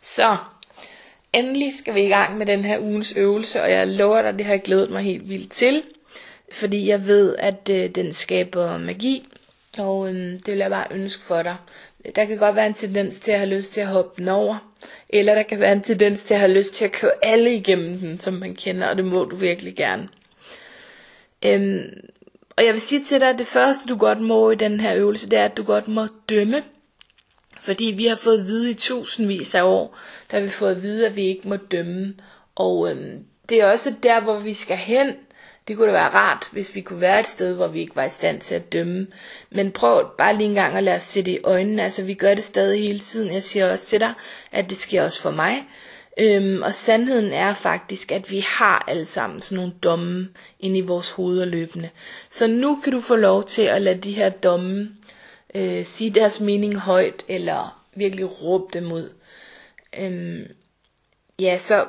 Så, 0.00 0.36
endelig 1.32 1.74
skal 1.74 1.94
vi 1.94 2.02
i 2.02 2.08
gang 2.08 2.38
med 2.38 2.46
den 2.46 2.64
her 2.64 2.78
ugens 2.80 3.16
øvelse, 3.16 3.62
og 3.62 3.70
jeg 3.70 3.88
lover 3.88 4.22
dig, 4.22 4.32
det 4.38 4.46
har 4.46 4.52
jeg 4.52 4.62
glædet 4.62 4.90
mig 4.90 5.02
helt 5.02 5.28
vildt 5.28 5.50
til. 5.50 5.82
Fordi 6.52 6.88
jeg 6.88 7.06
ved, 7.06 7.36
at 7.38 7.70
øh, 7.70 7.90
den 7.90 8.12
skaber 8.12 8.78
magi, 8.78 9.28
og 9.78 10.08
øh, 10.08 10.32
det 10.32 10.46
vil 10.46 10.58
jeg 10.58 10.70
bare 10.70 10.86
ønske 10.90 11.22
for 11.22 11.42
dig. 11.42 11.56
Der 12.16 12.24
kan 12.24 12.38
godt 12.38 12.56
være 12.56 12.66
en 12.66 12.74
tendens 12.74 13.20
til 13.20 13.32
at 13.32 13.38
have 13.38 13.50
lyst 13.50 13.72
til 13.72 13.80
at 13.80 13.86
hoppe 13.86 14.20
den 14.20 14.28
over, 14.28 14.72
eller 15.08 15.34
der 15.34 15.42
kan 15.42 15.60
være 15.60 15.72
en 15.72 15.82
tendens 15.82 16.24
til 16.24 16.34
at 16.34 16.40
have 16.40 16.52
lyst 16.52 16.74
til 16.74 16.84
at 16.84 16.92
køre 16.92 17.12
alle 17.22 17.54
igennem 17.54 17.98
den, 17.98 18.20
som 18.20 18.34
man 18.34 18.54
kender, 18.54 18.86
og 18.86 18.96
det 18.96 19.04
må 19.04 19.24
du 19.24 19.36
virkelig 19.36 19.76
gerne. 19.76 20.08
Øhm, 21.44 21.90
og 22.56 22.64
jeg 22.64 22.72
vil 22.72 22.80
sige 22.80 23.00
til 23.00 23.20
dig, 23.20 23.28
at 23.28 23.38
det 23.38 23.46
første 23.46 23.88
du 23.88 23.96
godt 23.96 24.20
må 24.20 24.50
i 24.50 24.54
den 24.54 24.80
her 24.80 24.94
øvelse, 24.94 25.28
det 25.28 25.38
er, 25.38 25.44
at 25.44 25.56
du 25.56 25.62
godt 25.62 25.88
må 25.88 26.06
dømme. 26.28 26.62
Fordi 27.60 27.84
vi 27.84 28.06
har 28.06 28.16
fået 28.16 28.40
at 28.40 28.46
vide 28.46 28.70
i 28.70 28.74
tusindvis 28.74 29.54
af 29.54 29.62
år, 29.62 29.98
der 30.30 30.36
har 30.36 30.44
vi 30.44 30.50
fået 30.50 30.70
at 30.76 30.82
vide, 30.82 31.06
at 31.06 31.16
vi 31.16 31.22
ikke 31.22 31.48
må 31.48 31.56
dømme. 31.56 32.14
Og 32.54 32.90
øhm, 32.90 33.24
det 33.48 33.60
er 33.60 33.66
også 33.66 33.94
der, 34.02 34.20
hvor 34.20 34.38
vi 34.38 34.54
skal 34.54 34.76
hen. 34.76 35.12
Det 35.68 35.76
kunne 35.76 35.86
da 35.86 35.92
være 35.92 36.14
rart, 36.14 36.48
hvis 36.52 36.74
vi 36.74 36.80
kunne 36.80 37.00
være 37.00 37.20
et 37.20 37.26
sted, 37.26 37.54
hvor 37.54 37.68
vi 37.68 37.80
ikke 37.80 37.96
var 37.96 38.04
i 38.04 38.10
stand 38.10 38.40
til 38.40 38.54
at 38.54 38.72
dømme. 38.72 39.06
Men 39.50 39.70
prøv 39.70 40.10
bare 40.18 40.36
lige 40.36 40.48
en 40.48 40.54
gang 40.54 40.76
at 40.76 40.84
lade 40.84 40.96
os 40.96 41.02
se 41.02 41.22
det 41.22 41.32
i 41.32 41.38
øjnene. 41.44 41.82
Altså, 41.82 42.04
vi 42.04 42.14
gør 42.14 42.34
det 42.34 42.44
stadig 42.44 42.80
hele 42.82 42.98
tiden. 42.98 43.32
Jeg 43.32 43.42
siger 43.42 43.72
også 43.72 43.86
til 43.86 44.00
dig, 44.00 44.14
at 44.52 44.70
det 44.70 44.76
sker 44.78 45.02
også 45.02 45.20
for 45.22 45.30
mig. 45.30 45.64
Øhm, 46.20 46.62
og 46.62 46.74
sandheden 46.74 47.32
er 47.32 47.54
faktisk, 47.54 48.12
at 48.12 48.30
vi 48.30 48.44
har 48.58 48.84
alle 48.88 49.04
sammen 49.04 49.40
sådan 49.40 49.56
nogle 49.56 49.72
domme 49.82 50.28
inde 50.60 50.78
i 50.78 50.80
vores 50.80 51.10
hoveder 51.10 51.44
løbende. 51.44 51.90
Så 52.30 52.46
nu 52.46 52.80
kan 52.84 52.92
du 52.92 53.00
få 53.00 53.16
lov 53.16 53.44
til 53.44 53.62
at 53.62 53.82
lade 53.82 53.98
de 53.98 54.12
her 54.12 54.28
domme 54.28 54.90
øh, 55.54 55.84
sige 55.84 56.10
deres 56.10 56.40
mening 56.40 56.76
højt, 56.76 57.24
eller 57.28 57.86
virkelig 57.94 58.42
råbe 58.42 58.66
dem 58.72 58.92
ud. 58.92 59.12
Øhm, 59.98 60.44
ja, 61.38 61.58
så 61.58 61.86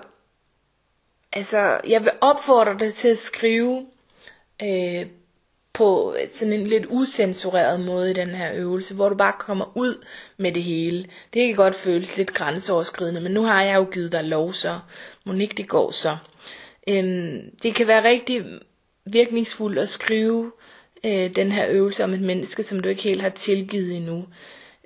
altså, 1.33 1.81
jeg 1.87 2.03
vil 2.03 2.11
opfordre 2.21 2.77
dig 2.79 2.93
til 2.93 3.07
at 3.07 3.17
skrive 3.17 3.85
øh, 4.63 5.05
på 5.73 6.15
sådan 6.27 6.53
en 6.53 6.67
lidt 6.67 6.85
usensureret 6.89 7.79
måde 7.79 8.11
i 8.11 8.13
den 8.13 8.29
her 8.29 8.53
øvelse, 8.53 8.95
hvor 8.95 9.09
du 9.09 9.15
bare 9.15 9.33
kommer 9.39 9.77
ud 9.77 10.05
med 10.37 10.51
det 10.51 10.63
hele. 10.63 11.05
Det 11.33 11.47
kan 11.47 11.55
godt 11.55 11.75
føles 11.75 12.17
lidt 12.17 12.33
grænseoverskridende, 12.33 13.21
men 13.21 13.31
nu 13.31 13.43
har 13.43 13.61
jeg 13.63 13.75
jo 13.75 13.87
givet 13.93 14.11
dig 14.11 14.23
lov, 14.23 14.53
så 14.53 14.79
Monique, 15.23 15.57
det 15.57 15.69
går 15.69 15.91
så. 15.91 16.17
Øhm, 16.87 17.39
det 17.63 17.75
kan 17.75 17.87
være 17.87 18.03
rigtig 18.03 18.45
virkningsfuldt 19.05 19.79
at 19.79 19.89
skrive 19.89 20.51
øh, 21.05 21.35
den 21.35 21.51
her 21.51 21.67
øvelse 21.69 22.03
om 22.03 22.13
et 22.13 22.21
menneske, 22.21 22.63
som 22.63 22.79
du 22.79 22.89
ikke 22.89 23.03
helt 23.03 23.21
har 23.21 23.29
tilgivet 23.29 23.97
endnu. 23.97 24.25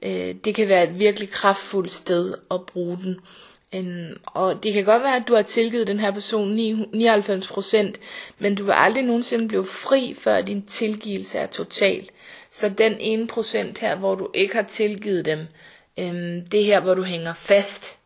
Øh, 0.04 0.36
det 0.46 0.56
kan 0.56 0.68
være 0.68 0.84
et 0.84 1.00
virkelig 1.00 1.30
kraftfuldt 1.30 1.92
sted 1.92 2.34
at 2.52 2.66
bruge 2.66 2.98
den. 3.04 3.20
Øhm, 3.76 4.20
og 4.26 4.64
det 4.64 4.74
kan 4.74 4.86
godt 4.86 5.04
være, 5.04 5.16
at 5.16 5.28
du 5.28 5.36
har 5.36 5.42
tilgivet 5.42 5.88
den 5.88 6.00
her 6.00 6.12
person 6.12 6.56
99%, 6.56 7.94
men 8.40 8.56
du 8.56 8.64
vil 8.64 8.74
aldrig 8.76 9.04
nogensinde 9.04 9.48
blive 9.48 9.66
fri, 9.66 10.14
før 10.14 10.42
din 10.42 10.66
tilgivelse 10.66 11.38
er 11.38 11.48
total. 11.48 12.10
Så 12.50 12.70
den 12.70 12.96
ene 13.00 13.28
procent 13.28 13.80
her, 13.80 13.96
hvor 13.96 14.16
du 14.16 14.30
ikke 14.34 14.56
har 14.56 14.64
tilgivet 14.64 15.26
dem, 15.26 15.40
øhm, 16.00 16.46
det 16.48 16.62
er 16.62 16.66
her, 16.66 16.80
hvor 16.80 16.94
du 16.94 17.04
hænger 17.04 17.34
fast 17.34 17.98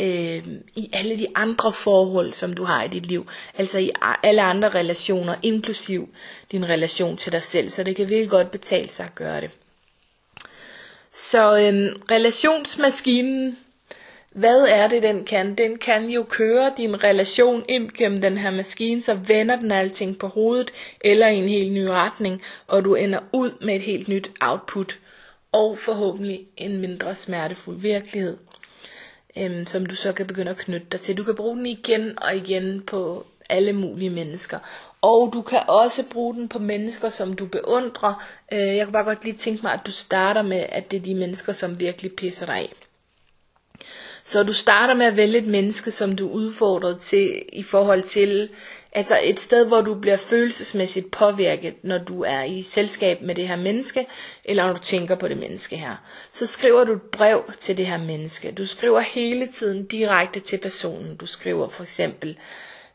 øh, 0.00 0.46
i 0.74 0.90
alle 0.92 1.18
de 1.18 1.26
andre 1.34 1.72
forhold, 1.72 2.32
som 2.32 2.54
du 2.54 2.64
har 2.64 2.82
i 2.82 2.88
dit 2.88 3.06
liv. 3.06 3.28
Altså 3.58 3.78
i 3.78 3.90
alle 4.22 4.42
andre 4.42 4.68
relationer, 4.68 5.34
inklusiv 5.42 6.08
din 6.52 6.68
relation 6.68 7.16
til 7.16 7.32
dig 7.32 7.42
selv. 7.42 7.68
Så 7.68 7.82
det 7.82 7.96
kan 7.96 8.08
virkelig 8.08 8.30
godt 8.30 8.50
betale 8.50 8.88
sig 8.88 9.06
at 9.06 9.14
gøre 9.14 9.40
det. 9.40 9.50
Så 11.10 11.58
øh, 11.58 11.96
relationsmaskinen 12.10 13.56
hvad 14.34 14.60
er 14.68 14.88
det, 14.88 15.02
den 15.02 15.24
kan? 15.24 15.54
Den 15.54 15.78
kan 15.78 16.08
jo 16.08 16.26
køre 16.28 16.72
din 16.76 17.04
relation 17.04 17.64
ind 17.68 17.90
gennem 17.90 18.20
den 18.20 18.38
her 18.38 18.50
maskine, 18.50 19.02
så 19.02 19.14
vender 19.14 19.56
den 19.56 19.72
alting 19.72 20.18
på 20.18 20.26
hovedet, 20.26 20.70
eller 21.00 21.28
i 21.28 21.36
en 21.36 21.48
helt 21.48 21.72
ny 21.72 21.84
retning, 21.84 22.42
og 22.66 22.84
du 22.84 22.94
ender 22.94 23.18
ud 23.32 23.50
med 23.60 23.74
et 23.74 23.82
helt 23.82 24.08
nyt 24.08 24.30
output, 24.40 24.98
og 25.52 25.78
forhåbentlig 25.78 26.46
en 26.56 26.80
mindre 26.80 27.14
smertefuld 27.14 27.80
virkelighed, 27.80 28.36
øhm, 29.38 29.66
som 29.66 29.86
du 29.86 29.94
så 29.94 30.12
kan 30.12 30.26
begynde 30.26 30.50
at 30.50 30.56
knytte 30.56 30.86
dig 30.92 31.00
til. 31.00 31.18
Du 31.18 31.24
kan 31.24 31.34
bruge 31.34 31.56
den 31.56 31.66
igen 31.66 32.18
og 32.22 32.36
igen 32.36 32.82
på 32.86 33.26
alle 33.48 33.72
mulige 33.72 34.10
mennesker. 34.10 34.58
Og 35.00 35.30
du 35.32 35.42
kan 35.42 35.60
også 35.68 36.04
bruge 36.10 36.34
den 36.34 36.48
på 36.48 36.58
mennesker, 36.58 37.08
som 37.08 37.32
du 37.32 37.46
beundrer. 37.46 38.24
Øh, 38.52 38.58
jeg 38.76 38.86
kunne 38.86 38.92
bare 38.92 39.04
godt 39.04 39.24
lige 39.24 39.36
tænke 39.36 39.62
mig, 39.62 39.72
at 39.72 39.86
du 39.86 39.90
starter 39.90 40.42
med, 40.42 40.66
at 40.68 40.90
det 40.90 40.96
er 40.96 41.02
de 41.02 41.14
mennesker, 41.14 41.52
som 41.52 41.80
virkelig 41.80 42.12
pisser 42.12 42.46
dig 42.46 42.54
af. 42.54 42.72
Så 44.24 44.42
du 44.42 44.52
starter 44.52 44.94
med 44.94 45.06
at 45.06 45.16
vælge 45.16 45.38
et 45.38 45.46
menneske, 45.46 45.90
som 45.90 46.16
du 46.16 46.28
er 46.28 46.32
udfordret 46.32 47.00
til 47.00 47.42
i 47.52 47.62
forhold 47.62 48.02
til, 48.02 48.48
altså 48.94 49.18
et 49.22 49.40
sted, 49.40 49.66
hvor 49.66 49.80
du 49.80 49.94
bliver 49.94 50.16
følelsesmæssigt 50.16 51.10
påvirket, 51.10 51.74
når 51.82 51.98
du 51.98 52.22
er 52.22 52.42
i 52.42 52.62
selskab 52.62 53.22
med 53.22 53.34
det 53.34 53.48
her 53.48 53.56
menneske, 53.56 54.06
eller 54.44 54.66
når 54.66 54.72
du 54.72 54.78
tænker 54.78 55.14
på 55.14 55.28
det 55.28 55.36
menneske 55.36 55.76
her. 55.76 55.96
Så 56.32 56.46
skriver 56.46 56.84
du 56.84 56.92
et 56.92 57.02
brev 57.02 57.52
til 57.58 57.76
det 57.76 57.86
her 57.86 57.98
menneske. 57.98 58.52
Du 58.52 58.66
skriver 58.66 59.00
hele 59.00 59.46
tiden 59.46 59.86
direkte 59.86 60.40
til 60.40 60.58
personen. 60.58 61.16
Du 61.16 61.26
skriver 61.26 61.68
for 61.68 61.82
eksempel, 61.82 62.38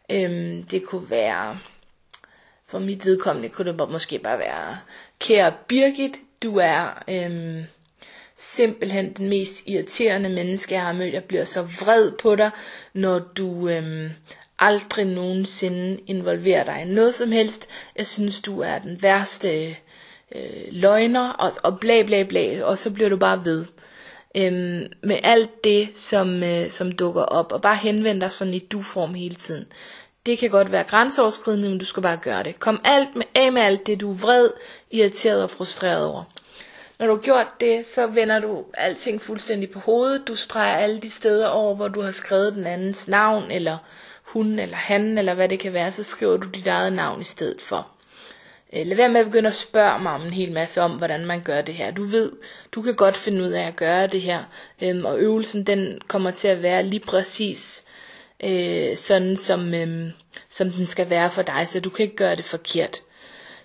øhm, 0.09 0.63
det 0.63 0.85
kunne 0.85 1.09
være, 1.09 1.59
for 2.67 2.79
mit 2.79 3.05
vedkommende 3.05 3.49
kunne 3.49 3.71
det 3.71 3.89
måske 3.89 4.19
bare 4.19 4.39
være, 4.39 4.77
kære 5.19 5.53
Birgit, 5.67 6.19
du 6.43 6.57
er... 6.57 7.03
Øhm, 7.09 7.63
simpelthen 8.41 9.13
den 9.13 9.29
mest 9.29 9.63
irriterende 9.67 10.29
menneske, 10.29 10.75
jeg 10.75 10.83
har 10.83 10.93
mødt. 10.93 11.13
Jeg 11.13 11.23
bliver 11.23 11.45
så 11.45 11.61
vred 11.61 12.11
på 12.11 12.35
dig, 12.35 12.51
når 12.93 13.19
du 13.19 13.69
øhm, 13.69 14.09
aldrig 14.59 15.05
nogensinde 15.05 15.97
involverer 16.07 16.63
dig 16.63 16.83
i 16.85 16.93
noget 16.93 17.15
som 17.15 17.31
helst. 17.31 17.69
Jeg 17.95 18.07
synes, 18.07 18.39
du 18.41 18.59
er 18.59 18.79
den 18.79 19.01
værste 19.01 19.67
øh, 20.35 20.67
løgner, 20.71 21.29
og, 21.29 21.51
og 21.63 21.79
bla 21.79 22.03
bla 22.03 22.23
bla, 22.23 22.63
og 22.63 22.77
så 22.77 22.91
bliver 22.91 23.09
du 23.09 23.17
bare 23.17 23.45
ved. 23.45 23.65
Øhm, 24.35 24.85
med 25.03 25.19
alt 25.23 25.63
det, 25.63 25.89
som, 25.95 26.43
øh, 26.43 26.69
som 26.69 26.91
dukker 26.91 27.21
op, 27.21 27.51
og 27.51 27.61
bare 27.61 27.75
henvende 27.75 28.21
dig 28.21 28.31
sådan 28.31 28.53
i 28.53 28.59
du-form 28.59 29.13
hele 29.13 29.35
tiden. 29.35 29.65
Det 30.25 30.37
kan 30.37 30.49
godt 30.49 30.71
være 30.71 30.83
grænseoverskridende, 30.83 31.69
men 31.69 31.77
du 31.77 31.85
skal 31.85 32.03
bare 32.03 32.17
gøre 32.17 32.43
det. 32.43 32.59
Kom 32.59 32.81
alt 32.83 33.15
med, 33.15 33.25
af 33.35 33.53
med 33.53 33.61
alt 33.61 33.87
det, 33.87 34.01
du 34.01 34.11
er 34.11 34.15
vred, 34.15 34.49
irriteret 34.91 35.43
og 35.43 35.49
frustreret 35.49 36.05
over. 36.05 36.23
Når 36.99 37.07
du 37.07 37.15
har 37.15 37.21
gjort 37.21 37.47
det, 37.59 37.85
så 37.85 38.07
vender 38.07 38.39
du 38.39 38.63
alting 38.73 39.21
fuldstændig 39.21 39.71
på 39.71 39.79
hovedet. 39.79 40.27
Du 40.27 40.35
streger 40.35 40.77
alle 40.77 40.99
de 40.99 41.09
steder 41.09 41.47
over, 41.47 41.75
hvor 41.75 41.87
du 41.87 42.01
har 42.01 42.11
skrevet 42.11 42.53
den 42.53 42.67
andens 42.67 43.07
navn, 43.07 43.51
eller 43.51 43.77
hun, 44.33 44.59
eller 44.59 44.75
han, 44.75 45.17
eller 45.17 45.33
hvad 45.33 45.49
det 45.49 45.59
kan 45.59 45.73
være, 45.73 45.91
så 45.91 46.03
skriver 46.03 46.37
du 46.37 46.47
dit 46.47 46.67
eget 46.67 46.93
navn 46.93 47.21
i 47.21 47.23
stedet 47.23 47.61
for. 47.61 47.87
Øh, 48.73 48.87
lad 48.87 48.97
være 48.97 49.09
med 49.09 49.19
at 49.19 49.25
begynde 49.25 49.47
at 49.47 49.53
spørge 49.53 50.03
mig 50.03 50.11
om 50.11 50.21
en 50.21 50.33
hel 50.33 50.51
masse 50.51 50.81
om, 50.81 50.91
hvordan 50.91 51.25
man 51.25 51.41
gør 51.41 51.61
det 51.61 51.73
her. 51.75 51.91
Du 51.91 52.03
ved, 52.03 52.31
du 52.71 52.81
kan 52.81 52.95
godt 52.95 53.17
finde 53.17 53.43
ud 53.43 53.49
af 53.49 53.67
at 53.67 53.75
gøre 53.75 54.07
det 54.07 54.21
her, 54.21 54.43
øhm, 54.81 55.05
og 55.05 55.19
øvelsen 55.19 55.63
den 55.63 56.01
kommer 56.07 56.31
til 56.31 56.47
at 56.47 56.63
være 56.63 56.83
lige 56.83 57.05
præcis 57.07 57.83
øh, 58.43 58.97
sådan, 58.97 59.37
som, 59.37 59.73
øhm, 59.73 60.11
som 60.49 60.71
den 60.71 60.87
skal 60.87 61.09
være 61.09 61.31
for 61.31 61.41
dig, 61.41 61.67
så 61.67 61.79
du 61.79 61.89
kan 61.89 62.03
ikke 62.03 62.15
gøre 62.15 62.35
det 62.35 62.45
forkert 62.45 63.01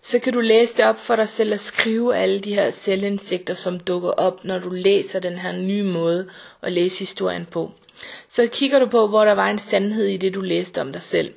så 0.04 0.18
kan 0.18 0.32
du 0.32 0.40
læse 0.40 0.76
det 0.76 0.84
op 0.84 1.00
for 1.00 1.16
dig 1.16 1.28
selv 1.28 1.52
og 1.52 1.60
skrive 1.60 2.16
alle 2.16 2.40
de 2.40 2.54
her 2.54 2.70
selvindsigter, 2.70 3.54
som 3.54 3.80
dukker 3.80 4.10
op, 4.10 4.44
når 4.44 4.58
du 4.58 4.70
læser 4.70 5.20
den 5.20 5.38
her 5.38 5.52
nye 5.52 5.82
måde 5.82 6.28
at 6.62 6.72
læse 6.72 6.98
historien 6.98 7.46
på. 7.46 7.72
Så 8.28 8.48
kigger 8.52 8.78
du 8.78 8.86
på, 8.86 9.06
hvor 9.06 9.24
der 9.24 9.32
var 9.32 9.50
en 9.50 9.58
sandhed 9.58 10.06
i 10.06 10.16
det, 10.16 10.34
du 10.34 10.40
læste 10.40 10.80
om 10.80 10.92
dig 10.92 11.02
selv. 11.02 11.34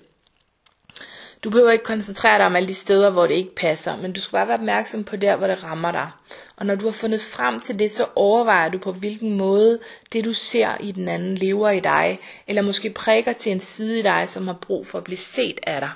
Du 1.44 1.50
behøver 1.50 1.72
ikke 1.72 1.84
koncentrere 1.84 2.38
dig 2.38 2.46
om 2.46 2.56
alle 2.56 2.68
de 2.68 2.74
steder, 2.74 3.10
hvor 3.10 3.28
det 3.28 3.36
ikke 3.36 3.56
passer, 3.56 3.98
men 3.98 4.14
du 4.14 4.22
skal 4.22 4.32
bare 4.32 4.48
være 4.48 4.58
opmærksom 4.58 5.04
på 5.04 5.16
der, 5.16 5.36
hvor 5.36 5.48
det 5.48 5.64
rammer 5.64 5.92
dig. 5.92 6.10
Og 6.56 6.66
når 6.66 6.76
du 6.76 6.86
har 6.86 6.92
fundet 6.92 7.22
frem 7.22 7.60
til 7.60 7.80
det, 7.80 7.92
så 7.92 8.06
overvejer 8.16 8.70
du 8.70 8.78
på 8.78 8.92
hvilken 8.92 9.38
måde 9.38 9.80
det 10.14 10.26
du 10.26 10.34
ser 10.34 10.78
i 10.80 10.92
den 10.92 11.08
anden 11.08 11.36
lever 11.36 11.70
i 11.70 11.80
dig, 11.80 12.20
eller 12.48 12.62
måske 12.62 12.90
prikker 12.90 13.34
til 13.34 13.52
en 13.52 13.60
side 13.60 14.00
i 14.00 14.02
dig, 14.02 14.26
som 14.30 14.48
har 14.48 14.58
brug 14.62 14.88
for 14.88 14.98
at 14.98 15.04
blive 15.04 15.18
set 15.18 15.60
af 15.64 15.82
dig. 15.82 15.92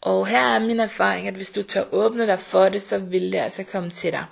Og 0.00 0.26
her 0.26 0.48
er 0.48 0.58
min 0.58 0.80
erfaring, 0.80 1.28
at 1.28 1.34
hvis 1.34 1.50
du 1.50 1.62
tør 1.62 1.84
åbne 1.92 2.26
dig 2.26 2.38
for 2.38 2.68
det, 2.68 2.82
så 2.82 2.98
vil 2.98 3.32
det 3.32 3.38
altså 3.38 3.64
komme 3.64 3.90
til 3.90 4.12
dig. 4.12 4.24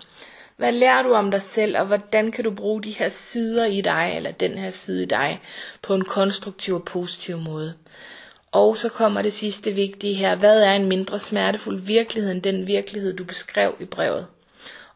Hvad 0.57 0.73
lærer 0.73 1.03
du 1.03 1.13
om 1.13 1.31
dig 1.31 1.43
selv, 1.43 1.79
og 1.79 1.87
hvordan 1.87 2.33
kan 2.33 2.45
du 2.45 2.51
bruge 2.51 2.83
de 2.83 2.91
her 2.91 3.09
sider 3.09 3.67
i 3.67 3.81
dig, 3.81 4.13
eller 4.17 4.31
den 4.31 4.59
her 4.59 4.71
side 4.71 5.03
i 5.03 5.07
dig, 5.07 5.41
på 5.83 5.95
en 5.95 6.05
konstruktiv 6.05 6.75
og 6.75 6.85
positiv 6.85 7.39
måde? 7.39 7.75
Og 8.53 8.77
så 8.77 8.89
kommer 8.89 9.23
det 9.23 9.33
sidste 9.33 9.73
vigtige 9.73 10.15
her. 10.15 10.37
Hvad 10.37 10.63
er 10.63 10.73
en 10.73 10.89
mindre 10.89 11.19
smertefuld 11.19 11.81
virkelighed 11.81 12.33
end 12.33 12.43
den 12.43 12.67
virkelighed, 12.67 13.17
du 13.17 13.25
beskrev 13.25 13.75
i 13.81 13.85
brevet? 13.85 14.27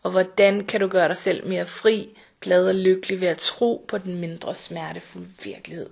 Og 0.03 0.11
hvordan 0.11 0.65
kan 0.65 0.81
du 0.81 0.89
gøre 0.89 1.09
dig 1.09 1.17
selv 1.17 1.47
mere 1.47 1.67
fri, 1.67 2.09
glad 2.41 2.67
og 2.67 2.75
lykkelig 2.75 3.21
ved 3.21 3.29
at 3.29 3.39
tro 3.39 3.85
på 3.89 3.99
den 3.99 4.19
mindre 4.19 4.55
smertefulde 4.55 5.29
virkelighed? 5.45 5.87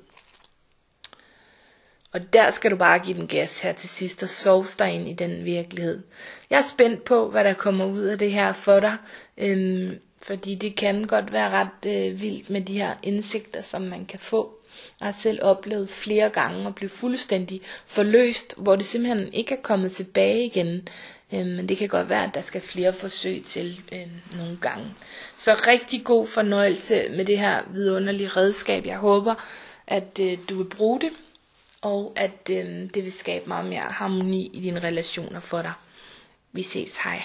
Og 2.13 2.33
der 2.33 2.51
skal 2.51 2.71
du 2.71 2.77
bare 2.77 2.99
give 2.99 3.17
den 3.17 3.27
gas 3.27 3.61
her 3.61 3.73
til 3.73 3.89
sidst 3.89 4.23
og 4.23 4.29
sove 4.29 4.65
dig 4.79 4.91
ind 4.91 5.09
i 5.09 5.13
den 5.13 5.45
virkelighed. 5.45 6.03
Jeg 6.51 6.59
er 6.59 6.63
spændt 6.63 7.05
på, 7.05 7.31
hvad 7.31 7.45
der 7.45 7.53
kommer 7.53 7.85
ud 7.85 8.01
af 8.01 8.19
det 8.19 8.33
her 8.33 8.53
for 8.53 8.81
dig. 8.81 8.97
Øhm, 9.39 9.99
fordi 10.23 10.55
det 10.55 10.77
kan 10.77 11.05
godt 11.05 11.33
være 11.33 11.51
ret 11.51 11.87
øh, 11.87 12.21
vildt 12.21 12.51
med 12.51 12.61
de 12.61 12.79
her 12.79 12.95
indsigter, 13.03 13.63
som 13.63 13.83
man 13.83 14.05
kan 14.07 14.19
få. 14.19 14.55
Jeg 15.01 15.07
har 15.07 15.13
selv 15.13 15.39
oplevet 15.43 15.91
flere 15.91 16.31
gange 16.31 16.67
at 16.67 16.75
blive 16.75 16.89
fuldstændig 16.89 17.61
forløst, 17.87 18.55
hvor 18.57 18.77
det 18.77 18.87
simpelthen 18.87 19.33
ikke 19.33 19.55
er 19.55 19.63
kommet 19.63 19.93
tilbage 19.93 20.45
igen. 20.45 20.89
Øhm, 21.33 21.49
men 21.49 21.69
det 21.69 21.77
kan 21.77 21.89
godt 21.89 22.09
være, 22.09 22.25
at 22.25 22.35
der 22.35 22.41
skal 22.41 22.61
flere 22.61 22.93
forsøg 22.93 23.45
til 23.45 23.81
øh, 23.93 24.37
nogle 24.37 24.59
gange. 24.61 24.87
Så 25.37 25.53
rigtig 25.67 26.05
god 26.05 26.27
fornøjelse 26.27 27.09
med 27.11 27.25
det 27.25 27.39
her 27.39 27.63
vidunderlige 27.71 28.29
redskab. 28.29 28.87
Jeg 28.87 28.97
håber, 28.97 29.35
at 29.87 30.21
øh, 30.21 30.39
du 30.49 30.55
vil 30.55 30.71
bruge 30.71 31.01
det 31.01 31.11
og 31.83 32.12
at 32.16 32.51
øh, 32.51 32.91
det 32.95 33.05
vil 33.05 33.12
skabe 33.12 33.49
meget 33.49 33.66
mere 33.66 33.81
harmoni 33.81 34.51
i 34.53 34.61
dine 34.61 34.81
relationer 34.81 35.41
for 35.41 35.62
dig. 35.62 35.72
Vi 36.53 36.62
ses, 36.62 36.97
hej. 36.97 37.22